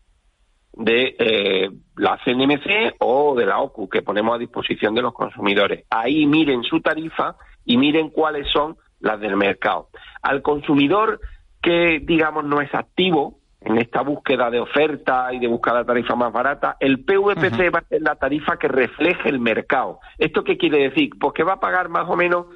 de 0.72 1.16
eh, 1.18 1.70
la 1.96 2.18
CNMC 2.24 2.96
o 3.00 3.34
de 3.34 3.46
la 3.46 3.58
OCU 3.60 3.88
que 3.88 4.02
ponemos 4.02 4.34
a 4.34 4.38
disposición 4.38 4.94
de 4.94 5.02
los 5.02 5.12
consumidores. 5.12 5.84
Ahí 5.90 6.26
miren 6.26 6.62
su 6.62 6.80
tarifa 6.80 7.36
y 7.64 7.76
miren 7.76 8.10
cuáles 8.10 8.48
son 8.52 8.76
las 9.00 9.20
del 9.20 9.36
mercado. 9.36 9.88
Al 10.22 10.42
consumidor 10.42 11.20
que, 11.60 12.00
digamos, 12.02 12.44
no 12.44 12.60
es 12.60 12.72
activo 12.74 13.38
en 13.60 13.78
esta 13.78 14.02
búsqueda 14.02 14.50
de 14.50 14.60
oferta 14.60 15.32
y 15.32 15.40
de 15.40 15.48
buscar 15.48 15.74
la 15.74 15.84
tarifa 15.84 16.14
más 16.14 16.32
barata, 16.32 16.76
el 16.78 17.04
PVPC 17.04 17.52
uh 17.52 17.62
-huh. 17.62 17.74
va 17.74 17.78
a 17.80 17.88
ser 17.88 18.02
la 18.02 18.14
tarifa 18.14 18.56
que 18.56 18.68
refleje 18.68 19.28
el 19.28 19.40
mercado. 19.40 19.98
¿Esto 20.16 20.44
qué 20.44 20.56
quiere 20.56 20.78
decir? 20.88 21.10
Pues 21.18 21.32
que 21.34 21.42
va 21.42 21.54
a 21.54 21.60
pagar 21.60 21.88
más 21.88 22.08
o 22.08 22.16
menos 22.16 22.46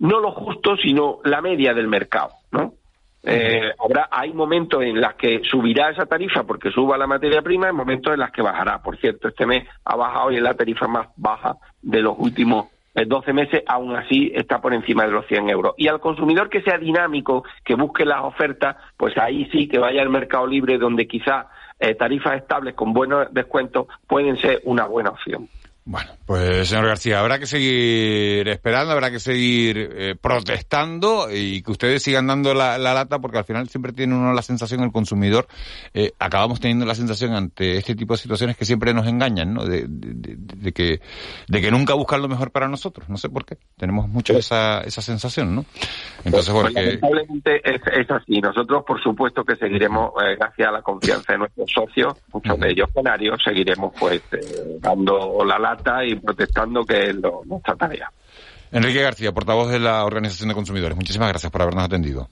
no 0.00 0.18
lo 0.18 0.32
justo, 0.32 0.76
sino 0.76 1.18
la 1.24 1.40
media 1.40 1.74
del 1.74 1.86
mercado, 1.86 2.30
¿no? 2.50 2.74
Eh, 3.22 3.72
habrá, 3.78 4.08
hay 4.10 4.32
momentos 4.32 4.82
en 4.82 5.00
los 5.00 5.14
que 5.14 5.42
subirá 5.44 5.90
esa 5.90 6.06
tarifa 6.06 6.44
porque 6.44 6.70
suba 6.70 6.96
la 6.96 7.06
materia 7.06 7.42
prima, 7.42 7.68
y 7.68 7.72
momentos 7.72 8.14
en 8.14 8.20
los 8.20 8.30
que 8.30 8.42
bajará. 8.42 8.82
Por 8.82 8.96
cierto, 8.98 9.28
este 9.28 9.46
mes 9.46 9.66
ha 9.84 9.96
bajado 9.96 10.32
y 10.32 10.36
es 10.36 10.42
la 10.42 10.54
tarifa 10.54 10.88
más 10.88 11.08
baja 11.16 11.56
de 11.82 12.00
los 12.00 12.16
últimos 12.18 12.68
12 12.94 13.32
meses, 13.32 13.62
aún 13.66 13.94
así 13.96 14.32
está 14.34 14.60
por 14.60 14.74
encima 14.74 15.06
de 15.06 15.12
los 15.12 15.26
100 15.26 15.48
euros. 15.48 15.74
Y 15.76 15.88
al 15.88 16.00
consumidor 16.00 16.50
que 16.50 16.62
sea 16.62 16.76
dinámico, 16.76 17.44
que 17.64 17.74
busque 17.74 18.04
las 18.04 18.22
ofertas, 18.22 18.76
pues 18.96 19.16
ahí 19.16 19.48
sí 19.52 19.68
que 19.68 19.78
vaya 19.78 20.02
al 20.02 20.10
mercado 20.10 20.46
libre 20.46 20.76
donde 20.76 21.06
quizá 21.06 21.46
eh, 21.78 21.94
tarifas 21.94 22.36
estables 22.36 22.74
con 22.74 22.92
buenos 22.92 23.32
descuentos 23.32 23.86
pueden 24.06 24.36
ser 24.36 24.60
una 24.64 24.86
buena 24.86 25.10
opción. 25.10 25.48
Bueno, 25.84 26.10
pues 26.26 26.68
señor 26.68 26.86
García, 26.86 27.20
habrá 27.20 27.38
que 27.38 27.46
seguir 27.46 28.46
esperando, 28.48 28.92
habrá 28.92 29.10
que 29.10 29.18
seguir 29.18 29.78
eh, 29.78 30.14
protestando 30.20 31.28
y 31.32 31.62
que 31.62 31.70
ustedes 31.70 32.02
sigan 32.02 32.26
dando 32.26 32.52
la, 32.52 32.76
lata 32.76 33.18
porque 33.18 33.38
al 33.38 33.44
final 33.44 33.68
siempre 33.68 33.92
tiene 33.92 34.14
uno 34.14 34.34
la 34.34 34.42
sensación, 34.42 34.82
el 34.82 34.92
consumidor, 34.92 35.46
eh, 35.94 36.12
acabamos 36.18 36.60
teniendo 36.60 36.84
la 36.84 36.94
sensación 36.94 37.32
ante 37.32 37.78
este 37.78 37.94
tipo 37.94 38.12
de 38.12 38.18
situaciones 38.18 38.58
que 38.58 38.66
siempre 38.66 38.92
nos 38.92 39.06
engañan, 39.06 39.54
¿no? 39.54 39.64
De, 39.64 39.88
que, 40.74 41.00
de 41.48 41.60
que 41.60 41.70
nunca 41.70 41.94
buscan 41.94 42.20
lo 42.20 42.28
mejor 42.28 42.50
para 42.50 42.68
nosotros, 42.68 43.08
no 43.08 43.16
sé 43.16 43.30
por 43.30 43.46
qué, 43.46 43.56
tenemos 43.78 44.06
mucho 44.06 44.36
esa, 44.36 44.82
esa 44.82 45.00
sensación, 45.00 45.54
¿no? 45.54 45.64
Entonces, 46.24 46.52
bueno, 46.52 46.70
pues, 46.74 46.84
lamentablemente 46.84 47.62
es, 47.64 48.10
así, 48.10 48.38
nosotros 48.40 48.84
por 48.86 49.02
supuesto 49.02 49.44
que 49.44 49.56
seguiremos, 49.56 50.12
eh, 50.22 50.36
gracias 50.38 50.68
a 50.68 50.72
la 50.72 50.82
confianza 50.82 51.32
de 51.32 51.38
nuestros 51.38 51.72
socios, 51.72 52.14
muchos 52.34 52.60
de 52.60 52.70
ellos 52.70 52.90
canarios, 52.94 53.42
seguiremos 53.42 53.94
pues 53.98 54.22
dando 54.80 55.42
la 55.44 55.58
lata 55.58 55.69
y 56.04 56.16
protestando, 56.16 56.84
que 56.84 57.10
es 57.10 57.14
lo, 57.16 57.42
nuestra 57.44 57.74
tarea. 57.76 58.10
Enrique 58.72 59.02
García, 59.02 59.32
portavoz 59.32 59.70
de 59.70 59.80
la 59.80 60.04
Organización 60.04 60.48
de 60.48 60.54
Consumidores, 60.54 60.96
muchísimas 60.96 61.28
gracias 61.28 61.50
por 61.50 61.62
habernos 61.62 61.84
atendido. 61.84 62.28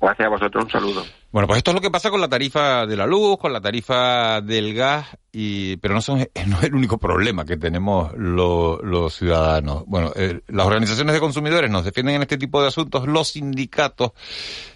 Gracias 0.00 0.26
a 0.26 0.28
vosotros, 0.28 0.64
un 0.64 0.70
saludo. 0.70 1.04
Bueno, 1.32 1.48
pues 1.48 1.58
esto 1.58 1.72
es 1.72 1.74
lo 1.74 1.80
que 1.80 1.90
pasa 1.90 2.10
con 2.10 2.20
la 2.20 2.28
tarifa 2.28 2.86
de 2.86 2.96
la 2.96 3.06
luz, 3.06 3.36
con 3.36 3.52
la 3.52 3.60
tarifa 3.60 4.40
del 4.40 4.72
gas, 4.72 5.06
y 5.32 5.76
pero 5.78 5.94
no, 5.94 6.00
son, 6.00 6.20
es 6.34 6.62
el 6.62 6.74
único 6.74 6.98
problema 6.98 7.44
que 7.44 7.56
tenemos 7.56 8.12
los 8.16 9.14
ciudadanos. 9.14 9.84
Bueno, 9.86 10.12
eh, 10.14 10.40
las 10.48 10.66
organizaciones 10.66 11.14
de 11.14 11.20
consumidores 11.20 11.70
nos 11.70 11.84
defienden 11.84 12.14
en 12.14 12.22
este 12.22 12.38
tipo 12.38 12.62
de 12.62 12.68
asuntos, 12.68 13.08
los 13.08 13.28
sindicatos 13.28 14.12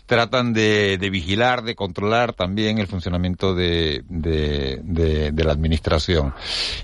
tratan 0.07 0.53
de, 0.53 0.99
vigilar, 1.11 1.62
de 1.62 1.75
controlar 1.75 2.35
también 2.35 2.79
el 2.79 2.87
funcionamiento 2.87 3.55
de, 3.55 4.05
la 4.11 5.53
administración. 5.53 6.35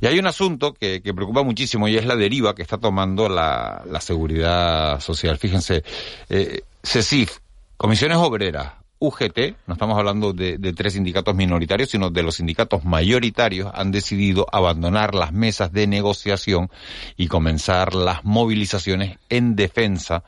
Y 0.01 0.07
hay 0.07 0.19
un 0.19 0.27
asunto 0.27 0.73
que, 0.73 1.03
preocupa 1.03 1.43
muchísimo 1.43 1.89
y 1.89 1.97
es 1.97 2.07
la 2.07 2.17
deriva 2.17 2.55
que 2.55 2.63
está 2.63 2.79
tomando 2.79 3.29
la, 3.29 3.83
seguridad 4.01 5.01
social. 5.01 5.37
Fíjense, 5.37 5.83
eh, 6.31 6.63
CECIF, 6.83 7.39
Comisiones 7.79 8.19
Obreras, 8.19 8.73
UGT, 8.99 9.55
no 9.69 9.75
estamos 9.75 9.97
hablando 9.97 10.33
de, 10.33 10.59
tres 10.73 10.95
sindicatos 10.95 11.37
minoritarios, 11.37 11.91
sino 11.91 12.11
de 12.11 12.25
los 12.25 12.35
sindicatos 12.35 12.85
mayoritarios, 12.85 13.71
han 13.73 13.93
decidido 13.93 14.47
abandonar 14.51 15.15
las 15.15 15.33
mesas 15.33 15.71
de 15.71 15.87
negociación 15.87 16.71
y 17.17 17.29
comenzar 17.29 17.95
las 17.95 18.25
movilizaciones 18.25 19.19
en 19.29 19.55
defensa, 19.55 20.25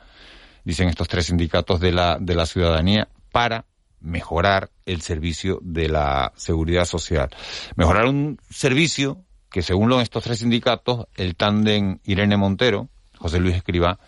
dicen 0.63 0.87
estos 0.87 1.09
tres 1.09 1.25
sindicatos 1.25 1.81
de 1.81 1.91
la, 1.91 2.17
de 2.21 2.35
la 2.35 2.45
ciudadanía, 2.45 3.09
para 3.33 3.65
mejorar 3.99 4.69
el 4.85 5.01
servicio 5.01 5.59
de 5.61 5.89
la 5.89 6.31
seguridad 6.37 6.85
social. 6.85 7.31
Mejorar 7.75 8.05
un 8.05 8.39
servicio 8.49 9.25
que, 9.49 9.61
según 9.61 9.91
estos 9.99 10.23
tres 10.23 10.39
sindicatos, 10.39 11.07
el 11.15 11.35
tándem 11.35 11.99
Irene 12.05 12.37
Montero, 12.37 12.87
José 13.17 13.41
Luis 13.41 13.57
Escribá, 13.57 13.99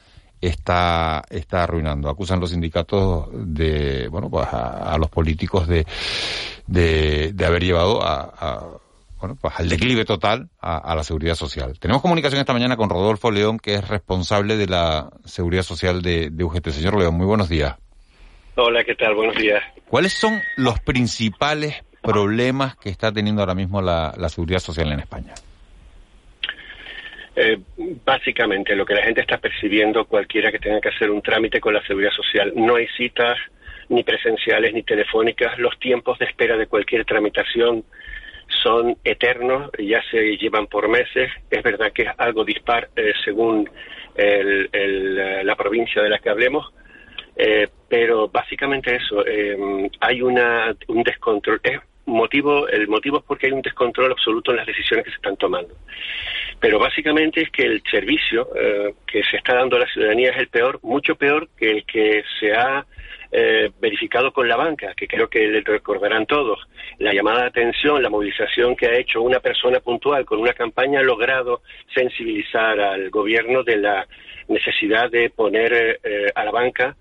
está, 0.48 1.24
está 1.30 1.64
arruinando. 1.64 2.10
Acusan 2.10 2.40
los 2.40 2.52
sindicatos 2.52 3.30
de, 3.32 4.08
bueno, 4.10 4.30
pues 4.30 4.48
a, 4.52 4.96
los 5.00 5.10
políticos 5.10 5.68
de, 5.68 5.86
de, 6.68 7.46
haber 7.46 7.64
llevado 7.64 8.02
a, 8.04 8.80
bueno, 9.20 9.38
pues 9.40 9.54
al 9.58 9.70
declive 9.70 10.06
total 10.06 10.50
a, 10.60 10.94
la 10.96 11.04
seguridad 11.04 11.36
social. 11.36 11.80
Tenemos 11.80 12.02
comunicación 12.02 12.42
esta 12.42 12.54
mañana 12.54 12.76
con 12.76 12.90
Rodolfo 12.90 13.32
León, 13.32 13.58
que 13.58 13.76
es 13.76 13.88
responsable 13.88 14.58
de 14.58 14.68
la 14.68 15.10
seguridad 15.26 15.64
social 15.64 16.02
de, 16.02 16.30
de 16.30 16.44
UGT. 16.44 16.70
Señor 16.70 16.98
León, 17.00 17.16
muy 17.16 17.26
buenos 17.26 17.48
días. 17.48 17.76
Hola, 18.56 18.84
¿qué 18.84 18.96
tal? 18.96 19.16
Buenos 19.16 19.36
días. 19.36 19.64
¿Cuáles 19.88 20.14
son 20.14 20.42
los 20.58 20.80
principales 20.80 21.84
problemas 22.02 22.76
que 22.76 22.90
está 22.90 23.12
teniendo 23.12 23.42
ahora 23.42 23.56
mismo 23.56 23.82
la, 23.82 24.14
la 24.18 24.30
seguridad 24.30 24.60
social 24.60 24.92
en 24.92 25.00
España? 25.00 25.34
Eh, 27.36 27.58
básicamente 28.06 28.76
lo 28.76 28.86
que 28.86 28.94
la 28.94 29.02
gente 29.02 29.22
está 29.22 29.38
percibiendo, 29.40 30.06
cualquiera 30.06 30.52
que 30.52 30.60
tenga 30.60 30.80
que 30.80 30.90
hacer 30.90 31.10
un 31.10 31.22
trámite 31.22 31.60
con 31.60 31.74
la 31.74 31.86
seguridad 31.86 32.12
social, 32.12 32.54
no 32.56 32.76
hay 32.76 32.88
citas 32.96 33.38
ni 33.90 34.04
presenciales 34.04 34.74
ni 34.74 34.84
telefónicas, 34.84 35.58
los 35.58 35.78
tiempos 35.80 36.20
de 36.20 36.26
espera 36.26 36.58
de 36.58 36.68
cualquier 36.68 37.06
tramitación 37.06 37.84
son 38.62 38.98
eternos, 39.04 39.72
ya 39.80 40.02
se 40.12 40.38
llevan 40.38 40.68
por 40.68 40.88
meses, 40.88 41.32
es 41.50 41.64
verdad 41.64 41.92
que 41.92 42.04
es 42.04 42.10
algo 42.18 42.46
dispar 42.46 42.90
eh, 42.96 43.14
según 43.26 43.70
la 44.16 45.56
provincia 45.56 46.04
de 46.04 46.10
la 46.10 46.20
que 46.20 46.30
hablemos, 46.30 46.72
eh, 47.36 47.68
pero 47.90 48.28
básicamente 48.28 48.96
eso, 48.96 49.24
hay 50.00 50.22
una, 50.22 50.76
un 50.88 51.02
descontrol, 51.02 51.60
es 51.64 51.80
motivo, 52.06 52.68
el 52.68 52.88
motivo 52.88 53.20
es 53.20 53.24
porque 53.24 53.48
hay 53.48 53.54
un 53.54 53.62
descontrol 53.62 54.12
absoluto 54.12 54.52
en 54.52 54.58
las 54.58 54.68
decisiones 54.68 55.06
que 55.06 55.12
se 55.12 55.16
están 55.16 55.38
tomando. 55.38 55.76
Pero 56.60 56.80
básicamente 56.80 57.42
es 57.42 57.50
que 57.50 57.64
el 57.64 57.82
servicio 57.90 58.50
eh, 58.56 58.94
que 59.06 59.24
se 59.24 59.38
está 59.38 59.56
dando 59.56 59.76
a 59.76 59.80
la 59.80 59.88
ciudadanía 59.88 60.32
es 60.32 60.38
el 60.38 60.48
peor, 60.48 60.80
mucho 60.82 61.16
peor 61.16 61.50
que 61.58 61.72
el 61.72 61.86
que 61.86 62.24
se 62.40 62.54
ha 62.54 62.86
eh, 63.32 63.72
verificado 63.80 64.32
con 64.32 64.48
la 64.48 64.56
banca, 64.56 64.94
que 64.96 65.08
creo 65.08 65.28
que 65.28 65.48
le 65.48 65.62
recordarán 65.62 66.26
todos. 66.26 66.60
La 67.00 67.14
llamada 67.14 67.42
de 67.42 67.48
atención, 67.48 68.02
la 68.02 68.10
movilización 68.10 68.76
que 68.76 68.88
ha 68.88 68.98
hecho 68.98 69.22
una 69.22 69.40
persona 69.40 69.80
puntual 69.80 70.26
con 70.26 70.40
una 70.40 70.54
campaña 70.54 71.00
ha 71.00 71.04
logrado 71.04 71.62
sensibilizar 71.94 72.80
al 72.80 73.10
gobierno 73.10 73.64
de 73.64 73.78
la 73.78 74.08
necesidad 74.48 75.10
de 75.10 75.30
poner 75.32 76.00
eh, 76.04 76.32
a 76.36 76.46
la 76.46 76.52
banca, 76.52 76.96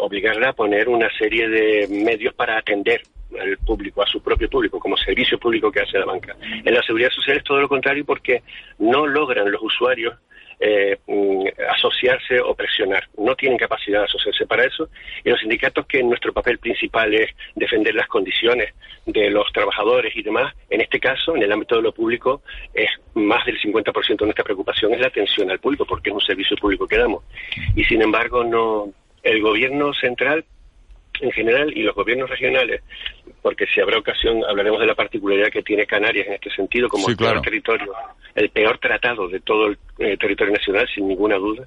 obligarla 0.00 0.48
a 0.48 0.52
poner 0.52 0.88
una 0.88 1.08
serie 1.16 1.48
de 1.48 1.86
medios 1.88 2.34
para 2.34 2.58
atender 2.58 3.02
al 3.38 3.56
público, 3.58 4.02
a 4.02 4.06
su 4.06 4.22
propio 4.22 4.48
público, 4.48 4.78
como 4.78 4.96
servicio 4.96 5.38
público 5.38 5.70
que 5.70 5.80
hace 5.80 5.98
la 5.98 6.06
banca. 6.06 6.36
En 6.42 6.74
la 6.74 6.82
seguridad 6.82 7.10
social 7.10 7.38
es 7.38 7.44
todo 7.44 7.60
lo 7.60 7.68
contrario 7.68 8.04
porque 8.04 8.42
no 8.78 9.06
logran 9.06 9.50
los 9.50 9.62
usuarios 9.62 10.14
eh, 10.60 10.96
mm, 11.06 11.46
asociarse 11.70 12.40
o 12.40 12.54
presionar. 12.54 13.08
No 13.18 13.34
tienen 13.34 13.58
capacidad 13.58 14.00
de 14.00 14.04
asociarse 14.04 14.46
para 14.46 14.64
eso. 14.64 14.88
Y 15.24 15.30
los 15.30 15.40
sindicatos, 15.40 15.86
que 15.86 16.02
nuestro 16.02 16.32
papel 16.32 16.58
principal 16.58 17.12
es 17.12 17.30
defender 17.54 17.94
las 17.94 18.06
condiciones 18.06 18.72
de 19.04 19.30
los 19.30 19.52
trabajadores 19.52 20.16
y 20.16 20.22
demás, 20.22 20.54
en 20.70 20.80
este 20.80 21.00
caso, 21.00 21.36
en 21.36 21.42
el 21.42 21.52
ámbito 21.52 21.76
de 21.76 21.82
lo 21.82 21.92
público, 21.92 22.42
es 22.72 22.88
más 23.14 23.44
del 23.44 23.60
50% 23.60 24.16
de 24.16 24.24
nuestra 24.24 24.44
preocupación 24.44 24.94
es 24.94 25.00
la 25.00 25.08
atención 25.08 25.50
al 25.50 25.58
público, 25.58 25.84
porque 25.84 26.10
es 26.10 26.14
un 26.14 26.22
servicio 26.22 26.56
público 26.56 26.86
que 26.86 26.98
damos. 26.98 27.24
Y 27.74 27.84
sin 27.84 28.00
embargo, 28.00 28.44
no, 28.44 28.92
el 29.22 29.42
gobierno 29.42 29.92
central 29.92 30.44
en 31.20 31.30
general 31.32 31.76
y 31.76 31.82
los 31.82 31.94
gobiernos 31.94 32.28
regionales, 32.28 32.82
porque 33.42 33.66
si 33.66 33.80
habrá 33.80 33.98
ocasión 33.98 34.42
hablaremos 34.44 34.80
de 34.80 34.86
la 34.86 34.94
particularidad 34.94 35.48
que 35.48 35.62
tiene 35.62 35.86
Canarias 35.86 36.26
en 36.26 36.34
este 36.34 36.50
sentido 36.50 36.88
como 36.88 37.08
el 37.08 37.16
peor 37.16 37.40
territorio, 37.40 37.92
el 38.34 38.50
peor 38.50 38.78
tratado 38.78 39.28
de 39.28 39.40
todo 39.40 39.66
el 39.68 39.78
eh, 39.98 40.16
territorio 40.16 40.52
nacional, 40.54 40.88
sin 40.92 41.08
ninguna 41.08 41.36
duda, 41.36 41.66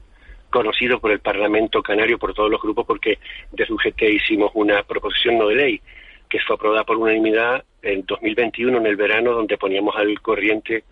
conocido 0.50 1.00
por 1.00 1.12
el 1.12 1.20
Parlamento 1.20 1.82
canario, 1.82 2.18
por 2.18 2.34
todos 2.34 2.50
los 2.50 2.62
grupos, 2.62 2.86
porque 2.86 3.20
desde 3.52 3.74
UGT 3.74 4.02
hicimos 4.04 4.52
una 4.54 4.84
proposición 4.84 5.38
no 5.38 5.48
de 5.48 5.56
ley 5.56 5.82
que 6.30 6.40
fue 6.40 6.56
aprobada 6.56 6.84
por 6.84 6.98
unanimidad 6.98 7.64
en 7.82 8.06
2021, 8.06 8.78
en 8.78 8.86
el 8.86 8.96
verano, 8.96 9.32
donde 9.32 9.58
poníamos 9.58 9.96
al 9.96 10.20
corriente 10.22 10.84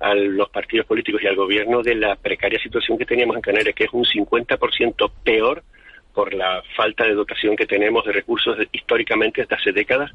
a 0.00 0.14
los 0.14 0.48
partidos 0.48 0.86
políticos 0.86 1.22
y 1.22 1.26
al 1.26 1.36
gobierno 1.36 1.82
de 1.82 1.94
la 1.94 2.16
precaria 2.16 2.58
situación 2.58 2.98
que 2.98 3.06
teníamos 3.06 3.36
en 3.36 3.42
Canarias, 3.42 3.74
que 3.74 3.84
es 3.84 3.92
un 3.92 4.04
50% 4.04 5.12
peor 5.22 5.62
por 6.20 6.34
la 6.34 6.62
falta 6.76 7.04
de 7.04 7.14
dotación 7.14 7.56
que 7.56 7.64
tenemos 7.64 8.04
de 8.04 8.12
recursos 8.12 8.54
históricamente 8.72 9.40
desde 9.40 9.54
hace 9.56 9.72
décadas. 9.72 10.10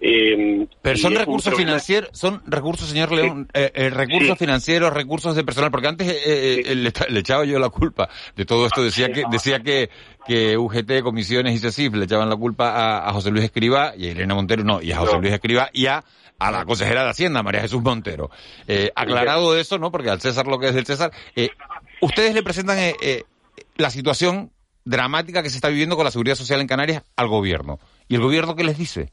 Eh, 0.00 0.64
Pero 0.80 0.96
son 0.96 1.16
recursos 1.16 1.52
financieros, 1.56 2.10
son 2.12 2.40
recursos, 2.46 2.88
señor 2.88 3.10
León, 3.10 3.48
eh, 3.52 3.72
eh, 3.74 3.90
recursos 3.90 4.38
financieros, 4.38 4.92
recursos 4.92 5.34
de 5.34 5.42
personal, 5.42 5.72
porque 5.72 5.88
antes 5.88 6.06
le, 6.06 7.18
echaba 7.18 7.44
yo 7.44 7.58
la 7.58 7.68
culpa 7.68 8.08
de 8.36 8.44
todo 8.44 8.66
esto, 8.66 8.84
decía 8.84 9.10
que 9.10 9.24
decía 9.28 9.58
que, 9.58 9.90
que 10.24 10.56
UGT, 10.56 11.02
comisiones 11.02 11.52
y 11.52 11.58
CECIF 11.58 11.94
le 11.94 12.04
echaban 12.04 12.28
la 12.28 12.36
culpa 12.36 13.04
a, 13.04 13.12
José 13.12 13.32
Luis 13.32 13.42
Escriba 13.42 13.92
y 13.96 14.06
a 14.06 14.12
Elena 14.12 14.36
Montero 14.36 14.62
no, 14.62 14.80
y 14.80 14.92
a 14.92 14.98
José 14.98 15.18
Luis 15.18 15.32
Escriba 15.32 15.68
y 15.72 15.86
a, 15.86 16.04
a 16.38 16.50
la 16.52 16.64
consejera 16.64 17.02
de 17.02 17.10
Hacienda, 17.10 17.42
María 17.42 17.62
Jesús 17.62 17.82
Montero. 17.82 18.30
aclarado 18.94 19.58
eso, 19.58 19.78
¿no? 19.78 19.90
Porque 19.90 20.10
al 20.10 20.20
César 20.20 20.46
lo 20.46 20.60
que 20.60 20.68
es 20.68 20.74
del 20.76 20.86
César, 20.86 21.10
ustedes 22.00 22.34
le 22.34 22.44
presentan 22.44 22.78
la 23.76 23.90
situación 23.90 24.52
dramática 24.84 25.42
que 25.42 25.50
se 25.50 25.56
está 25.56 25.68
viviendo 25.68 25.96
con 25.96 26.04
la 26.04 26.10
seguridad 26.10 26.36
social 26.36 26.60
en 26.60 26.66
Canarias 26.66 27.02
al 27.16 27.28
gobierno. 27.28 27.78
¿Y 28.08 28.16
el 28.16 28.20
gobierno 28.20 28.54
qué 28.54 28.64
les 28.64 28.78
dice? 28.78 29.12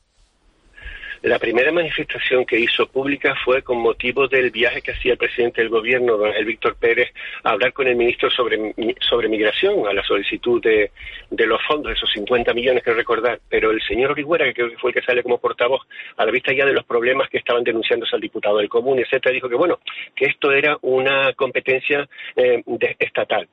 La 1.24 1.38
primera 1.38 1.72
manifestación 1.72 2.46
que 2.46 2.60
hizo 2.60 2.88
pública 2.88 3.36
fue 3.46 3.62
con 3.62 3.78
motivo 3.78 4.28
del 4.28 4.50
viaje 4.50 4.82
que 4.82 4.92
hacía 4.92 5.12
el 5.12 5.20
presidente 5.20 5.62
del 5.62 5.70
gobierno, 5.70 6.18
don 6.18 6.34
el 6.34 6.46
Víctor 6.46 6.76
Pérez, 6.78 7.10
a 7.44 7.52
hablar 7.52 7.74
con 7.74 7.88
el 7.88 7.96
ministro 7.96 8.32
sobre, 8.32 8.74
sobre 9.08 9.30
migración, 9.30 9.86
a 9.88 9.94
la 9.94 10.04
solicitud 10.04 10.60
de, 10.64 10.90
de 11.30 11.46
los 11.46 11.62
fondos, 11.64 11.92
esos 11.92 12.10
50 12.12 12.56
millones 12.56 12.84
que 12.84 12.92
recordar. 12.92 13.40
Pero 13.48 13.70
el 13.70 13.80
señor 13.84 14.12
Orihuela, 14.12 14.46
que 14.46 14.56
creo 14.56 14.70
que 14.72 14.78
fue 14.80 14.90
el 14.90 14.96
que 14.96 15.06
sale 15.06 15.22
como 15.22 15.38
portavoz, 15.38 15.82
a 16.18 16.26
la 16.26 16.32
vista 16.32 16.54
ya 16.54 16.66
de 16.66 16.74
los 16.74 16.86
problemas 16.86 17.30
que 17.30 17.38
estaban 17.38 17.64
denunciándose 17.64 18.16
al 18.16 18.22
diputado 18.22 18.58
del 18.58 18.68
común, 18.68 18.98
etcétera, 18.98 19.32
dijo 19.32 19.48
que 19.48 19.56
bueno, 19.56 19.80
que 20.16 20.26
esto 20.26 20.52
era 20.52 20.80
una 20.82 21.34
competencia 21.34 22.10
eh, 22.36 22.64
de, 22.66 22.96
estatal. 22.98 23.48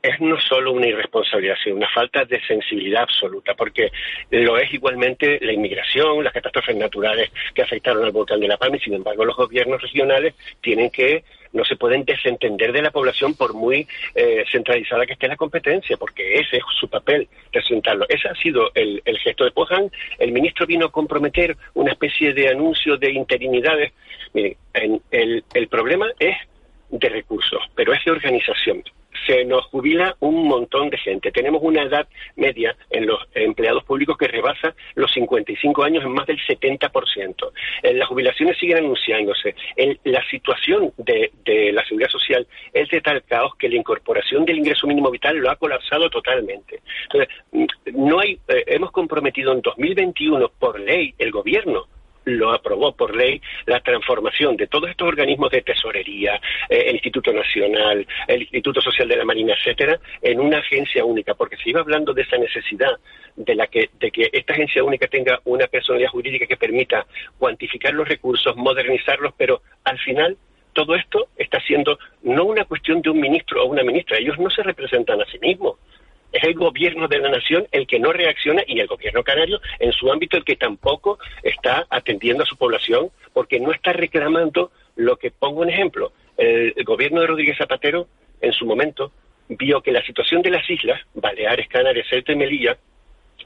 Es 0.00 0.20
no 0.20 0.38
solo 0.40 0.72
una 0.72 0.86
irresponsabilidad, 0.86 1.56
sino 1.62 1.76
una 1.76 1.88
falta 1.88 2.24
de 2.24 2.40
sensibilidad 2.46 3.02
absoluta, 3.02 3.54
porque 3.54 3.90
lo 4.30 4.56
es 4.56 4.72
igualmente 4.72 5.38
la 5.42 5.52
inmigración, 5.52 6.22
las 6.22 6.32
catástrofes 6.32 6.76
naturales 6.76 7.30
que 7.52 7.62
afectaron 7.62 8.04
al 8.04 8.12
volcán 8.12 8.38
de 8.38 8.48
La 8.48 8.56
Palma, 8.56 8.76
y 8.76 8.80
sin 8.80 8.94
embargo 8.94 9.24
los 9.24 9.36
gobiernos 9.36 9.82
regionales 9.82 10.34
tienen 10.60 10.90
que 10.90 11.24
no 11.52 11.64
se 11.64 11.76
pueden 11.76 12.04
desentender 12.04 12.72
de 12.72 12.82
la 12.82 12.90
población 12.90 13.34
por 13.34 13.54
muy 13.54 13.86
eh, 14.14 14.44
centralizada 14.50 15.06
que 15.06 15.14
esté 15.14 15.28
la 15.28 15.36
competencia, 15.36 15.96
porque 15.96 16.34
ese 16.34 16.58
es 16.58 16.62
su 16.78 16.88
papel, 16.88 17.28
presentarlo. 17.50 18.06
Ese 18.08 18.28
ha 18.28 18.34
sido 18.34 18.70
el, 18.74 19.02
gesto 19.18 19.44
de 19.44 19.50
Pojan. 19.50 19.90
El 20.18 20.32
ministro 20.32 20.66
vino 20.66 20.86
a 20.86 20.92
comprometer 20.92 21.56
una 21.74 21.92
especie 21.92 22.34
de 22.34 22.48
anuncio 22.48 22.96
de 22.96 23.12
interinidades. 23.12 23.92
Miren, 24.34 24.56
el, 25.10 25.44
el 25.54 25.68
problema 25.68 26.06
es 26.18 26.36
de 26.90 27.08
recursos, 27.08 27.62
pero 27.74 27.92
es 27.92 28.04
de 28.04 28.10
organización 28.10 28.82
se 29.26 29.44
nos 29.44 29.64
jubila 29.66 30.16
un 30.20 30.46
montón 30.46 30.90
de 30.90 30.98
gente. 30.98 31.30
Tenemos 31.30 31.62
una 31.62 31.82
edad 31.82 32.08
media 32.36 32.76
en 32.90 33.06
los 33.06 33.20
empleados 33.34 33.84
públicos 33.84 34.16
que 34.16 34.28
rebasa 34.28 34.74
los 34.94 35.12
55 35.12 35.82
años 35.82 36.04
en 36.04 36.12
más 36.12 36.26
del 36.26 36.38
70%. 36.38 37.52
Eh, 37.82 37.94
las 37.94 38.08
jubilaciones 38.08 38.58
siguen 38.58 38.78
anunciándose. 38.78 39.54
la 40.04 40.24
situación 40.28 40.92
de, 40.96 41.32
la 41.72 41.84
seguridad 41.84 42.10
social 42.10 42.46
es 42.72 42.88
de 42.90 43.00
tal 43.00 43.22
caos 43.24 43.54
que 43.56 43.68
la 43.68 43.76
incorporación 43.76 44.44
del 44.44 44.58
ingreso 44.58 44.86
mínimo 44.86 45.10
vital 45.10 45.36
lo 45.36 45.50
ha 45.50 45.56
colapsado 45.56 46.10
totalmente. 46.10 46.80
Entonces, 47.04 47.28
mm, 47.52 47.66
no 47.94 48.20
hay, 48.20 48.38
eh, 48.48 48.64
hemos 48.66 48.90
comprometido 48.90 49.52
en 49.52 49.62
2021 49.62 50.50
por 50.58 50.80
ley 50.80 51.14
el 51.18 51.30
gobierno 51.30 51.86
lo 52.36 52.52
aprobó 52.52 52.92
por 52.92 53.16
ley 53.16 53.40
la 53.66 53.80
transformación 53.80 54.56
de 54.56 54.66
todos 54.66 54.90
estos 54.90 55.08
organismos 55.08 55.50
de 55.50 55.62
tesorería, 55.62 56.40
eh, 56.68 56.84
el 56.86 56.94
Instituto 56.94 57.32
Nacional, 57.32 58.06
el 58.26 58.42
Instituto 58.42 58.80
Social 58.80 59.08
de 59.08 59.16
la 59.16 59.24
Marina, 59.24 59.54
etcétera, 59.54 59.98
en 60.22 60.40
una 60.40 60.58
agencia 60.58 61.04
única, 61.04 61.34
porque 61.34 61.56
se 61.56 61.70
iba 61.70 61.80
hablando 61.80 62.12
de 62.12 62.22
esa 62.22 62.36
necesidad 62.36 62.92
de 63.36 63.54
la 63.54 63.66
que 63.66 63.90
de 63.98 64.10
que 64.10 64.30
esta 64.32 64.52
agencia 64.52 64.82
única 64.82 65.06
tenga 65.06 65.40
una 65.44 65.66
personalidad 65.66 66.10
jurídica 66.10 66.46
que 66.46 66.56
permita 66.56 67.06
cuantificar 67.38 67.94
los 67.94 68.08
recursos, 68.08 68.56
modernizarlos, 68.56 69.32
pero 69.36 69.62
al 69.84 69.98
final 69.98 70.36
todo 70.72 70.94
esto 70.94 71.28
está 71.36 71.60
siendo 71.60 71.98
no 72.22 72.44
una 72.44 72.64
cuestión 72.64 73.02
de 73.02 73.10
un 73.10 73.20
ministro 73.20 73.64
o 73.64 73.66
una 73.66 73.82
ministra, 73.82 74.18
ellos 74.18 74.38
no 74.38 74.50
se 74.50 74.62
representan 74.62 75.20
a 75.20 75.24
sí 75.26 75.38
mismos, 75.40 75.76
es 76.32 76.44
el 76.44 76.54
gobierno 76.54 77.08
de 77.08 77.18
la 77.18 77.30
nación 77.30 77.66
el 77.72 77.86
que 77.86 77.98
no 77.98 78.12
reacciona 78.12 78.62
y 78.66 78.80
el 78.80 78.86
gobierno 78.86 79.22
canario 79.22 79.60
en 79.78 79.92
su 79.92 80.10
ámbito 80.10 80.36
el 80.36 80.44
que 80.44 80.56
tampoco 80.56 81.18
está 81.42 81.86
atendiendo 81.88 82.42
a 82.42 82.46
su 82.46 82.56
población 82.56 83.10
porque 83.32 83.60
no 83.60 83.72
está 83.72 83.92
reclamando 83.92 84.70
lo 84.96 85.16
que 85.16 85.30
pongo 85.30 85.60
un 85.60 85.70
ejemplo. 85.70 86.12
El, 86.36 86.74
gobierno 86.84 87.20
de 87.20 87.26
Rodríguez 87.26 87.56
Zapatero 87.56 88.08
en 88.40 88.52
su 88.52 88.66
momento 88.66 89.12
vio 89.48 89.80
que 89.80 89.92
la 89.92 90.04
situación 90.04 90.42
de 90.42 90.50
las 90.50 90.68
islas, 90.68 91.00
Baleares, 91.14 91.68
Canarias, 91.68 92.06
Celta 92.08 92.32
y 92.32 92.36
Melilla, 92.36 92.76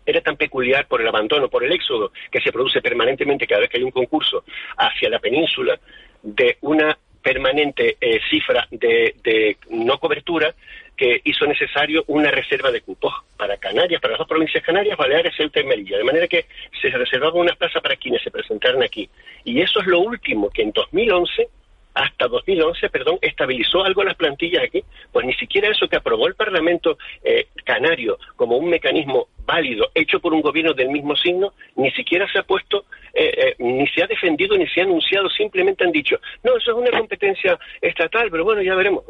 era 0.04 0.20
tan 0.20 0.36
peculiar 0.36 0.86
por 0.88 1.00
el 1.00 1.08
abandono, 1.08 1.48
por 1.48 1.64
el 1.64 1.72
éxodo 1.72 2.12
que 2.30 2.40
se 2.40 2.50
produce 2.50 2.80
permanentemente 2.80 3.46
cada 3.46 3.60
vez 3.60 3.70
que 3.70 3.78
hay 3.78 3.84
un 3.84 3.90
concurso 3.90 4.44
hacia 4.76 5.08
la 5.08 5.20
península 5.20 5.78
de 6.22 6.56
una 6.62 6.96
permanente 7.22 7.96
eh, 8.00 8.20
cifra 8.28 8.66
de, 8.70 9.56
no 9.70 9.98
cobertura 9.98 10.54
que 10.96 11.20
hizo 11.24 11.46
necesario 11.46 12.04
una 12.06 12.30
reserva 12.30 12.70
de 12.70 12.80
cupos 12.80 13.12
para 13.36 13.56
Canarias, 13.56 14.00
para 14.00 14.12
las 14.12 14.18
dos 14.18 14.28
provincias 14.28 14.62
canarias, 14.64 14.96
Baleares, 14.96 15.34
Ceuta 15.36 15.60
y 15.60 15.64
Melilla, 15.64 15.98
de 15.98 16.04
manera 16.04 16.28
que 16.28 16.46
se 16.80 16.90
reservaba 16.90 17.40
una 17.40 17.54
plaza 17.54 17.80
para 17.80 17.96
quienes 17.96 18.22
se 18.22 18.30
presentaran 18.30 18.82
aquí. 18.82 19.08
Y 19.44 19.60
eso 19.60 19.80
es 19.80 19.86
lo 19.86 20.00
último 20.00 20.50
que 20.50 20.62
en 20.62 20.72
2011 20.72 21.48
hasta 21.94 22.26
2011, 22.26 22.88
perdón, 22.88 23.18
estabilizó 23.20 23.84
algo 23.84 24.02
las 24.02 24.14
plantillas 24.14 24.64
aquí, 24.64 24.82
pues 25.12 25.26
ni 25.26 25.34
siquiera 25.34 25.68
eso 25.68 25.88
que 25.88 25.96
aprobó 25.96 26.26
el 26.26 26.34
Parlamento 26.34 26.96
eh, 27.22 27.48
canario 27.64 28.18
como 28.36 28.56
un 28.56 28.70
mecanismo 28.70 29.28
válido, 29.44 29.90
hecho 29.94 30.20
por 30.20 30.32
un 30.32 30.40
gobierno 30.40 30.72
del 30.72 30.88
mismo 30.88 31.16
signo, 31.16 31.52
ni 31.76 31.90
siquiera 31.92 32.30
se 32.30 32.38
ha 32.38 32.42
puesto, 32.42 32.84
eh, 33.12 33.32
eh, 33.36 33.54
ni 33.58 33.86
se 33.88 34.02
ha 34.02 34.06
defendido, 34.06 34.56
ni 34.56 34.66
se 34.68 34.80
ha 34.80 34.84
anunciado, 34.84 35.28
simplemente 35.30 35.84
han 35.84 35.92
dicho, 35.92 36.18
no, 36.42 36.56
eso 36.56 36.72
es 36.72 36.76
una 36.76 36.98
competencia 36.98 37.58
estatal, 37.80 38.30
pero 38.30 38.44
bueno, 38.44 38.62
ya 38.62 38.74
veremos. 38.74 39.04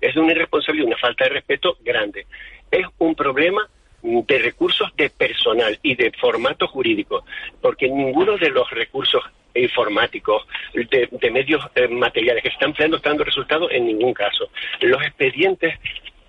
es 0.00 0.14
de 0.14 0.20
una 0.20 0.32
irresponsabilidad, 0.32 0.88
una 0.88 0.98
falta 0.98 1.24
de 1.24 1.30
respeto 1.30 1.78
grande. 1.82 2.26
Es 2.70 2.86
un 2.98 3.14
problema 3.14 3.68
de 4.02 4.38
recursos 4.38 4.88
de 4.96 5.10
personal 5.10 5.78
y 5.82 5.94
de 5.94 6.10
formato 6.12 6.66
jurídico, 6.66 7.24
porque 7.60 7.88
ninguno 7.88 8.36
de 8.38 8.50
los 8.50 8.70
recursos 8.70 9.22
informáticos, 9.54 10.46
de, 10.72 11.30
medios 11.30 11.62
eh, 11.74 11.88
materiales 11.88 12.42
que 12.42 12.50
se 12.50 12.54
están 12.54 12.70
empleando 12.70 12.96
están 12.96 13.12
dando 13.12 13.24
resultados 13.24 13.70
en 13.72 13.86
ningún 13.86 14.14
caso. 14.14 14.48
Los 14.80 15.02
expedientes 15.02 15.74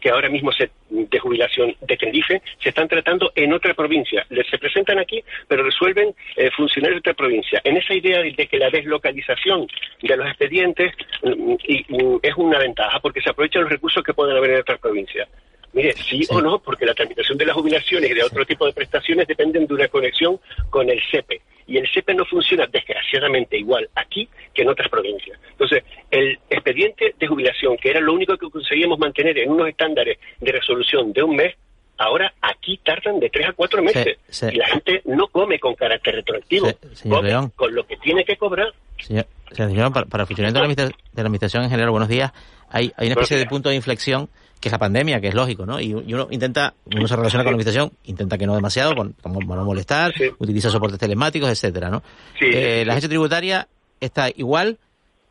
que 0.02 0.10
ahora 0.10 0.30
mismo 0.30 0.52
se, 0.52 0.72
de 0.90 1.20
jubilación 1.20 1.76
de 1.80 1.96
Tenerife 1.96 2.42
se 2.62 2.70
están 2.70 2.88
tratando 2.88 3.32
en 3.36 3.54
otra 3.54 3.74
provincia. 3.74 4.26
Se 4.50 4.58
presentan 4.58 5.00
aquí, 5.00 5.24
pero 5.48 5.64
resuelven 5.64 6.14
eh, 6.36 6.50
funcionarios 6.52 6.98
de 6.98 7.12
otra 7.12 7.14
provincia. 7.14 7.62
En 7.64 7.78
esa 7.78 7.94
idea 7.94 8.22
de, 8.22 8.48
que 8.48 8.58
la 8.58 8.70
deslocalización 8.70 9.68
de 10.02 10.18
los 10.18 10.28
expedientes 10.28 10.94
mm, 11.24 11.54
mm, 11.54 12.20
es 12.22 12.34
una 12.36 12.58
ventaja, 12.58 13.00
porque 13.00 13.22
se 13.22 13.30
aprovechan 13.30 13.62
los 13.62 13.72
recursos 13.72 14.04
que 14.04 14.14
pueden 14.14 14.36
haber 14.36 14.52
en 14.52 14.60
otra 14.62 14.78
provincia. 14.78 15.28
Mire, 15.74 15.94
sí, 15.94 16.22
o 16.30 16.42
no, 16.42 16.60
porque 16.60 16.86
la 16.86 16.94
tramitación 16.94 17.38
de 17.38 17.46
las 17.46 17.56
jubilaciones 17.56 18.12
y 18.12 18.14
de 18.14 18.24
otro 18.24 18.46
tipo 18.46 18.66
de 18.66 18.74
prestaciones 18.74 19.26
dependen 19.26 19.68
de 19.68 19.74
una 19.74 19.88
conexión 19.88 20.40
con 20.70 20.90
el 20.90 21.02
SEPE. 21.10 21.42
Y 21.72 21.78
el 21.78 21.88
SEPE 21.88 22.14
no 22.14 22.26
funciona, 22.26 22.68
desgraciadamente, 22.68 23.58
igual 23.58 23.90
aquí 23.96 24.28
que 24.54 24.64
en 24.64 24.70
otras 24.70 24.90
provincias. 24.90 25.40
Entonces, 25.52 25.84
el 26.10 26.38
expediente 26.50 27.16
de 27.18 27.28
jubilación, 27.28 27.78
que 27.78 27.92
era 27.92 28.02
lo 28.02 28.14
único 28.14 28.36
que 28.36 28.50
conseguíamos 28.50 29.00
mantener 29.00 29.38
en 29.38 29.52
unos 29.52 29.70
estándares 29.70 30.20
de 30.42 30.52
resolución 30.52 31.14
de 31.14 31.24
un 31.24 31.38
mes, 31.38 31.56
ahora 31.98 32.34
aquí 32.42 32.78
tardan 32.84 33.22
de 33.22 33.30
tres 33.30 33.48
a 33.48 33.54
cuatro 33.54 33.82
meses. 33.82 34.18
Y 34.52 34.58
la 34.58 34.68
gente 34.68 35.02
no 35.06 35.28
come 35.28 35.60
con 35.60 35.74
carácter 35.76 36.16
retroactivo, 36.16 36.68
come 37.08 37.32
con 37.56 37.74
lo 37.74 37.88
que 37.88 37.96
tiene 37.96 38.26
que 38.26 38.36
cobrar. 38.36 38.74
Señor, 39.00 39.28
señor 39.52 39.94
para, 39.94 40.06
para 40.08 40.24
el 40.24 40.28
funcionamiento 40.28 40.84
de 40.84 40.90
la, 41.14 41.22
administración 41.22 41.64
en 41.64 41.70
general, 41.70 41.92
buenos 41.92 42.10
días, 42.10 42.34
hay, 42.70 42.92
hay 42.98 43.08
una 43.08 43.14
especie 43.14 43.38
de 43.38 43.46
punto 43.46 43.70
de 43.70 43.76
inflexión 43.76 44.28
que 44.62 44.70
es 44.70 44.72
la 44.72 44.78
pandemia, 44.78 45.20
que 45.20 45.28
es 45.28 45.34
lógico, 45.34 45.66
¿no? 45.66 45.82
Y, 45.82 45.94
uno 45.94 46.28
intenta, 46.30 46.76
uno 46.86 47.08
se 47.08 47.16
relaciona 47.16 47.44
con 47.44 47.52
la 47.52 47.56
administración, 47.56 47.92
intenta 48.06 48.38
que 48.38 48.46
no 48.46 48.56
demasiado, 48.56 48.96
con, 48.96 49.14
como 49.22 49.56
no 49.56 49.66
molestar, 49.66 50.14
utiliza 50.38 50.70
soportes 50.70 51.00
telemáticos, 51.00 51.50
etcétera, 51.50 51.90
¿no? 51.90 52.04
Eh, 52.40 52.84
la 52.86 52.94
agencia 52.94 53.10
tributaria 53.10 53.68
está 54.00 54.30
igual 54.30 54.78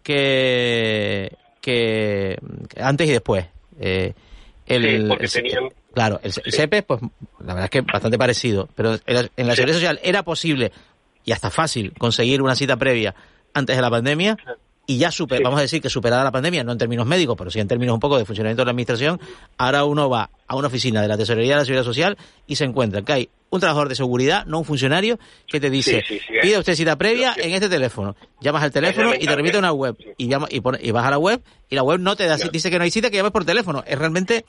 que, 0.02 1.32
que 1.60 2.36
antes 2.76 3.08
y 3.08 3.12
después. 3.12 3.46
Eh, 3.78 4.12
el, 4.66 5.16
Claro, 5.94 6.20
el, 6.22 6.32
CEPE, 6.32 6.82
pues 6.82 7.00
la 7.40 7.54
verdad 7.54 7.64
es 7.64 7.70
que 7.70 7.80
bastante 7.80 8.16
parecido, 8.16 8.68
pero 8.76 8.96
en 9.06 9.46
la 9.46 9.54
seguridad 9.56 9.76
social 9.76 10.00
era 10.04 10.22
posible 10.22 10.70
y 11.24 11.32
hasta 11.32 11.50
fácil 11.50 11.92
conseguir 11.98 12.42
una 12.42 12.54
cita 12.54 12.76
previa 12.76 13.14
antes 13.54 13.74
de 13.74 13.82
la 13.82 13.90
pandemia 13.90 14.36
y 14.90 14.98
ya 14.98 15.12
super, 15.12 15.40
vamos 15.40 15.60
a 15.60 15.62
decir 15.62 15.80
que 15.80 15.88
superada 15.88 16.24
la 16.24 16.32
pandemia, 16.32 16.64
no 16.64 16.72
en 16.72 16.78
términos 16.78 17.06
médicos, 17.06 17.36
pero 17.38 17.48
sí 17.48 17.60
en 17.60 17.68
términos 17.68 17.94
un 17.94 18.00
poco 18.00 18.18
de 18.18 18.24
funcionamiento 18.24 18.62
de 18.62 18.64
la 18.64 18.70
administración, 18.72 19.20
ahora 19.56 19.84
uno 19.84 20.10
va 20.10 20.30
a 20.48 20.56
una 20.56 20.66
oficina 20.66 21.00
de 21.00 21.06
la 21.06 21.16
Tesorería 21.16 21.52
de 21.52 21.58
la 21.60 21.64
Seguridad 21.64 21.84
Social 21.84 22.18
y 22.48 22.56
se 22.56 22.64
encuentra 22.64 23.00
que 23.02 23.12
hay 23.12 23.30
un 23.50 23.60
trabajador 23.60 23.88
de 23.88 23.94
seguridad, 23.94 24.46
no 24.46 24.58
un 24.58 24.64
funcionario, 24.64 25.20
que 25.46 25.60
te 25.60 25.70
dice, 25.70 26.02
pide 26.42 26.58
usted 26.58 26.74
cita 26.74 26.98
previa 26.98 27.36
en 27.36 27.52
este 27.52 27.68
teléfono. 27.68 28.16
Llamas 28.40 28.64
al 28.64 28.72
teléfono 28.72 29.12
y 29.14 29.28
te 29.28 29.36
remite 29.36 29.58
a 29.58 29.60
una 29.60 29.70
web. 29.70 29.96
Y, 30.18 30.26
llama, 30.26 30.48
y, 30.50 30.56
y, 30.56 30.90
vas 30.90 31.06
a 31.06 31.10
la 31.10 31.18
web 31.18 31.40
y 31.68 31.76
la 31.76 31.84
web 31.84 32.00
no 32.00 32.16
te 32.16 32.26
da, 32.26 32.36
dice 32.36 32.68
que 32.68 32.78
no 32.78 32.82
hay 32.82 32.90
cita, 32.90 33.10
que 33.10 33.16
llames 33.16 33.30
por 33.30 33.44
teléfono. 33.44 33.84
Es 33.86 33.96
realmente, 33.96 34.44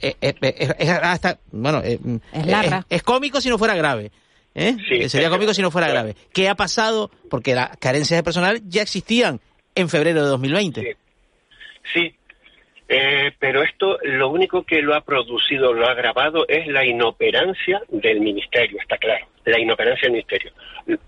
eh, 0.00 0.14
eh, 0.20 0.34
eh, 0.40 0.74
es, 0.78 0.88
hasta, 0.88 1.40
bueno, 1.50 1.82
es, 1.82 1.98
es, 2.88 3.02
cómico 3.02 3.40
si 3.40 3.48
no 3.48 3.58
fuera 3.58 3.74
grave. 3.74 4.12
Sería 5.08 5.30
cómico 5.30 5.52
si 5.52 5.62
no 5.62 5.72
fuera 5.72 5.88
grave. 5.88 6.14
¿Qué 6.32 6.48
ha 6.48 6.54
pasado? 6.54 7.10
Porque 7.28 7.56
las 7.56 7.76
carencias 7.78 8.18
de 8.18 8.22
personal 8.22 8.62
ya 8.68 8.82
existían 8.82 9.40
en 9.80 9.88
febrero 9.88 10.22
de 10.22 10.28
2020. 10.28 10.96
Sí, 11.92 12.14
eh, 12.88 13.32
pero 13.38 13.62
esto 13.62 13.98
lo 14.02 14.28
único 14.30 14.64
que 14.64 14.82
lo 14.82 14.94
ha 14.94 15.00
producido, 15.02 15.72
lo 15.72 15.86
ha 15.86 15.92
agravado, 15.92 16.44
es 16.48 16.66
la 16.66 16.84
inoperancia 16.84 17.80
del 17.88 18.20
Ministerio, 18.20 18.78
está 18.80 18.98
claro, 18.98 19.26
la 19.44 19.60
inoperancia 19.60 20.02
del 20.02 20.12
Ministerio. 20.12 20.52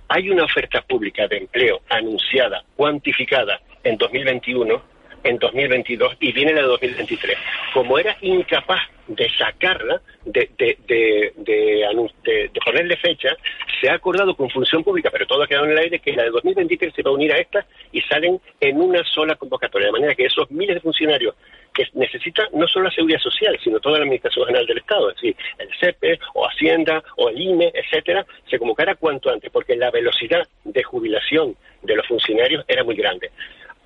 Hay 0.09 0.31
una 0.31 0.45
oferta 0.45 0.81
pública 0.83 1.27
de 1.27 1.39
empleo 1.39 1.81
anunciada, 1.89 2.63
cuantificada 2.77 3.61
en 3.83 3.97
2021 3.97 4.92
en 5.25 5.39
2022 5.39 6.17
y 6.21 6.33
viene 6.33 6.53
la 6.53 6.63
de 6.63 6.69
2023. 6.69 7.39
Como 7.73 7.99
era 7.99 8.17
incapaz 8.21 8.81
de 9.09 9.29
sacarla, 9.31 10.01
de, 10.25 10.49
de, 10.57 10.79
de, 10.87 11.33
de, 11.37 12.51
ponerle 12.65 12.97
fecha, 12.97 13.37
se 13.81 13.91
ha 13.91 13.95
acordado 13.95 14.35
con 14.35 14.49
función 14.49 14.85
pública, 14.85 15.11
pero 15.11 15.27
todo 15.27 15.43
ha 15.43 15.47
quedado 15.47 15.67
en 15.67 15.73
el 15.73 15.79
aire, 15.79 15.99
que 15.99 16.13
la 16.13 16.25
de 16.25 16.31
2023 16.31 16.95
se 16.95 17.03
va 17.03 17.11
a 17.11 17.15
unir 17.15 17.33
a 17.33 17.39
esta 17.39 17.67
y 17.91 18.01
salen 18.03 18.41
en 18.61 18.81
una 18.81 19.03
sola 19.05 19.35
convocatoria. 19.35 19.89
De 19.89 19.93
manera 19.93 20.15
que 20.15 20.27
esos 20.27 20.51
miles 20.51 20.77
de 20.77 20.81
funcionarios 20.81 21.35
que 21.75 21.85
necesitan 21.95 22.47
no 22.53 22.69
solo 22.69 22.87
la 22.87 22.91
seguridad 22.91 23.19
social, 23.19 23.59
sino 23.63 23.81
toda 23.81 23.99
la 23.99 24.05
Administración 24.05 24.47
General 24.47 24.67
del 24.67 24.79
Estado, 24.79 25.11
es 25.11 25.17
decir, 25.17 25.37
el 25.59 25.69
CEPE 25.81 26.19
o 26.35 26.47
Hacienda 26.47 27.03
o 27.17 27.29
el 27.31 27.41
INE, 27.41 27.73
etcétera, 27.75 28.25
se 28.49 28.59
convocara 28.59 28.95
cuanto 28.95 29.31
antes, 29.31 29.51
porque 29.51 29.75
la 29.75 29.91
velocidad 29.91 30.47
de 30.65 30.83
jubilación 30.83 31.57
de 31.83 31.97
los 31.97 32.07
funcionarios 32.07 32.65
era 32.69 32.85
muy 32.85 32.95
grande 32.95 33.31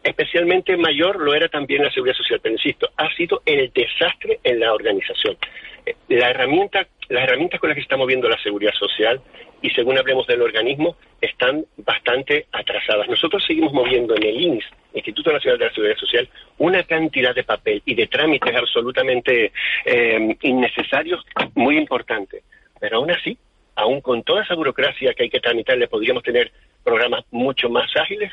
especialmente 0.06 0.76
mayor 0.76 1.20
lo 1.20 1.34
era 1.34 1.48
también 1.48 1.82
la 1.82 1.90
seguridad 1.90 2.16
social, 2.16 2.40
pero 2.42 2.54
insisto, 2.54 2.90
ha 2.96 3.12
sido 3.14 3.42
el 3.44 3.72
desastre 3.72 4.40
en 4.44 4.60
la 4.60 4.72
organización. 4.72 5.36
Eh, 5.84 5.94
la 6.08 6.30
herramienta, 6.30 6.86
las 7.08 7.24
herramientas 7.24 7.60
con 7.60 7.70
las 7.70 7.74
que 7.74 7.82
estamos 7.82 8.06
viendo 8.06 8.28
la 8.28 8.40
seguridad 8.42 8.72
social, 8.72 9.20
y 9.62 9.70
según 9.70 9.98
hablemos 9.98 10.26
del 10.26 10.42
organismo, 10.42 10.96
están 11.20 11.64
bastante 11.78 12.46
atrasadas. 12.52 13.08
Nosotros 13.08 13.44
seguimos 13.44 13.72
moviendo 13.72 14.14
en 14.14 14.22
el 14.22 14.40
INS, 14.40 14.64
Instituto 14.94 15.32
Nacional 15.32 15.58
de 15.58 15.64
la 15.66 15.72
Seguridad 15.72 15.96
Social, 15.96 16.28
una 16.58 16.82
cantidad 16.84 17.34
de 17.34 17.44
papel 17.44 17.82
y 17.84 17.94
de 17.94 18.06
trámites 18.06 18.54
absolutamente 18.54 19.52
eh, 19.84 20.36
innecesarios 20.42 21.24
muy 21.54 21.78
importante. 21.78 22.42
Pero 22.78 22.98
aún 22.98 23.10
así, 23.10 23.36
aún 23.74 24.00
con 24.00 24.22
toda 24.22 24.42
esa 24.42 24.54
burocracia 24.54 25.14
que 25.14 25.24
hay 25.24 25.30
que 25.30 25.40
tramitar, 25.40 25.76
le 25.76 25.88
podríamos 25.88 26.22
tener 26.22 26.52
programas 26.84 27.24
mucho 27.30 27.68
más 27.68 27.90
ágiles 27.96 28.32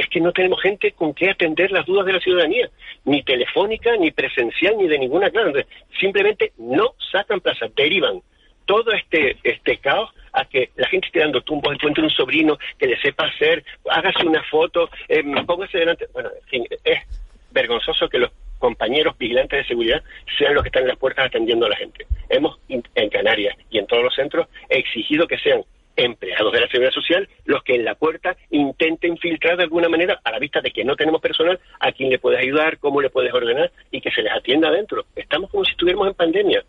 es 0.00 0.08
que 0.08 0.20
no 0.20 0.32
tenemos 0.32 0.60
gente 0.62 0.92
con 0.92 1.12
que 1.14 1.30
atender 1.30 1.70
las 1.70 1.84
dudas 1.86 2.06
de 2.06 2.14
la 2.14 2.20
ciudadanía, 2.20 2.70
ni 3.04 3.22
telefónica, 3.22 3.96
ni 3.96 4.10
presencial, 4.10 4.76
ni 4.78 4.88
de 4.88 4.98
ninguna 4.98 5.30
clase. 5.30 5.66
simplemente 5.98 6.52
no 6.58 6.94
sacan 7.12 7.40
plaza, 7.40 7.66
derivan 7.76 8.22
todo 8.64 8.92
este, 8.92 9.36
este 9.42 9.76
caos 9.78 10.10
a 10.32 10.44
que 10.44 10.70
la 10.76 10.88
gente 10.88 11.08
esté 11.08 11.20
dando 11.20 11.42
tumbos, 11.42 11.74
encuentre 11.74 12.02
un 12.02 12.10
sobrino 12.10 12.56
que 12.78 12.86
le 12.86 13.00
sepa 13.00 13.26
hacer, 13.26 13.64
hágase 13.90 14.24
una 14.24 14.42
foto, 14.44 14.88
eh, 15.08 15.22
póngase 15.46 15.78
delante. 15.78 16.06
Bueno, 16.12 16.30
en 16.40 16.48
fin, 16.48 16.66
es 16.84 17.00
vergonzoso 17.50 18.08
que 18.08 18.18
los 18.18 18.30
compañeros 18.58 19.18
vigilantes 19.18 19.58
de 19.58 19.66
seguridad 19.66 20.02
sean 20.38 20.54
los 20.54 20.62
que 20.62 20.68
están 20.68 20.82
en 20.82 20.88
las 20.88 20.98
puertas 20.98 21.26
atendiendo 21.26 21.66
a 21.66 21.70
la 21.70 21.76
gente. 21.76 22.06
Hemos, 22.28 22.58
en 22.68 23.08
Canarias 23.10 23.56
y 23.70 23.78
en 23.78 23.86
todos 23.86 24.04
los 24.04 24.14
centros, 24.14 24.46
exigido 24.68 25.26
que 25.26 25.38
sean 25.38 25.62
empleados 26.00 26.52
de 26.52 26.60
la 26.60 26.68
seguridad 26.68 26.92
social 26.92 27.28
los 27.44 27.62
que 27.62 27.74
en 27.74 27.84
la 27.84 27.94
puerta 27.94 28.36
intenten 28.50 29.18
filtrar 29.18 29.56
de 29.56 29.64
alguna 29.64 29.88
manera 29.88 30.20
a 30.24 30.30
la 30.30 30.38
vista 30.38 30.60
de 30.60 30.70
que 30.70 30.84
no 30.84 30.96
tenemos 30.96 31.20
personal 31.20 31.60
a 31.78 31.92
quién 31.92 32.10
le 32.10 32.18
puedes 32.18 32.40
ayudar, 32.40 32.78
cómo 32.78 33.00
le 33.00 33.10
puedes 33.10 33.32
ordenar 33.32 33.70
y 33.90 34.00
que 34.00 34.10
se 34.10 34.22
les 34.22 34.32
atienda 34.32 34.68
adentro. 34.68 35.04
Estamos 35.14 35.50
como 35.50 35.64
si 35.64 35.72
estuviéramos 35.72 36.08
en 36.08 36.14
pandemia. 36.14 36.64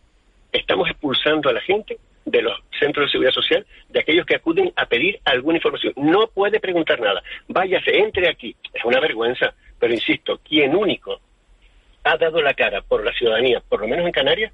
Estamos 0.52 0.90
expulsando 0.90 1.50
a 1.50 1.54
la 1.54 1.62
gente 1.62 1.98
de 2.26 2.42
los 2.42 2.60
centros 2.80 3.08
de 3.08 3.12
seguridad 3.12 3.34
social, 3.34 3.66
de 3.90 4.00
aquellos 4.00 4.26
que 4.26 4.36
acuden 4.36 4.72
a 4.76 4.86
pedir 4.86 5.20
alguna 5.26 5.58
información. 5.58 5.94
No 5.98 6.28
puede 6.28 6.60
preguntar 6.60 7.00
nada. 7.00 7.24
Váyase, 7.48 7.98
entre 7.98 8.30
aquí. 8.30 8.56
Es 8.74 8.84
una 8.86 9.00
vergüenza, 9.00 9.54
pero 9.80 9.94
insisto, 9.94 10.40
quien 10.40 10.76
único 10.76 11.20
ha 12.04 12.18
dado 12.18 12.42
la 12.42 12.54
cara 12.54 12.82
por 12.82 13.04
la 13.04 13.14
ciudadanía, 13.14 13.62
por 13.68 13.82
lo 13.82 13.88
menos 13.88 14.06
en 14.06 14.12
Canarias, 14.12 14.52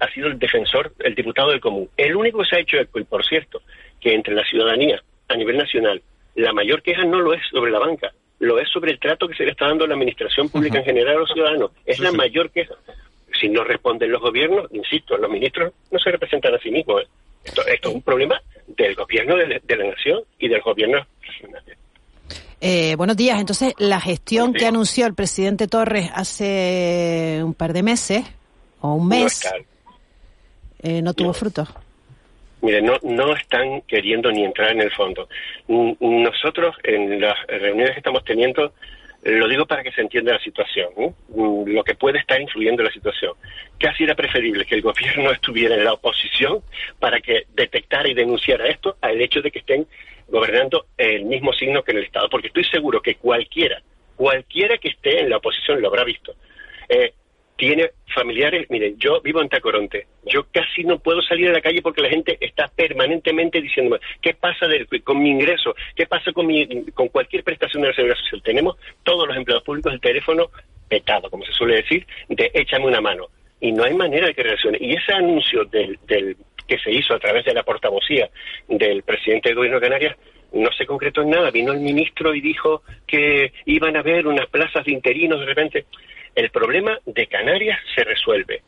ha 0.00 0.10
sido 0.10 0.28
el 0.28 0.38
defensor, 0.38 0.92
el 0.98 1.14
diputado 1.14 1.50
del 1.50 1.60
común. 1.60 1.88
El 1.96 2.16
único 2.16 2.38
que 2.38 2.46
se 2.46 2.56
ha 2.56 2.60
hecho 2.60 2.76
eco, 2.78 2.98
y 2.98 3.04
por 3.04 3.24
cierto, 3.24 3.62
que 4.00 4.14
entre 4.14 4.34
la 4.34 4.44
ciudadanía 4.44 5.02
a 5.28 5.36
nivel 5.36 5.56
nacional, 5.56 6.02
la 6.34 6.52
mayor 6.52 6.82
queja 6.82 7.04
no 7.04 7.20
lo 7.20 7.32
es 7.32 7.42
sobre 7.50 7.70
la 7.70 7.78
banca, 7.78 8.12
lo 8.40 8.58
es 8.58 8.68
sobre 8.68 8.92
el 8.92 8.98
trato 8.98 9.28
que 9.28 9.34
se 9.34 9.44
le 9.44 9.52
está 9.52 9.68
dando 9.68 9.84
a 9.84 9.88
la 9.88 9.94
administración 9.94 10.48
pública 10.48 10.78
en 10.78 10.84
general 10.84 11.16
a 11.16 11.20
los 11.20 11.30
ciudadanos. 11.30 11.70
Es 11.86 11.98
la 12.00 12.12
mayor 12.12 12.50
queja. 12.50 12.74
Si 13.40 13.48
no 13.48 13.64
responden 13.64 14.12
los 14.12 14.20
gobiernos, 14.20 14.72
insisto, 14.72 15.16
los 15.16 15.30
ministros 15.30 15.72
no 15.90 15.98
se 15.98 16.10
representan 16.10 16.54
a 16.54 16.58
sí 16.58 16.70
mismos. 16.70 17.02
¿eh? 17.02 17.08
Esto, 17.44 17.62
es 17.66 17.94
un 17.94 18.02
problema 18.02 18.40
del 18.66 18.94
gobierno 18.94 19.36
de, 19.36 19.46
la 19.46 19.84
nación 19.84 20.22
y 20.38 20.48
del 20.48 20.60
gobierno 20.60 21.04
regionales. 21.20 21.78
Eh, 22.60 22.94
buenos 22.96 23.16
días. 23.16 23.38
Entonces, 23.38 23.74
la 23.78 24.00
gestión 24.00 24.54
que 24.54 24.66
anunció 24.66 25.06
el 25.06 25.14
presidente 25.14 25.66
Torres 25.68 26.10
hace 26.14 27.40
un 27.44 27.54
par 27.54 27.72
de 27.72 27.82
meses 27.82 28.24
o 28.80 28.94
un 28.94 29.08
mes 29.08 29.42
eh, 30.84 31.02
no 31.02 31.14
tuvo 31.14 31.32
fruto. 31.32 31.66
Mire, 32.60 32.80
no, 32.80 32.98
no 33.02 33.34
están 33.34 33.80
queriendo 33.82 34.30
ni 34.30 34.44
entrar 34.44 34.70
en 34.70 34.80
el 34.80 34.90
fondo. 34.90 35.28
Nosotros, 35.68 36.76
en 36.82 37.20
las 37.20 37.34
reuniones 37.46 37.92
que 37.92 37.98
estamos 37.98 38.24
teniendo, 38.24 38.72
lo 39.22 39.48
digo 39.48 39.66
para 39.66 39.82
que 39.82 39.92
se 39.92 40.02
entienda 40.02 40.34
la 40.34 40.38
situación, 40.40 40.90
lo 41.34 41.84
que 41.84 41.94
puede 41.94 42.18
estar 42.18 42.40
influyendo 42.40 42.82
en 42.82 42.86
la 42.88 42.92
situación. 42.92 43.32
Casi 43.78 44.04
era 44.04 44.14
preferible 44.14 44.66
que 44.66 44.74
el 44.74 44.82
gobierno 44.90 45.30
estuviera 45.30 45.74
en 45.74 45.84
la 45.84 45.94
oposición 45.94 46.62
para 46.98 47.20
que 47.20 47.46
detectara 47.54 48.08
y 48.08 48.14
denunciara 48.14 48.66
esto 48.66 48.96
al 49.00 49.20
hecho 49.20 49.40
de 49.40 49.50
que 49.50 49.60
estén 49.60 49.86
gobernando 50.28 50.86
el 50.96 51.24
mismo 51.24 51.52
signo 51.52 51.82
que 51.82 51.92
en 51.92 51.98
el 51.98 52.04
Estado, 52.04 52.28
porque 52.28 52.48
estoy 52.48 52.64
seguro 52.64 53.00
que 53.00 53.16
cualquiera, 53.16 53.82
cualquiera 54.16 54.78
que 54.78 54.88
esté 54.88 55.20
en 55.20 55.30
la 55.30 55.38
oposición 55.38 55.80
lo 55.80 55.88
habrá 55.88 56.04
visto. 56.04 56.34
Eh, 56.88 57.14
tiene 57.56 57.90
familiares, 58.14 58.68
miren, 58.70 58.98
yo 58.98 59.20
vivo 59.20 59.40
en 59.40 59.48
Tacoronte, 59.48 60.06
yo 60.24 60.46
casi 60.50 60.82
no 60.84 60.98
puedo 60.98 61.22
salir 61.22 61.48
a 61.48 61.52
la 61.52 61.60
calle 61.60 61.82
porque 61.82 62.02
la 62.02 62.08
gente 62.08 62.36
está 62.40 62.68
permanentemente 62.68 63.60
diciéndome, 63.60 63.98
¿qué 64.20 64.34
pasa 64.34 64.66
con 65.04 65.22
mi 65.22 65.30
ingreso? 65.30 65.74
¿Qué 65.94 66.06
pasa 66.06 66.32
con, 66.32 66.46
mi, 66.46 66.66
con 66.92 67.08
cualquier 67.08 67.44
prestación 67.44 67.82
de 67.82 67.88
la 67.88 67.94
seguridad 67.94 68.18
social? 68.18 68.42
Tenemos 68.42 68.76
todos 69.02 69.28
los 69.28 69.36
empleados 69.36 69.64
públicos 69.64 69.92
el 69.92 70.00
teléfono 70.00 70.50
petado, 70.88 71.30
como 71.30 71.44
se 71.44 71.52
suele 71.52 71.76
decir, 71.76 72.06
de 72.28 72.50
échame 72.54 72.86
una 72.86 73.00
mano. 73.00 73.26
Y 73.60 73.72
no 73.72 73.84
hay 73.84 73.94
manera 73.94 74.26
de 74.26 74.34
que 74.34 74.42
reaccione. 74.42 74.78
Y 74.80 74.94
ese 74.94 75.12
anuncio 75.12 75.64
del, 75.64 75.98
del 76.06 76.36
que 76.66 76.78
se 76.78 76.90
hizo 76.90 77.14
a 77.14 77.18
través 77.18 77.44
de 77.44 77.54
la 77.54 77.62
portavocía 77.62 78.28
del 78.68 79.02
presidente 79.02 79.48
del 79.48 79.56
gobierno 79.56 79.80
de 79.80 79.86
Canarias 79.86 80.16
no 80.52 80.70
se 80.72 80.86
concretó 80.86 81.22
en 81.22 81.30
nada. 81.30 81.50
Vino 81.50 81.72
el 81.72 81.80
ministro 81.80 82.34
y 82.34 82.40
dijo 82.40 82.82
que 83.06 83.52
iban 83.66 83.96
a 83.96 84.00
haber 84.00 84.26
unas 84.26 84.46
plazas 84.48 84.84
de 84.84 84.92
interinos 84.92 85.40
de 85.40 85.46
repente. 85.46 85.86
El 86.34 86.50
problema 86.50 86.98
de 87.06 87.26
Canarias 87.26 87.78
se 87.94 88.04
resuelve 88.04 88.62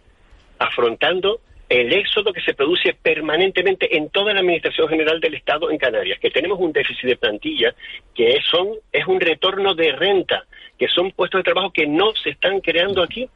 afrontando 0.59 1.41
el 1.69 1.93
éxodo 1.93 2.33
que 2.33 2.41
se 2.43 2.55
produce 2.55 2.95
permanentemente 2.95 3.97
en 3.97 4.09
toda 4.11 4.33
la 4.33 4.41
Administración 4.41 4.89
General 4.89 5.21
del 5.21 5.35
Estado 5.35 5.71
en 5.71 5.79
Canarias, 5.79 6.19
que 6.21 6.31
tenemos 6.31 6.61
un 6.61 6.73
déficit 6.73 7.05
de 7.05 7.17
plantilla 7.17 7.75
que 8.14 8.39
son, 8.49 8.69
es 8.93 9.07
un 9.07 9.21
retorno 9.21 9.75
de 9.75 9.93
renta, 9.93 10.45
que 10.79 10.87
son 10.89 11.11
puestos 11.11 11.41
de 11.41 11.45
trabajo 11.45 11.73
que 11.73 11.87
no 11.87 12.14
se 12.14 12.31
están 12.31 12.61
creando 12.61 13.03
aquí, 13.03 13.29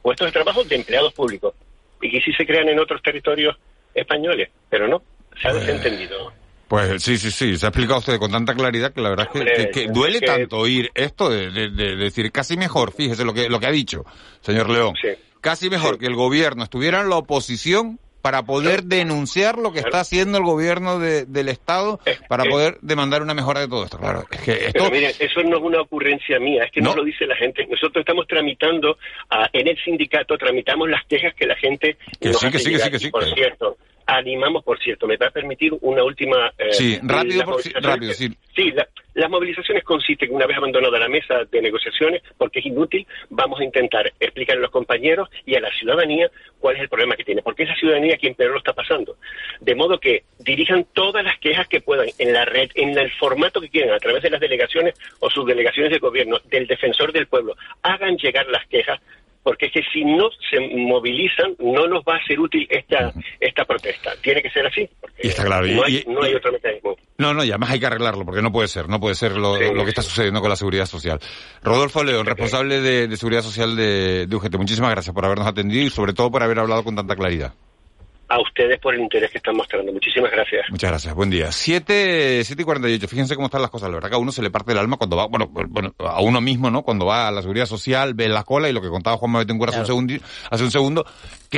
puestos 0.00 0.26
de 0.26 0.32
trabajo 0.32 0.64
de 0.64 0.76
empleados 0.76 1.12
públicos, 1.12 1.54
y 2.00 2.10
que 2.10 2.20
sí 2.22 2.32
se 2.32 2.46
crean 2.46 2.68
en 2.68 2.78
otros 2.78 3.02
territorios 3.02 3.56
españoles, 3.94 4.48
pero 4.70 4.88
no, 4.88 5.02
se 5.40 5.48
ha 5.48 5.52
desentendido. 5.52 6.32
Pues 6.68 7.02
sí, 7.02 7.16
sí, 7.16 7.30
sí, 7.30 7.56
se 7.56 7.66
ha 7.66 7.68
explicado 7.68 8.00
usted 8.00 8.18
con 8.18 8.32
tanta 8.32 8.54
claridad 8.54 8.92
que 8.92 9.00
la 9.00 9.10
verdad 9.10 9.28
es 9.34 9.68
que, 9.68 9.86
duele 9.86 10.20
tanto 10.20 10.58
oír 10.58 10.90
esto 10.94 11.30
de, 11.30 11.70
decir 11.70 12.32
casi 12.32 12.56
mejor, 12.56 12.92
fíjese 12.92 13.24
lo 13.24 13.32
que, 13.32 13.48
lo 13.48 13.60
que 13.60 13.66
ha 13.66 13.70
dicho, 13.70 14.04
señor 14.40 14.68
León, 14.70 14.94
casi 15.40 15.70
mejor 15.70 15.98
que 15.98 16.06
el 16.06 16.16
gobierno 16.16 16.64
estuviera 16.64 17.00
en 17.00 17.08
la 17.08 17.16
oposición 17.16 18.00
para 18.26 18.42
poder 18.42 18.82
denunciar 18.82 19.56
lo 19.56 19.72
que 19.72 19.78
está 19.78 20.00
haciendo 20.00 20.38
el 20.38 20.42
gobierno 20.42 20.98
del 20.98 21.48
Estado 21.48 22.00
para 22.28 22.42
poder 22.42 22.78
demandar 22.80 23.22
una 23.22 23.34
mejora 23.34 23.60
de 23.60 23.68
todo 23.68 23.84
esto. 23.84 23.98
Claro, 23.98 24.24
es 24.28 24.40
que 24.40 24.52
esto... 24.52 24.72
Pero 24.72 24.90
miren, 24.90 25.12
eso 25.16 25.44
no 25.44 25.58
es 25.58 25.62
una 25.62 25.82
ocurrencia 25.82 26.40
mía, 26.40 26.64
es 26.64 26.72
que 26.72 26.80
no, 26.80 26.96
lo 26.96 27.04
dice 27.04 27.24
la 27.24 27.36
gente. 27.36 27.64
Nosotros 27.66 28.00
estamos 28.00 28.26
tramitando, 28.26 28.98
en 29.52 29.68
el 29.68 29.78
sindicato, 29.78 30.36
tramitamos 30.36 30.90
las 30.90 31.06
quejas 31.06 31.34
que 31.36 31.46
la 31.46 31.54
gente... 31.54 31.98
Que 32.20 32.34
sí, 32.34 32.50
que 32.50 32.58
sí, 32.58 32.72
que 32.72 32.78
sí, 32.80 32.90
que 32.90 32.98
sí. 32.98 33.10
Por 33.12 33.32
cierto, 33.32 33.76
animamos, 34.06 34.62
por 34.64 34.78
cierto, 34.78 35.06
me 35.06 35.16
va 35.16 35.26
a 35.26 35.30
permitir 35.30 35.72
una 35.80 36.04
última... 36.04 36.52
Eh, 36.58 36.72
sí, 36.72 36.98
rápido, 37.02 37.58
rápido, 37.80 38.12
sí. 38.12 38.28
Sí, 38.54 38.72
las 39.14 39.30
movilizaciones 39.30 39.82
consisten, 39.82 40.32
una 40.32 40.46
vez 40.46 40.56
abandonada 40.56 40.98
la 40.98 41.08
mesa 41.08 41.44
de 41.50 41.60
negociaciones, 41.60 42.22
porque 42.38 42.60
es 42.60 42.66
inútil, 42.66 43.06
vamos 43.30 43.60
a 43.60 43.64
intentar 43.64 44.12
explicar 44.20 44.56
a 44.56 44.60
los 44.60 44.70
compañeros 44.70 45.28
y 45.44 45.56
a 45.56 45.60
la 45.60 45.70
ciudadanía 45.72 46.30
cuál 46.60 46.76
es 46.76 46.82
el 46.82 46.88
problema 46.88 47.16
que 47.16 47.24
tiene, 47.24 47.42
porque 47.42 47.64
es 47.64 47.70
la 47.70 47.76
ciudadanía 47.76 48.16
quien 48.16 48.34
peor 48.34 48.52
lo 48.52 48.58
está 48.58 48.72
pasando. 48.72 49.16
De 49.60 49.74
modo 49.74 49.98
que 49.98 50.24
dirijan 50.38 50.86
todas 50.92 51.24
las 51.24 51.38
quejas 51.38 51.66
que 51.66 51.80
puedan 51.80 52.08
en 52.18 52.32
la 52.32 52.44
red, 52.44 52.70
en 52.74 52.96
el 52.96 53.10
formato 53.12 53.60
que 53.60 53.70
quieran, 53.70 53.94
a 53.94 53.98
través 53.98 54.22
de 54.22 54.30
las 54.30 54.40
delegaciones 54.40 54.94
o 55.20 55.30
sus 55.30 55.46
delegaciones 55.46 55.92
de 55.92 55.98
gobierno, 55.98 56.38
del 56.44 56.66
defensor 56.66 57.12
del 57.12 57.26
pueblo, 57.26 57.56
hagan 57.82 58.16
llegar 58.16 58.46
las 58.48 58.66
quejas 58.66 59.00
porque 59.46 59.66
es 59.66 59.72
que 59.74 59.82
si 59.92 60.04
no 60.04 60.28
se 60.50 60.58
movilizan 60.76 61.54
no 61.60 61.86
nos 61.86 62.02
va 62.02 62.16
a 62.16 62.26
ser 62.26 62.40
útil 62.40 62.66
esta 62.68 63.12
esta 63.38 63.64
protesta. 63.64 64.10
Tiene 64.20 64.42
que 64.42 64.50
ser 64.50 64.66
así, 64.66 64.88
porque 65.00 65.20
y 65.22 65.28
está 65.28 65.44
claro. 65.44 65.68
no, 65.68 65.84
hay, 65.84 66.02
no 66.08 66.20
hay 66.20 66.34
otro 66.34 66.50
mecanismo. 66.50 66.96
No, 67.16 67.32
no, 67.32 67.44
y 67.44 67.50
además 67.50 67.70
hay 67.70 67.78
que 67.78 67.86
arreglarlo, 67.86 68.24
porque 68.24 68.42
no 68.42 68.50
puede 68.50 68.66
ser, 68.66 68.88
no 68.88 68.98
puede 68.98 69.14
ser 69.14 69.36
lo, 69.36 69.56
que 69.56 69.88
está 69.88 70.02
sucediendo 70.02 70.40
con 70.40 70.50
la 70.50 70.56
seguridad 70.56 70.86
social. 70.86 71.20
Rodolfo 71.62 72.02
León, 72.02 72.26
responsable 72.26 72.80
de, 72.80 73.16
Seguridad 73.16 73.42
Social 73.42 73.76
de, 73.76 74.26
de 74.26 74.36
UGT, 74.36 74.56
muchísimas 74.56 74.90
gracias 74.90 75.14
por 75.14 75.24
habernos 75.24 75.46
atendido 75.46 75.86
y 75.86 75.90
sobre 75.90 76.12
todo 76.12 76.28
por 76.28 76.42
haber 76.42 76.58
hablado 76.58 76.82
con 76.82 76.96
tanta 76.96 77.14
claridad 77.14 77.54
a 78.28 78.40
ustedes 78.40 78.78
por 78.80 78.94
el 78.94 79.00
interés 79.00 79.30
que 79.30 79.38
están 79.38 79.56
mostrando. 79.56 79.92
Muchísimas 79.92 80.30
gracias. 80.30 80.66
Muchas 80.70 80.90
gracias. 80.90 81.14
Buen 81.14 81.30
día. 81.30 81.52
7, 81.52 82.42
siete 82.44 82.62
y 82.62 82.64
48. 82.64 83.08
Fíjense 83.08 83.34
cómo 83.34 83.46
están 83.46 83.62
las 83.62 83.70
cosas. 83.70 83.88
La 83.88 83.94
verdad 83.96 84.10
que 84.10 84.16
a 84.16 84.18
uno 84.18 84.32
se 84.32 84.42
le 84.42 84.50
parte 84.50 84.72
el 84.72 84.78
alma 84.78 84.96
cuando 84.96 85.16
va, 85.16 85.26
bueno, 85.26 85.48
bueno 85.48 85.94
a 85.98 86.20
uno 86.20 86.40
mismo, 86.40 86.70
¿no? 86.70 86.82
Cuando 86.82 87.06
va 87.06 87.28
a 87.28 87.30
la 87.30 87.42
seguridad 87.42 87.66
social, 87.66 88.14
ve 88.14 88.28
la 88.28 88.44
cola 88.44 88.68
y 88.68 88.72
lo 88.72 88.80
que 88.80 88.88
contaba 88.88 89.16
Juan 89.16 89.36
hace, 89.36 89.80
un 89.80 89.86
segundo, 89.86 90.14
hace 90.50 90.64
un 90.64 90.70
segundo, 90.70 91.06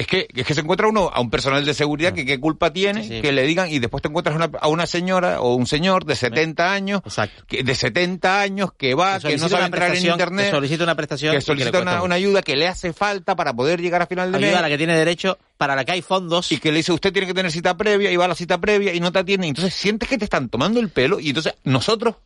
que 0.06 0.18
es 0.20 0.26
que, 0.26 0.26
que 0.34 0.40
es 0.42 0.46
que 0.46 0.54
se 0.54 0.60
encuentra 0.60 0.86
uno 0.88 1.10
a 1.12 1.20
un 1.20 1.30
personal 1.30 1.64
de 1.64 1.74
seguridad 1.74 2.12
que 2.12 2.24
qué 2.24 2.38
culpa 2.38 2.72
tiene, 2.72 3.02
que 3.22 3.32
le 3.32 3.42
digan, 3.42 3.68
y 3.70 3.78
después 3.78 4.00
te 4.02 4.08
encuentras 4.08 4.36
una- 4.36 4.50
a 4.60 4.68
una 4.68 4.86
señora 4.86 5.40
o 5.40 5.54
un 5.54 5.66
señor 5.66 6.04
de 6.04 6.14
70 6.16 6.72
años, 6.72 7.00
que, 7.46 7.62
de 7.62 7.74
70 7.74 8.40
años 8.40 8.72
que 8.72 8.94
va, 8.94 9.18
Que 9.18 9.28
que 9.28 9.36
no 9.38 9.48
sabe 9.48 9.64
entrar 9.66 9.88
en 9.90 9.96
internet, 10.12 10.44
que 10.46 10.50
solicita 10.52 10.84
una 10.84 10.94
prestación 10.94 11.32
que 11.34 11.40
solicita 11.40 11.80
una, 12.04 12.14
ayuda 12.14 12.42
que 12.42 12.56
le 12.56 12.68
hace 12.68 12.92
falta 12.92 13.34
para 13.36 13.52
poder 13.54 13.80
llegar 13.80 14.02
a 14.02 14.06
final 14.06 14.30
de 14.32 14.38
mes. 14.38 14.48
Ayuda 14.48 14.58
a 14.60 14.62
la 14.62 14.68
que 14.68 14.78
tiene 14.78 14.96
derecho, 14.96 15.38
para 15.56 15.74
la 15.76 15.84
que 15.84 15.92
hay 15.92 16.02
fondos. 16.02 16.52
Y 16.52 16.58
que 16.58 16.70
le 16.70 16.78
dice, 16.78 16.92
usted 16.92 17.12
tiene 17.12 17.26
que 17.26 17.34
tener 17.34 17.50
cita 17.50 17.76
previa, 17.76 18.10
y 18.10 18.16
va 18.16 18.26
a 18.26 18.28
la 18.28 18.34
cita 18.34 18.58
previa 18.58 18.94
y 18.94 19.00
no 19.00 19.10
te 19.12 19.18
atienden. 19.20 19.48
Entonces 19.50 19.74
sientes 19.74 20.08
que 20.08 20.18
te 20.18 20.24
están 20.24 20.48
tomando 20.48 20.80
el 20.80 20.88
pelo, 20.90 21.18
y 21.20 21.28
entonces 21.28 21.54
nosotros, 21.64 22.16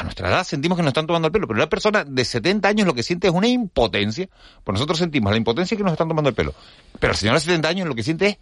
a 0.00 0.02
nuestra 0.04 0.28
edad, 0.28 0.44
sentimos 0.44 0.76
que 0.76 0.82
nos 0.82 0.90
están 0.90 1.06
tomando 1.06 1.26
el 1.28 1.32
pelo, 1.32 1.46
pero 1.48 1.58
la 1.58 1.68
persona 1.68 2.04
de 2.04 2.24
70 2.24 2.68
años 2.68 2.86
lo 2.86 2.94
que 2.94 3.02
siente 3.02 3.28
es 3.28 3.34
una 3.34 3.48
impotencia, 3.48 4.28
pues 4.64 4.74
nosotros 4.74 4.98
sentimos 4.98 5.30
la 5.32 5.36
impotencia 5.38 5.76
que 5.76 5.82
nos 5.82 5.92
están 5.92 6.08
tomando 6.08 6.28
el 6.30 6.34
pelo. 6.34 6.54
Pero 6.98 7.12
el 7.12 7.16
señor 7.18 7.34
de 7.34 7.40
70 7.40 7.68
años 7.68 7.88
lo 7.88 7.94
que 7.94 8.02
siente 8.02 8.26
es 8.28 8.36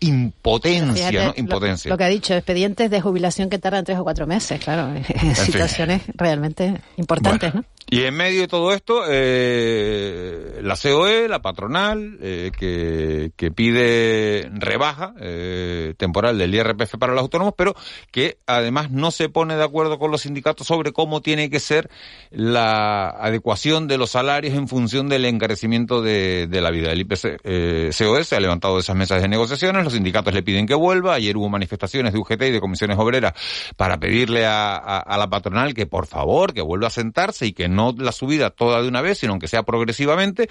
impotencia, 0.00 1.08
Fíjate, 1.08 1.18
¿no? 1.26 1.32
lo- 1.32 1.34
Impotencia. 1.38 1.88
Lo, 1.90 1.98
que 1.98 2.04
ha 2.04 2.08
dicho, 2.08 2.34
expedientes 2.34 2.90
de 2.90 3.00
jubilación 3.00 3.48
que 3.50 3.58
tardan 3.58 3.84
tres 3.84 3.98
o 3.98 4.02
cuatro 4.04 4.26
meses, 4.26 4.60
claro, 4.60 4.92
en 5.08 5.36
situaciones 5.36 6.02
realmente 6.14 6.80
importantes, 6.96 7.54
¿no? 7.54 7.64
Y 7.90 8.04
en 8.04 8.14
medio 8.14 8.40
de 8.42 8.48
todo 8.48 8.72
esto, 8.72 9.02
eh, 9.08 10.60
la 10.62 10.76
COE, 10.76 11.28
la 11.28 11.42
patronal, 11.42 12.16
eh, 12.22 12.50
que, 12.56 13.50
pide 13.50 14.48
rebaja 14.54 15.14
eh, 15.20 15.94
temporal 15.98 16.38
del 16.38 16.54
IRPF 16.54 16.96
para 16.98 17.12
los 17.12 17.20
autónomos, 17.20 17.54
pero 17.56 17.74
que 18.10 18.38
además 18.46 18.90
no 18.90 19.10
se 19.10 19.28
pone 19.28 19.56
de 19.56 19.64
acuerdo 19.64 19.98
con 19.98 20.10
los 20.10 20.22
sindicatos 20.22 20.66
sobre 20.66 20.92
cómo 20.92 21.20
tiene 21.20 21.50
que 21.50 21.60
ser 21.60 21.90
la 22.30 23.10
adecuación 23.10 23.88
de 23.88 23.98
los 23.98 24.12
salarios 24.12 24.54
en 24.54 24.68
función 24.68 25.08
del 25.08 25.24
encarecimiento 25.26 26.00
de, 26.00 26.48
la 26.50 26.70
vida. 26.70 26.92
El 26.92 27.00
IPC 27.00 27.40
eh, 27.44 27.90
COE 27.98 28.24
se 28.24 28.36
ha 28.36 28.40
levantado 28.40 28.74
de 28.76 28.80
esas 28.80 28.96
mesas 28.96 29.20
de 29.20 29.28
negociaciones, 29.28 29.84
los 29.84 29.92
sindicatos 29.92 30.32
le 30.32 30.42
piden 30.42 30.66
que 30.66 30.74
vuelva, 30.74 31.14
ayer 31.14 31.36
hubo 31.36 31.48
manifestaciones 31.50 32.12
de 32.12 32.18
UGT 32.18 32.42
y 32.42 32.50
de 32.52 32.60
comisiones 32.60 32.96
obreras 32.98 33.34
para 33.76 33.98
pedirle 33.98 34.46
a- 34.46 34.76
a 34.76 35.18
la 35.18 35.28
patronal 35.28 35.74
que 35.74 35.86
por 35.86 36.06
favor, 36.06 36.54
que 36.54 36.62
vuelva 36.62 36.86
a 36.86 36.90
sentarse 36.90 37.46
y 37.46 37.52
que 37.52 37.68
no 37.72 37.92
la 37.98 38.12
subida 38.12 38.50
toda 38.50 38.80
de 38.82 38.88
una 38.88 39.00
vez, 39.00 39.18
sino 39.18 39.38
que 39.38 39.48
sea 39.48 39.62
progresivamente. 39.64 40.48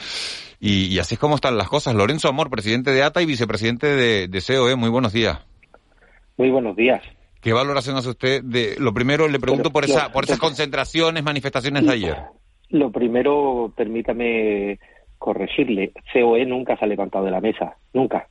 Y, 0.59 0.85
y 0.87 0.99
así 0.99 1.15
es 1.15 1.19
como 1.19 1.35
están 1.35 1.57
las 1.57 1.69
cosas. 1.69 1.95
Lorenzo 1.95 2.27
Amor, 2.27 2.49
presidente 2.49 2.91
de 2.91 3.03
ATA 3.03 3.21
y 3.21 3.25
vicepresidente 3.25 3.87
de, 3.87 4.27
de 4.27 4.41
COE, 4.41 4.75
muy 4.75 4.89
buenos 4.89 5.13
días. 5.13 5.39
Muy 6.37 6.49
buenos 6.49 6.75
días. 6.75 7.01
¿Qué 7.41 7.53
valoración 7.53 7.95
hace 7.97 8.09
usted 8.09 8.43
de 8.43 8.75
lo 8.77 8.93
primero? 8.93 9.27
Le 9.27 9.39
pregunto 9.39 9.69
Pero, 9.69 9.73
por 9.73 9.85
esa, 9.85 10.07
lo- 10.07 10.11
por 10.13 10.23
esas 10.25 10.39
concentraciones, 10.39 11.23
manifestaciones 11.23 11.85
de 11.85 11.91
ayer. 11.93 12.17
Lo 12.69 12.91
primero, 12.91 13.73
permítame 13.75 14.79
corregirle, 15.17 15.91
COE 16.13 16.45
nunca 16.45 16.77
se 16.77 16.85
ha 16.85 16.87
levantado 16.87 17.25
de 17.25 17.31
la 17.31 17.41
mesa, 17.41 17.75
nunca. 17.93 18.27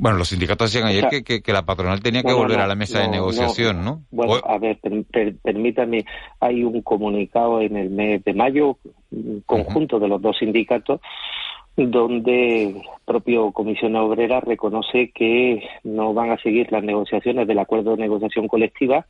Bueno, 0.00 0.16
los 0.16 0.28
sindicatos 0.28 0.72
decían 0.72 0.88
ayer 0.88 1.02
sea, 1.02 1.10
que, 1.10 1.22
que- 1.22 1.42
que 1.42 1.52
la 1.52 1.62
patronal 1.66 2.00
tenía 2.00 2.22
que 2.22 2.30
No, 2.30 2.38
volver 2.38 2.56
no, 2.56 2.64
a 2.64 2.66
la 2.66 2.74
mesa 2.74 3.00
de 3.00 3.08
negociación, 3.08 3.84
¿no? 3.84 4.00
Bueno, 4.10 4.32
O- 4.32 4.50
a 4.50 4.56
ver, 4.56 4.78
per- 4.80 5.04
per- 5.04 5.36
permítame, 5.42 6.06
hay 6.40 6.64
un 6.64 6.80
comunicado 6.80 7.60
en 7.60 7.76
el 7.76 7.90
mes 7.90 8.24
de 8.24 8.32
mayo 8.32 8.78
conjunto 9.44 9.98
de 10.00 10.08
los 10.08 10.22
dos 10.22 10.38
sindicatos 10.38 11.00
donde 11.76 12.62
el 12.70 12.76
propio 13.04 13.52
Comisión 13.52 13.94
Obrera 13.96 14.40
reconoce 14.40 15.10
que 15.14 15.62
no 15.84 16.14
van 16.14 16.30
a 16.30 16.38
seguir 16.38 16.72
las 16.72 16.82
negociaciones 16.82 17.46
del 17.46 17.58
acuerdo 17.58 17.92
de 17.92 18.02
negociación 18.02 18.48
colectiva 18.48 19.06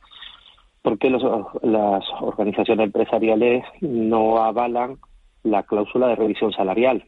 porque 0.81 1.09
los- 1.09 1.23
las 1.63 2.03
organizaciones 2.21 2.85
empresariales 2.87 3.63
no 3.81 4.37
avalan 4.39 4.97
la 5.43 5.63
cláusula 5.63 6.07
de 6.07 6.15
revisión 6.15 6.51
salarial, 6.51 7.03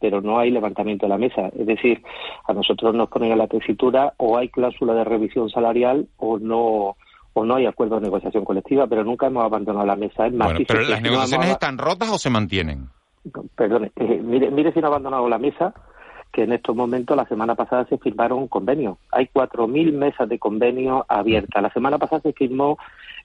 pero 0.00 0.20
no 0.20 0.38
hay 0.38 0.50
levantamiento 0.50 1.06
de 1.06 1.10
la 1.10 1.18
mesa. 1.18 1.48
Es 1.58 1.66
decir, 1.66 2.02
a 2.46 2.52
nosotros 2.52 2.94
nos 2.94 3.08
ponen 3.08 3.32
a 3.32 3.36
la 3.36 3.46
tesitura 3.46 4.12
o 4.18 4.36
hay 4.36 4.48
cláusula 4.50 4.92
de 4.94 5.04
revisión 5.04 5.48
salarial 5.50 6.06
o 6.18 6.38
no 6.38 6.96
o 7.34 7.44
no 7.44 7.54
hay 7.54 7.66
acuerdo 7.66 7.96
de 7.96 8.02
negociación 8.02 8.44
colectiva, 8.44 8.86
pero 8.88 9.04
nunca 9.04 9.28
hemos 9.28 9.44
abandonado 9.44 9.86
la 9.86 9.94
mesa. 9.96 10.26
Es 10.26 10.32
más, 10.32 10.48
Bueno, 10.48 10.58
dice 10.58 10.72
pero 10.74 10.88
las 10.88 11.00
no 11.00 11.04
negociaciones 11.08 11.46
hemos- 11.46 11.52
están 11.54 11.78
rotas 11.78 12.10
o 12.10 12.18
se 12.18 12.30
mantienen. 12.30 12.88
Perdone, 13.56 13.92
eh, 13.96 14.20
mire, 14.22 14.50
mire 14.50 14.72
si 14.72 14.80
no 14.80 14.86
ha 14.86 14.90
abandonado 14.90 15.28
la 15.28 15.38
mesa, 15.38 15.72
que 16.38 16.44
en 16.44 16.52
estos 16.52 16.76
momentos, 16.76 17.16
la 17.16 17.26
semana 17.26 17.56
pasada 17.56 17.84
se 17.86 17.98
firmaron 17.98 18.46
convenios. 18.46 18.96
Hay 19.10 19.26
4.000 19.26 19.92
mesas 19.92 20.28
de 20.28 20.38
convenio 20.38 21.04
abiertas. 21.08 21.60
La 21.60 21.72
semana 21.72 21.98
pasada 21.98 22.22
se 22.22 22.32
firmó 22.32 22.78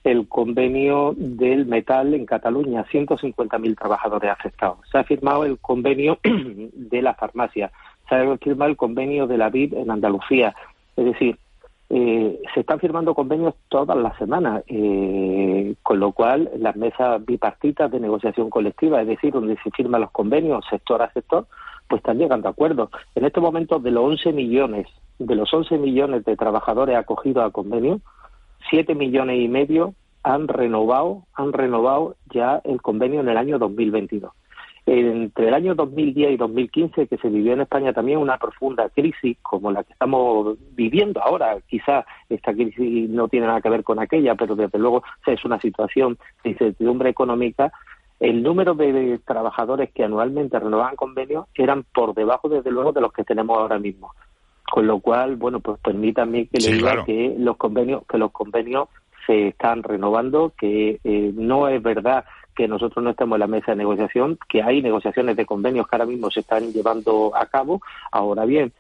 el 0.04 0.28
convenio 0.28 1.14
del 1.16 1.68
metal 1.68 2.16
en 2.16 2.26
Cataluña, 2.26 2.84
150.000 2.92 3.78
trabajadores 3.78 4.32
afectados. 4.32 4.80
Se 4.92 4.98
ha 4.98 5.04
firmado 5.04 5.46
el 5.46 5.60
convenio 5.60 6.18
de 6.24 7.02
la 7.04 7.14
farmacia. 7.14 7.72
Se 8.10 8.16
ha 8.16 8.38
firmado 8.40 8.72
el 8.72 8.78
convenio 8.78 9.28
de 9.28 9.38
la 9.38 9.50
VID 9.50 9.76
en 9.76 9.92
Andalucía. 9.92 10.56
Es 10.98 11.06
decir, 11.06 11.38
eh, 11.92 12.42
se 12.56 12.62
están 12.62 12.80
firmando 12.80 13.14
convenios 13.14 13.54
todas 13.70 13.96
las 13.96 14.18
semanas, 14.18 14.64
eh, 14.66 15.76
con 15.84 16.00
lo 16.00 16.14
cual 16.14 16.50
las 16.58 16.76
mesas 16.76 17.24
bipartitas 17.24 17.92
de 17.92 18.00
negociación 18.00 18.50
colectiva, 18.50 19.04
es 19.04 19.08
decir, 19.08 19.32
donde 19.32 19.56
se 19.64 19.70
firman 19.70 20.02
los 20.02 20.10
convenios 20.10 20.66
sector 20.68 21.04
a 21.04 21.14
sector, 21.14 21.46
pues 21.94 22.00
están 22.00 22.18
llegando 22.18 22.48
a 22.48 22.52
acuerdos. 22.52 22.90
En 23.14 23.24
estos 23.24 23.44
momentos, 23.44 23.84
de 23.84 23.92
los 23.92 24.04
11 24.04 24.34
millones, 24.34 24.88
de 25.20 25.36
los 25.36 25.54
11 25.54 25.78
millones 25.78 26.26
de 26.26 26.36
trabajadores 26.36 26.98
acogidos 26.98 27.46
a 27.46 27.52
convenio, 27.52 28.02
7 28.72 28.96
millones 28.96 29.40
y 29.40 29.48
medio 29.48 29.94
han 30.24 30.48
renovado, 30.48 31.28
han 31.36 31.54
renovado 31.54 32.16
ya 32.34 32.62
el 32.64 32.82
convenio 32.82 33.20
en 33.20 33.30
el 33.30 33.38
año 33.38 33.60
2022 33.60 34.32
entre 34.86 35.48
el 35.48 35.54
año 35.54 35.76
2010 35.76 36.34
y 36.34 36.38
2015, 36.38 37.08
que 37.08 37.18
se 37.18 37.30
vivió 37.30 37.54
en 37.54 37.62
España 37.62 37.94
también 37.94 38.18
una 38.18 38.38
profunda 38.38 38.90
crisis 38.90 39.38
como 39.42 39.72
la 39.72 39.84
que 39.84 39.94
estamos 39.94 40.58
viviendo 40.76 41.22
ahora. 41.22 41.58
Quizá 41.68 42.06
esta 42.28 42.54
crisis 42.54 43.10
no 43.10 43.30
tiene 43.30 43.48
nada 43.48 43.62
que 43.62 43.70
ver 43.70 43.84
con 43.84 44.00
aquella, 44.00 44.36
pero 44.36 44.56
desde 44.56 44.78
luego 44.80 45.04
es 45.26 45.46
una 45.46 45.60
situación 45.62 46.18
de 46.44 46.50
incertidumbre 46.52 47.10
económica. 47.10 47.72
El 48.24 48.42
número 48.42 48.74
de, 48.74 49.20
trabajadores 49.26 49.92
que 49.92 50.06
anualmente 50.06 50.58
renovaban 50.58 50.96
convenios 50.96 51.46
eran 51.56 51.84
por 51.84 52.14
debajo, 52.14 52.48
desde 52.48 52.72
luego, 52.72 52.94
de 52.94 53.02
los 53.02 53.12
que 53.12 53.26
tenemos 53.26 53.58
ahora 53.58 53.80
mismo. 53.80 54.14
Con 54.72 54.88
lo 54.88 55.02
cual, 55.02 55.36
bueno, 55.36 55.60
pues 55.60 55.78
permítanme 55.82 56.48
que 56.48 56.58
le 56.58 56.62
Sí, 56.62 56.72
diga 56.76 56.92
claro. 56.92 57.06
que 57.06 57.36
los 57.38 57.58
convenios, 57.58 58.04
que 58.08 58.18
los 58.18 58.32
convenios 58.32 58.88
se 59.28 59.50
están 59.50 59.84
renovando, 59.84 60.54
que 60.58 61.02
eh, 61.04 61.34
no 61.36 61.68
es 61.68 61.84
verdad 61.84 62.24
que 62.56 62.66
nosotros 62.66 63.04
no 63.04 63.10
estemos 63.10 63.36
en 63.36 63.42
la 63.42 63.48
mesa 63.48 63.74
de 63.74 63.80
negociación, 63.80 64.40
que 64.48 64.64
hay 64.64 64.82
negociaciones 64.82 65.36
de 65.36 65.46
convenios 65.46 65.86
que 65.86 65.98
ahora 65.98 66.06
mismo 66.06 66.32
se 66.32 66.40
están 66.40 66.72
llevando 66.72 67.34
a 67.36 67.48
cabo. 67.48 67.82
Ahora 68.10 68.46
bien, 68.46 68.72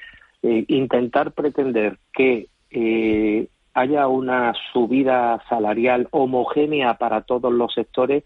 eh, 0.42 0.64
intentar 0.70 1.34
pretender 1.34 1.98
que 2.14 2.48
eh, 2.72 3.48
haya 3.74 4.08
una 4.08 4.54
subida 4.72 5.44
salarial 5.50 6.08
homogénea 6.12 6.94
para 6.94 7.24
todos 7.24 7.52
los 7.52 7.74
sectores, 7.74 8.24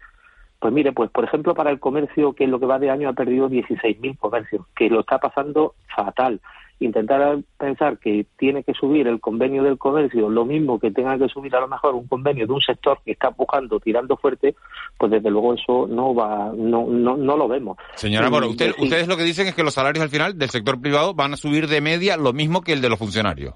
pues 0.60 0.72
mire, 0.72 0.92
pues 0.92 1.10
por 1.10 1.24
ejemplo 1.24 1.54
para 1.54 1.70
el 1.70 1.78
comercio 1.80 2.32
que 2.32 2.44
en 2.44 2.50
lo 2.50 2.58
que 2.60 2.66
va 2.66 2.78
de 2.78 2.90
año 2.90 3.08
ha 3.08 3.12
perdido 3.12 3.48
16.000 3.48 4.18
comercios, 4.18 4.66
que 4.76 4.88
lo 4.90 5.00
está 5.00 5.18
pasando 5.18 5.74
fatal. 5.94 6.40
Intentar 6.80 7.38
pensar 7.58 7.98
que 7.98 8.24
tiene 8.38 8.62
que 8.62 8.72
subir 8.72 9.08
el 9.08 9.18
convenio 9.20 9.64
del 9.64 9.78
comercio 9.78 10.28
lo 10.30 10.44
mismo 10.44 10.78
que 10.78 10.92
tenga 10.92 11.18
que 11.18 11.28
subir 11.28 11.54
a 11.56 11.60
lo 11.60 11.66
mejor 11.66 11.94
un 11.96 12.06
convenio 12.06 12.46
de 12.46 12.52
un 12.52 12.60
sector 12.60 13.00
que 13.04 13.10
está 13.12 13.28
empujando, 13.28 13.80
tirando 13.80 14.16
fuerte, 14.16 14.54
pues 14.96 15.10
desde 15.10 15.28
luego 15.28 15.54
eso 15.54 15.88
no 15.88 16.14
va, 16.14 16.52
no, 16.56 16.86
no, 16.86 17.16
no 17.16 17.36
lo 17.36 17.48
vemos. 17.48 17.76
Señora 17.96 18.28
Y 18.28 18.30
Moro, 18.30 18.48
usted, 18.48 18.68
decir- 18.68 18.84
ustedes 18.84 19.08
lo 19.08 19.16
que 19.16 19.24
dicen 19.24 19.48
es 19.48 19.56
que 19.56 19.64
los 19.64 19.74
salarios 19.74 20.04
al 20.04 20.08
final 20.10 20.38
del 20.38 20.50
sector 20.50 20.80
privado 20.80 21.14
van 21.14 21.32
a 21.32 21.36
subir 21.36 21.66
de 21.66 21.80
media 21.80 22.16
lo 22.16 22.32
mismo 22.32 22.62
que 22.62 22.72
el 22.74 22.80
de 22.80 22.88
los 22.90 22.98
funcionarios. 23.00 23.54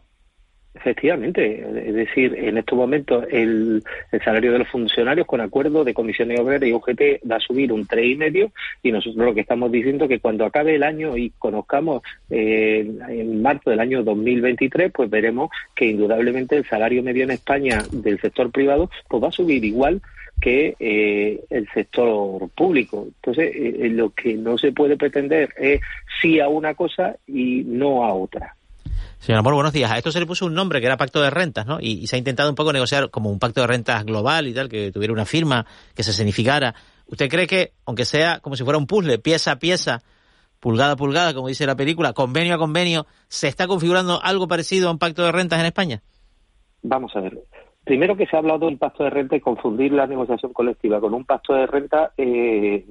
Efectivamente, 0.75 1.61
es 1.87 1.95
decir, 1.95 2.35
en 2.35 2.57
estos 2.57 2.79
momentos 2.79 3.27
el, 3.31 3.83
el 4.11 4.25
salario 4.25 4.53
de 4.53 4.61
los 4.61 4.69
funcionarios 4.69 5.27
con 5.27 5.43
acuerdo 5.43 5.85
de 5.85 5.93
comisiones 5.93 6.41
obreras 6.41 6.67
y 6.67 6.73
UGT 6.73 7.31
va 7.31 7.37
a 7.37 7.41
subir 7.41 7.73
un 7.73 7.87
tres 7.87 8.07
y 8.07 8.17
medio 8.17 8.53
y 8.83 8.91
nosotros 8.91 9.23
lo 9.23 9.35
que 9.35 9.43
estamos 9.43 9.71
diciendo 9.71 10.05
es 10.05 10.09
que 10.09 10.19
cuando 10.19 10.47
acabe 10.47 10.75
el 10.75 10.83
año 10.83 11.17
y 11.17 11.31
conozcamos 11.39 12.03
eh, 12.31 12.91
en 13.09 13.43
marzo 13.43 13.69
del 13.69 13.81
año 13.81 14.03
2023, 14.03 14.93
pues 14.93 15.11
veremos 15.11 15.51
que 15.77 15.87
indudablemente 15.87 16.57
el 16.57 16.67
salario 16.67 17.03
medio 17.03 17.25
en 17.25 17.33
España 17.33 17.83
del 17.93 18.19
sector 18.19 18.51
privado 18.51 18.91
pues 19.09 19.23
va 19.23 19.29
a 19.29 19.33
subir 19.33 19.63
igual 19.65 20.01
que 20.41 20.75
eh, 20.81 21.45
el 21.51 21.69
sector 21.69 22.49
público. 22.51 23.07
Entonces, 23.07 23.53
eh, 23.55 23.89
lo 23.91 24.11
que 24.11 24.35
no 24.35 24.59
se 24.59 24.73
puede 24.73 24.97
pretender 24.97 25.51
es 25.57 25.81
sí 26.21 26.41
a 26.41 26.49
una 26.49 26.75
cosa 26.75 27.17
y 27.27 27.63
no 27.65 28.05
a 28.05 28.15
otra. 28.15 28.57
Señor 29.23 29.39
Amor, 29.39 29.55
buenos 29.55 29.73
días. 29.73 29.89
A 29.89 29.99
esto 29.99 30.11
se 30.11 30.19
le 30.19 30.27
puso 30.27 30.47
un 30.47 30.55
nombre 30.55 30.81
que 30.81 30.87
era 30.87 30.97
pacto 30.97 31.23
de 31.23 31.31
rentas, 31.31 31.65
¿no? 31.65 31.79
Y, 31.81 32.09
se 32.09 32.17
ha 32.17 32.19
intentado 32.19 32.51
un 32.51 32.57
poco 32.57 32.73
negociar 32.73 33.09
como 33.09 33.31
un 33.31 33.39
pacto 33.39 33.61
de 33.61 33.69
rentas 33.69 34.05
global 34.05 34.49
y 34.49 34.53
tal, 34.53 34.69
que 34.69 34.91
tuviera 34.91 35.13
una 35.13 35.25
firma, 35.25 35.65
que 35.95 36.03
se 36.03 36.13
significara. 36.13 36.75
¿Usted 37.07 37.29
cree 37.29 37.47
que, 37.47 37.71
aunque 37.87 38.05
sea 38.05 38.41
como 38.41 38.57
si 38.57 38.65
fuera 38.65 38.79
un 38.79 38.89
puzzle, 38.89 39.21
pieza 39.21 39.53
a 39.53 39.57
pieza, 39.61 40.01
pulgada 40.59 40.95
a 40.95 40.97
pulgada, 40.97 41.35
como 41.35 41.47
dice 41.47 41.67
la 41.67 41.77
película, 41.77 42.15
convenio 42.15 42.57
a 42.57 42.59
convenio, 42.59 43.07
se 43.29 43.47
está 43.47 43.69
configurando 43.69 44.21
algo 44.21 44.49
parecido 44.49 44.89
a 44.89 44.91
un 44.91 44.99
pacto 44.99 45.23
de 45.23 45.31
rentas 45.31 45.61
en 45.61 45.67
España? 45.67 46.03
Vamos 46.83 47.15
a 47.15 47.21
ver. 47.21 47.39
Primero 47.85 48.17
que 48.17 48.27
se 48.27 48.35
ha 48.35 48.41
hablado 48.41 48.67
del 48.67 48.79
pacto 48.79 49.05
de 49.05 49.11
renta 49.11 49.37
y 49.37 49.41
confundir 49.41 49.93
la 49.93 50.09
negociación 50.09 50.53
colectiva 50.53 51.01
con 51.01 51.15
un 51.15 51.25
pacto 51.25 51.55
de 51.55 51.69
renta 51.69 52.11
eh, 52.17 52.85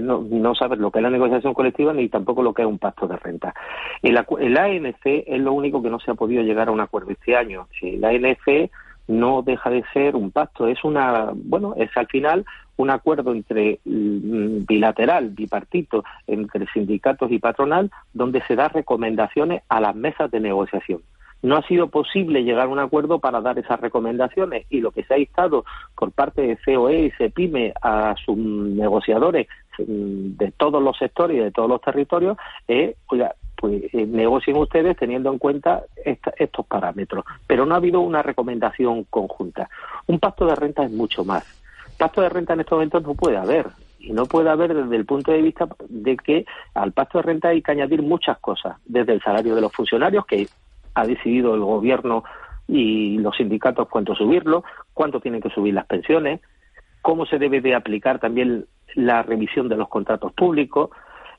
no, 0.00 0.24
no 0.28 0.54
saber 0.54 0.78
lo 0.78 0.90
que 0.90 0.98
es 0.98 1.02
la 1.02 1.10
negociación 1.10 1.54
colectiva 1.54 1.92
ni 1.92 2.08
tampoco 2.08 2.42
lo 2.42 2.54
que 2.54 2.62
es 2.62 2.68
un 2.68 2.78
pacto 2.78 3.06
de 3.06 3.16
renta. 3.16 3.54
El, 4.02 4.18
el 4.40 4.58
ANC 4.58 5.04
es 5.04 5.40
lo 5.40 5.52
único 5.52 5.82
que 5.82 5.90
no 5.90 6.00
se 6.00 6.10
ha 6.10 6.14
podido 6.14 6.42
llegar 6.42 6.68
a 6.68 6.72
un 6.72 6.80
acuerdo 6.80 7.10
este 7.10 7.36
año. 7.36 7.68
El 7.80 8.04
ANC 8.04 8.70
no 9.08 9.42
deja 9.42 9.70
de 9.70 9.84
ser 9.92 10.16
un 10.16 10.30
pacto, 10.30 10.66
es 10.66 10.84
una, 10.84 11.30
bueno, 11.34 11.74
es 11.76 11.90
al 11.96 12.06
final 12.06 12.44
un 12.76 12.90
acuerdo 12.90 13.32
entre 13.32 13.80
mm, 13.84 14.64
bilateral, 14.66 15.30
bipartito, 15.30 16.04
entre 16.26 16.66
sindicatos 16.72 17.30
y 17.30 17.38
patronal, 17.38 17.90
donde 18.12 18.42
se 18.42 18.56
da 18.56 18.68
recomendaciones 18.68 19.62
a 19.68 19.80
las 19.80 19.94
mesas 19.94 20.30
de 20.30 20.40
negociación. 20.40 21.00
No 21.42 21.56
ha 21.56 21.66
sido 21.66 21.88
posible 21.88 22.44
llegar 22.44 22.66
a 22.66 22.70
un 22.70 22.78
acuerdo 22.78 23.18
para 23.18 23.40
dar 23.40 23.58
esas 23.58 23.80
recomendaciones 23.80 24.64
y 24.70 24.80
lo 24.80 24.92
que 24.92 25.02
se 25.02 25.14
ha 25.14 25.18
instado 25.18 25.64
por 25.96 26.12
parte 26.12 26.42
de 26.42 26.56
COE 26.64 27.06
y 27.06 27.10
CEPIME 27.10 27.72
a 27.82 28.14
sus 28.24 28.36
negociadores 28.36 29.48
de 29.78 30.52
todos 30.56 30.82
los 30.82 30.96
sectores 30.98 31.36
y 31.36 31.40
de 31.40 31.50
todos 31.50 31.68
los 31.68 31.80
territorios 31.80 32.36
es, 32.66 32.96
oiga, 33.06 33.34
pues 33.56 33.82
eh, 33.94 34.06
negocien 34.06 34.56
ustedes 34.56 34.96
teniendo 34.96 35.32
en 35.32 35.38
cuenta 35.38 35.84
estos 36.04 36.66
parámetros. 36.66 37.24
Pero 37.46 37.64
no 37.64 37.74
ha 37.74 37.78
habido 37.78 38.00
una 38.00 38.22
recomendación 38.22 39.04
conjunta. 39.04 39.68
Un 40.06 40.18
pacto 40.18 40.46
de 40.46 40.56
renta 40.56 40.84
es 40.84 40.90
mucho 40.90 41.24
más. 41.24 41.44
Pacto 41.96 42.22
de 42.22 42.28
renta 42.28 42.54
en 42.54 42.60
estos 42.60 42.76
momentos 42.76 43.02
no 43.04 43.14
puede 43.14 43.36
haber. 43.36 43.68
Y 44.00 44.12
no 44.12 44.26
puede 44.26 44.50
haber 44.50 44.74
desde 44.74 44.96
el 44.96 45.06
punto 45.06 45.30
de 45.30 45.42
vista 45.42 45.68
de 45.88 46.16
que 46.16 46.44
al 46.74 46.90
pacto 46.90 47.18
de 47.18 47.22
renta 47.22 47.48
hay 47.50 47.62
que 47.62 47.70
añadir 47.70 48.02
muchas 48.02 48.36
cosas, 48.40 48.78
desde 48.84 49.12
el 49.12 49.22
salario 49.22 49.54
de 49.54 49.60
los 49.60 49.72
funcionarios, 49.72 50.26
que 50.26 50.48
ha 50.94 51.06
decidido 51.06 51.54
el 51.54 51.60
gobierno 51.60 52.24
y 52.66 53.18
los 53.18 53.36
sindicatos 53.36 53.88
cuánto 53.88 54.16
subirlo, 54.16 54.64
cuánto 54.92 55.20
tienen 55.20 55.40
que 55.40 55.50
subir 55.50 55.74
las 55.74 55.86
pensiones, 55.86 56.40
cómo 57.00 57.26
se 57.26 57.38
debe 57.38 57.60
de 57.60 57.74
aplicar 57.74 58.18
también 58.18 58.66
la 58.94 59.22
revisión 59.22 59.68
de 59.68 59.76
los 59.76 59.88
contratos 59.88 60.32
públicos. 60.32 60.90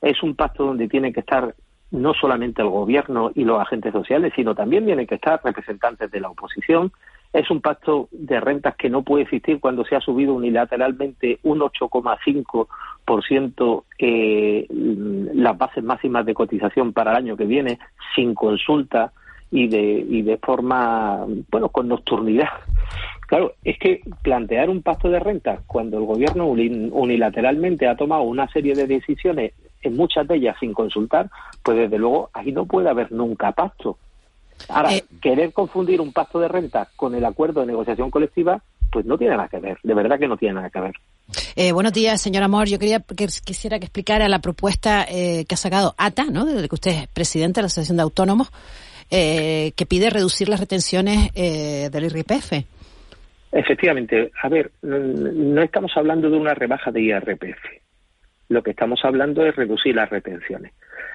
Es 0.01 0.21
un 0.23 0.35
pacto 0.35 0.65
donde 0.65 0.87
tiene 0.87 1.13
que 1.13 1.21
estar 1.21 1.53
no 1.93 2.13
solamente 2.13 2.61
el 2.61 2.67
gobierno 2.69 3.31
y 3.35 3.45
los 3.45 3.61
agentes 3.61 3.93
sociales, 3.93 4.33
sino 4.35 4.55
también 4.55 4.85
tienen 4.85 5.05
que 5.05 5.13
estar 5.15 5.39
representantes 5.43 6.09
de 6.11 6.19
la 6.19 6.29
oposición. 6.29 6.91
Es 7.31 7.49
un 7.51 7.61
pacto 7.61 8.09
de 8.11 8.39
rentas 8.39 8.75
que 8.75 8.89
no 8.89 9.03
puede 9.03 9.23
existir 9.23 9.59
cuando 9.59 9.85
se 9.85 9.95
ha 9.95 10.01
subido 10.01 10.33
unilateralmente 10.33 11.37
un 11.43 11.59
8,5% 11.59 13.83
eh, 13.99 14.65
las 14.69 15.55
bases 15.57 15.83
máximas 15.83 16.25
de 16.25 16.33
cotización 16.33 16.93
para 16.93 17.11
el 17.11 17.17
año 17.17 17.37
que 17.37 17.45
viene 17.45 17.77
sin 18.15 18.33
consulta 18.33 19.11
y 19.51 19.67
de, 19.67 20.03
y 20.09 20.23
de 20.23 20.37
forma, 20.37 21.27
bueno, 21.51 21.69
con 21.69 21.87
nocturnidad. 21.87 22.49
Claro, 23.33 23.55
es 23.63 23.79
que 23.79 24.01
plantear 24.21 24.69
un 24.69 24.83
pacto 24.83 25.09
de 25.09 25.17
renta 25.19 25.63
cuando 25.65 25.97
el 25.97 26.05
gobierno 26.05 26.45
unilateralmente 26.45 27.87
ha 27.87 27.95
tomado 27.95 28.21
una 28.21 28.47
serie 28.51 28.75
de 28.75 28.85
decisiones, 28.85 29.53
en 29.81 29.95
muchas 29.95 30.27
de 30.27 30.35
ellas 30.35 30.55
sin 30.59 30.71
consultar, 30.71 31.31
pues 31.63 31.75
desde 31.75 31.97
luego 31.97 32.29
ahí 32.31 32.51
no 32.51 32.67
puede 32.67 32.89
haber 32.89 33.11
nunca 33.11 33.51
pacto. 33.51 33.97
Ahora, 34.69 34.93
eh, 34.93 35.03
querer 35.19 35.51
confundir 35.51 35.99
un 35.99 36.13
pacto 36.13 36.39
de 36.39 36.47
renta 36.47 36.89
con 36.95 37.15
el 37.15 37.25
acuerdo 37.25 37.61
de 37.61 37.65
negociación 37.65 38.11
colectiva, 38.11 38.61
pues 38.91 39.03
no 39.07 39.17
tiene 39.17 39.35
nada 39.35 39.49
que 39.49 39.57
ver, 39.57 39.79
de 39.81 39.93
verdad 39.95 40.19
que 40.19 40.27
no 40.27 40.37
tiene 40.37 40.53
nada 40.53 40.69
que 40.69 40.79
ver. 40.79 40.93
Eh, 41.55 41.71
buenos 41.71 41.91
días, 41.91 42.21
señor 42.21 42.43
Amor. 42.43 42.67
Yo 42.67 42.77
quería 42.77 42.99
que 42.99 43.25
quisiera 43.43 43.79
que 43.79 43.85
explicara 43.85 44.29
la 44.29 44.41
propuesta 44.41 45.07
eh, 45.09 45.45
que 45.45 45.55
ha 45.55 45.57
sacado 45.57 45.95
ATA, 45.97 46.25
¿no? 46.25 46.45
Desde 46.45 46.69
que 46.69 46.75
usted 46.75 46.91
es 46.91 47.07
presidente 47.07 47.57
de 47.57 47.63
la 47.63 47.65
Asociación 47.65 47.97
de 47.97 48.03
Autónomos, 48.03 48.51
eh, 49.09 49.71
que 49.75 49.87
pide 49.87 50.11
reducir 50.11 50.49
las 50.49 50.59
retenciones 50.59 51.31
eh, 51.33 51.89
del 51.91 52.03
IRPF. 52.03 52.63
Efectivamente, 53.53 54.31
a 54.41 54.49
ver, 54.49 54.71
no 54.81 55.61
estamos 55.61 55.95
hablando 55.95 56.29
de 56.31 56.37
una 56.37 56.55
rebaja 56.55 56.91
de 56.91 57.01
IRPF. 57.01 57.63
Lo 58.49 58.63
que 58.63 58.71
estamos 58.71 59.05
hablando 59.05 59.45
es 59.45 59.55
reducir 59.55 59.95
las 59.95 60.09
retenciones. 60.09 60.73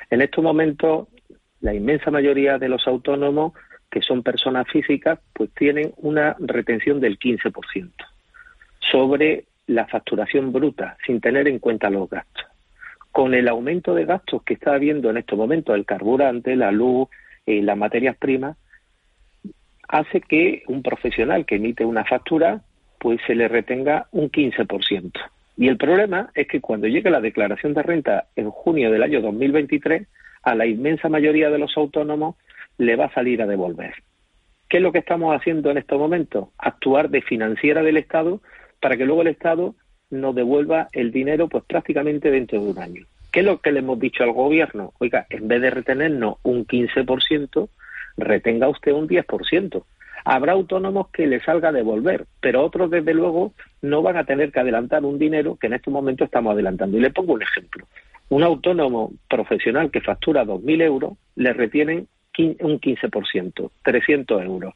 En 0.08 0.22
estos 0.22 0.44
momentos, 0.44 1.08
la 1.60 1.74
inmensa 1.74 2.12
mayoría 2.12 2.58
de 2.58 2.68
los 2.68 2.86
autónomos, 2.86 3.54
que 3.90 4.02
son 4.02 4.22
personas 4.22 4.68
físicas, 4.68 5.18
pues 5.32 5.50
tienen 5.54 5.92
una 5.96 6.36
retención 6.38 7.00
del 7.00 7.18
15% 7.18 7.90
sobre 8.92 9.46
la 9.66 9.86
facturación 9.88 10.52
bruta, 10.52 10.96
sin 11.04 11.20
tener 11.20 11.48
en 11.48 11.58
cuenta 11.58 11.90
los 11.90 12.08
gastos. 12.08 12.46
Con 13.10 13.34
el 13.34 13.48
aumento 13.48 13.94
de 13.94 14.04
gastos 14.04 14.44
que 14.44 14.54
está 14.54 14.74
habiendo 14.74 15.10
en 15.10 15.16
estos 15.16 15.36
momentos, 15.36 15.74
el 15.74 15.84
carburante, 15.84 16.54
la 16.54 16.70
luz, 16.70 17.08
eh, 17.46 17.62
las 17.62 17.76
materias 17.76 18.16
primas, 18.16 18.56
hace 19.88 20.20
que 20.20 20.62
un 20.68 20.82
profesional 20.82 21.46
que 21.46 21.56
emite 21.56 21.84
una 21.84 22.04
factura, 22.04 22.62
pues 22.98 23.20
se 23.26 23.34
le 23.34 23.48
retenga 23.48 24.06
un 24.12 24.30
15%. 24.30 25.12
Y 25.56 25.68
el 25.68 25.76
problema 25.76 26.30
es 26.34 26.46
que 26.46 26.60
cuando 26.60 26.86
llegue 26.86 27.10
la 27.10 27.20
declaración 27.20 27.74
de 27.74 27.82
renta 27.82 28.26
en 28.36 28.50
junio 28.50 28.90
del 28.90 29.02
año 29.02 29.20
2023, 29.20 30.06
a 30.42 30.54
la 30.54 30.66
inmensa 30.66 31.08
mayoría 31.08 31.50
de 31.50 31.58
los 31.58 31.76
autónomos 31.76 32.36
le 32.76 32.94
va 32.96 33.06
a 33.06 33.14
salir 33.14 33.42
a 33.42 33.46
devolver. 33.46 33.94
¿Qué 34.68 34.76
es 34.76 34.82
lo 34.82 34.92
que 34.92 34.98
estamos 34.98 35.34
haciendo 35.34 35.70
en 35.70 35.78
estos 35.78 35.98
momentos? 35.98 36.48
Actuar 36.58 37.10
de 37.10 37.22
financiera 37.22 37.82
del 37.82 37.96
Estado 37.96 38.40
para 38.80 38.96
que 38.96 39.04
luego 39.04 39.22
el 39.22 39.28
Estado 39.28 39.74
nos 40.10 40.34
devuelva 40.34 40.88
el 40.92 41.10
dinero 41.10 41.48
pues 41.48 41.64
prácticamente 41.64 42.30
dentro 42.30 42.60
de 42.60 42.70
un 42.70 42.78
año. 42.78 43.06
¿Qué 43.32 43.40
es 43.40 43.46
lo 43.46 43.58
que 43.58 43.72
le 43.72 43.80
hemos 43.80 43.98
dicho 43.98 44.22
al 44.22 44.32
gobierno? 44.32 44.92
Oiga, 44.98 45.26
en 45.28 45.48
vez 45.48 45.60
de 45.60 45.70
retenernos 45.70 46.36
un 46.42 46.66
15%, 46.66 47.68
retenga 48.18 48.68
usted 48.68 48.92
un 48.92 49.08
10%. 49.08 49.84
Habrá 50.24 50.52
autónomos 50.52 51.08
que 51.08 51.26
le 51.26 51.40
salga 51.40 51.70
a 51.70 51.72
devolver, 51.72 52.26
pero 52.40 52.64
otros, 52.64 52.90
desde 52.90 53.14
luego, 53.14 53.54
no 53.80 54.02
van 54.02 54.16
a 54.16 54.24
tener 54.24 54.52
que 54.52 54.60
adelantar 54.60 55.04
un 55.04 55.18
dinero 55.18 55.56
que 55.56 55.68
en 55.68 55.74
este 55.74 55.90
momento 55.90 56.24
estamos 56.24 56.52
adelantando. 56.52 56.98
Y 56.98 57.00
le 57.00 57.10
pongo 57.10 57.34
un 57.34 57.42
ejemplo. 57.42 57.86
Un 58.28 58.42
autónomo 58.42 59.12
profesional 59.28 59.90
que 59.90 60.02
factura 60.02 60.44
2.000 60.44 60.82
euros, 60.82 61.12
le 61.36 61.52
retienen 61.52 62.08
un 62.38 62.80
15%, 62.80 63.70
300 63.82 64.42
euros. 64.42 64.74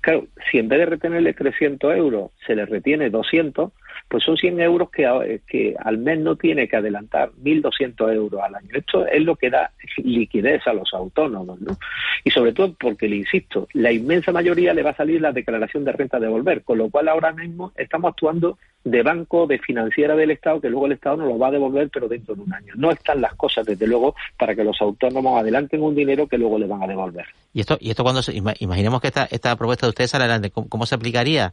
Claro, 0.00 0.26
si 0.50 0.58
en 0.58 0.68
vez 0.68 0.80
de 0.80 0.86
retenerle 0.86 1.32
300 1.32 1.96
euros 1.96 2.30
se 2.46 2.54
le 2.54 2.66
retiene 2.66 3.10
200, 3.10 3.72
pues 4.14 4.22
son 4.22 4.36
100 4.36 4.60
euros 4.60 4.90
que, 4.92 5.74
al 5.76 5.98
mes 5.98 6.20
no 6.20 6.36
tiene 6.36 6.68
que 6.68 6.76
adelantar 6.76 7.32
1.200 7.42 8.14
euros 8.14 8.40
al 8.40 8.54
año. 8.54 8.68
Esto 8.72 9.04
es 9.08 9.20
lo 9.20 9.34
que 9.34 9.50
da 9.50 9.72
liquidez 9.96 10.64
a 10.68 10.72
los 10.72 10.94
autónomos, 10.94 11.60
¿no? 11.60 11.76
Y 12.22 12.30
sobre 12.30 12.52
todo 12.52 12.72
porque, 12.78 13.08
le 13.08 13.16
insisto, 13.16 13.66
la 13.72 13.90
inmensa 13.90 14.30
mayoría 14.30 14.72
le 14.72 14.84
va 14.84 14.90
a 14.90 14.96
salir 14.96 15.20
la 15.20 15.32
declaración 15.32 15.84
de 15.84 15.90
renta 15.90 16.20
de 16.20 16.26
devolver, 16.26 16.62
con 16.62 16.78
lo 16.78 16.90
cual 16.90 17.08
ahora 17.08 17.32
mismo 17.32 17.72
estamos 17.74 18.10
actuando 18.10 18.56
de 18.84 19.02
banco, 19.02 19.48
de 19.48 19.58
financiera 19.58 20.14
del 20.14 20.30
Estado, 20.30 20.60
que 20.60 20.70
luego 20.70 20.86
el 20.86 20.92
Estado 20.92 21.16
nos 21.16 21.26
lo 21.26 21.36
va 21.36 21.48
a 21.48 21.50
devolver, 21.50 21.90
pero 21.92 22.06
dentro 22.06 22.36
de 22.36 22.42
un 22.42 22.54
año. 22.54 22.72
No 22.76 22.92
están 22.92 23.20
las 23.20 23.34
cosas, 23.34 23.66
desde 23.66 23.88
luego, 23.88 24.14
para 24.38 24.54
que 24.54 24.62
los 24.62 24.80
autónomos 24.80 25.40
adelanten 25.40 25.82
un 25.82 25.96
dinero 25.96 26.28
que 26.28 26.38
luego 26.38 26.56
le 26.56 26.68
van 26.68 26.84
a 26.84 26.86
devolver. 26.86 27.26
¿Y 27.52 27.58
esto, 27.58 27.78
y 27.80 27.90
esto 27.90 28.04
cuando 28.04 28.20
imaginemos 28.60 29.00
que 29.00 29.08
esta, 29.08 29.26
esta 29.28 29.56
propuesta 29.56 29.86
de 29.86 29.90
ustedes 29.90 30.14
adelante, 30.14 30.52
cómo 30.52 30.86
se 30.86 30.94
aplicaría? 30.94 31.52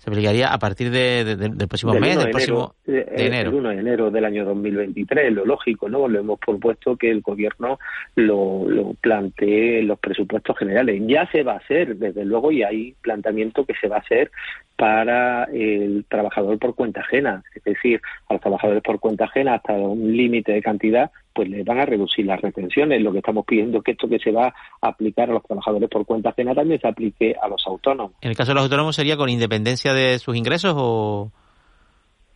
Se 0.00 0.08
aplicaría 0.08 0.48
a 0.48 0.58
partir 0.58 0.90
de, 0.90 1.36
del 1.36 1.68
próximo 1.68 1.92
mes, 1.92 2.16
del 2.16 2.30
próximo 2.30 2.74
de 2.86 3.04
enero. 3.16 3.50
El 3.50 3.56
1 3.56 3.68
de 3.68 3.78
enero 3.80 4.10
del 4.10 4.24
año 4.24 4.46
2023, 4.46 5.30
lo 5.30 5.44
lógico, 5.44 5.90
¿no? 5.90 6.08
Lo 6.08 6.20
hemos 6.20 6.40
propuesto 6.40 6.96
que 6.96 7.10
el 7.10 7.20
gobierno 7.20 7.78
lo, 8.14 8.66
lo 8.66 8.94
plantee 8.94 9.80
en 9.80 9.88
los 9.88 9.98
presupuestos 9.98 10.56
generales. 10.56 11.02
Ya 11.06 11.30
se 11.30 11.42
va 11.42 11.52
a 11.52 11.56
hacer, 11.58 11.96
desde 11.96 12.24
luego, 12.24 12.50
y 12.50 12.62
hay 12.62 12.94
planteamiento 13.02 13.66
que 13.66 13.74
se 13.74 13.88
va 13.88 13.96
a 13.96 14.00
hacer 14.00 14.30
para 14.74 15.44
el 15.52 16.06
trabajador 16.08 16.58
por 16.58 16.74
cuenta 16.74 17.00
ajena, 17.00 17.42
es 17.54 17.62
decir, 17.64 18.00
a 18.30 18.32
los 18.32 18.40
trabajadores 18.40 18.82
por 18.82 19.00
cuenta 19.00 19.24
ajena 19.26 19.56
hasta 19.56 19.74
un 19.74 20.16
límite 20.16 20.52
de 20.52 20.62
cantidad, 20.62 21.10
pues 21.34 21.48
les 21.48 21.64
van 21.64 21.80
a 21.80 21.86
reducir 21.86 22.26
las 22.26 22.40
retenciones. 22.40 23.00
Lo 23.02 23.12
que 23.12 23.18
estamos 23.18 23.44
pidiendo 23.44 23.78
es 23.78 23.84
que 23.84 23.92
esto 23.92 24.08
que 24.08 24.18
se 24.18 24.30
va 24.30 24.46
a 24.80 24.88
aplicar 24.88 25.30
a 25.30 25.34
los 25.34 25.42
trabajadores 25.42 25.88
por 25.88 26.04
cuenta 26.04 26.30
ajena 26.30 26.54
también 26.54 26.80
se 26.80 26.88
aplique 26.88 27.34
a 27.40 27.48
los 27.48 27.62
autónomos. 27.66 28.12
¿En 28.20 28.30
el 28.30 28.36
caso 28.36 28.50
de 28.50 28.54
los 28.54 28.64
autónomos 28.64 28.96
sería 28.96 29.16
con 29.16 29.28
independencia 29.28 29.94
de 29.94 30.18
sus 30.18 30.36
ingresos 30.36 30.74
o...? 30.76 31.30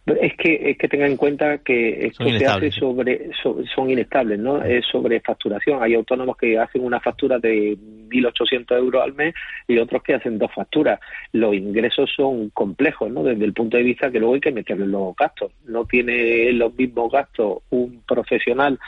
Es 0.07 0.37
que, 0.37 0.71
es 0.71 0.77
que 0.77 0.87
tenga 0.87 1.07
en 1.07 1.17
cuenta 1.17 1.59
que 1.59 2.07
esto 2.07 2.29
se 2.29 2.47
hace 2.47 2.71
sobre, 2.71 3.31
son 3.43 3.89
inestables, 3.89 4.39
¿no? 4.39 4.63
Es 4.63 4.85
sobre 4.87 5.21
facturación. 5.21 5.83
Hay 5.83 5.95
autónomos 5.95 6.37
que 6.37 6.59
hacen 6.59 6.85
una 6.85 7.01
factura 7.01 7.39
de 7.39 7.79
1.800 8.11 8.77
euros 8.77 9.03
al 9.03 9.15
mes 9.15 9.35
y 9.67 9.79
otros 9.79 10.03
que 10.03 10.15
hacen 10.15 10.39
dos 10.39 10.53
facturas. 10.55 11.01
Los 11.33 11.55
ingresos 11.55 12.11
son 12.15 12.51
complejos, 12.51 13.11
¿no? 13.11 13.23
Desde 13.23 13.47
el 13.47 13.55
punto 13.55 13.79
de 13.79 13.83
vista 13.83 14.11
que 14.11 14.19
luego 14.19 14.35
hay 14.35 14.41
que 14.43 14.53
meterle 14.53 14.87
los 14.87 15.17
gastos. 15.17 15.53
No 15.65 15.87
tiene 15.87 16.53
los 16.53 16.75
mismos 16.75 17.11
gastos 17.11 17.63
un 17.71 18.03
profesional 18.07 18.79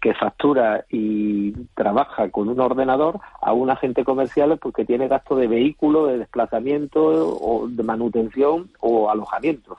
que 0.00 0.14
factura 0.14 0.84
y 0.88 1.52
trabaja 1.74 2.30
con 2.30 2.48
un 2.48 2.60
ordenador 2.60 3.18
a 3.42 3.52
un 3.52 3.70
agente 3.70 4.04
comercial 4.04 4.56
porque 4.58 4.84
tiene 4.84 5.08
gasto 5.08 5.34
de 5.34 5.48
vehículo, 5.48 6.06
de 6.06 6.18
desplazamiento 6.18 7.02
o 7.04 7.66
de 7.68 7.82
manutención 7.82 8.70
o 8.78 9.10
alojamientos. 9.10 9.76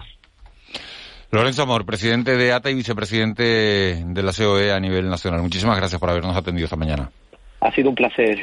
Lorenzo 1.32 1.64
Amor, 1.64 1.86
presidente 1.86 2.36
de 2.36 2.52
ATA 2.52 2.70
y 2.70 2.76
vicepresidente 2.76 3.44
de 4.06 4.24
la 4.24 4.34
COE 4.34 4.74
a 4.74 4.80
nivel 4.80 5.10
nacional. 5.10 5.42
Muchísimas 5.42 5.78
gracias 5.78 6.00
por 6.00 6.10
habernos 6.10 6.36
atendido 6.36 6.66
esta 6.66 6.76
mañana. 6.76 7.10
Ha 7.62 7.72
sido 7.72 7.90
un 7.90 7.96
placer. 7.96 8.38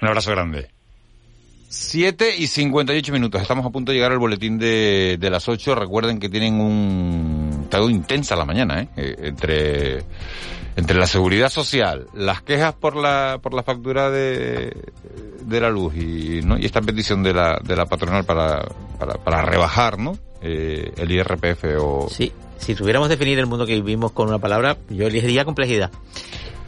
Un 0.00 0.08
abrazo 0.08 0.30
grande. 0.30 0.68
Siete 1.68 2.36
y 2.36 2.46
cincuenta 2.46 2.94
y 2.94 2.98
ocho 2.98 3.12
minutos. 3.12 3.42
Estamos 3.42 3.66
a 3.66 3.70
punto 3.70 3.90
de 3.90 3.96
llegar 3.96 4.12
al 4.12 4.20
boletín 4.20 4.58
de, 4.58 5.16
de 5.18 5.30
las 5.30 5.48
ocho. 5.48 5.74
Recuerden 5.74 6.20
que 6.20 6.28
tienen 6.28 6.60
un 6.60 7.62
estado 7.64 7.90
intensa 7.90 8.36
la 8.36 8.44
mañana, 8.44 8.82
¿eh? 8.82 8.88
Eh, 8.96 9.16
entre, 9.22 10.04
entre 10.76 10.96
la 10.96 11.08
seguridad 11.08 11.48
social, 11.48 12.06
las 12.14 12.42
quejas 12.42 12.74
por 12.74 12.94
la, 12.94 13.40
por 13.42 13.54
la 13.54 13.64
factura 13.64 14.08
de, 14.10 14.72
de 15.40 15.60
la 15.60 15.68
luz 15.68 15.96
y, 15.96 16.42
¿no? 16.44 16.56
y 16.58 16.64
esta 16.64 16.80
petición 16.80 17.24
de 17.24 17.34
la, 17.34 17.58
de 17.60 17.74
la 17.74 17.86
patronal 17.86 18.24
para, 18.24 18.64
para, 19.00 19.14
para 19.14 19.42
rebajar, 19.42 19.98
¿no? 19.98 20.16
Eh, 20.44 20.92
el 20.98 21.10
IRPF 21.10 21.64
o... 21.80 22.08
Sí, 22.10 22.30
si 22.58 22.74
tuviéramos 22.74 23.08
definir 23.08 23.38
el 23.38 23.46
mundo 23.46 23.64
que 23.66 23.74
vivimos 23.74 24.12
con 24.12 24.28
una 24.28 24.38
palabra, 24.38 24.76
yo 24.90 25.06
elegiría 25.06 25.44
complejidad. 25.44 25.90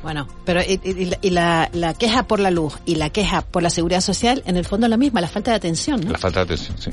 Bueno, 0.03 0.29
pero 0.45 0.61
y, 0.63 0.81
y- 0.85 1.11
y 1.21 1.31
la, 1.31 1.69
la 1.73 1.93
queja 1.95 2.23
por 2.25 2.39
la 2.41 2.51
luz 2.51 2.75
y 2.87 2.95
la 2.95 3.11
queja 3.11 3.43
por 3.43 3.63
la 3.63 3.71
seguridad 3.71 4.01
social, 4.01 4.43
en 4.47 4.57
el 4.57 4.65
fondo 4.65 4.87
es 4.87 4.91
la 4.91 4.97
misma, 4.97 5.21
la 5.21 5.29
falta 5.29 5.51
de 5.51 5.57
atención, 5.59 6.01
¿no? 6.01 6.13
La 6.13 6.19
falta 6.19 6.45
de 6.45 6.55
atención, 6.55 6.77
sí. 6.79 6.91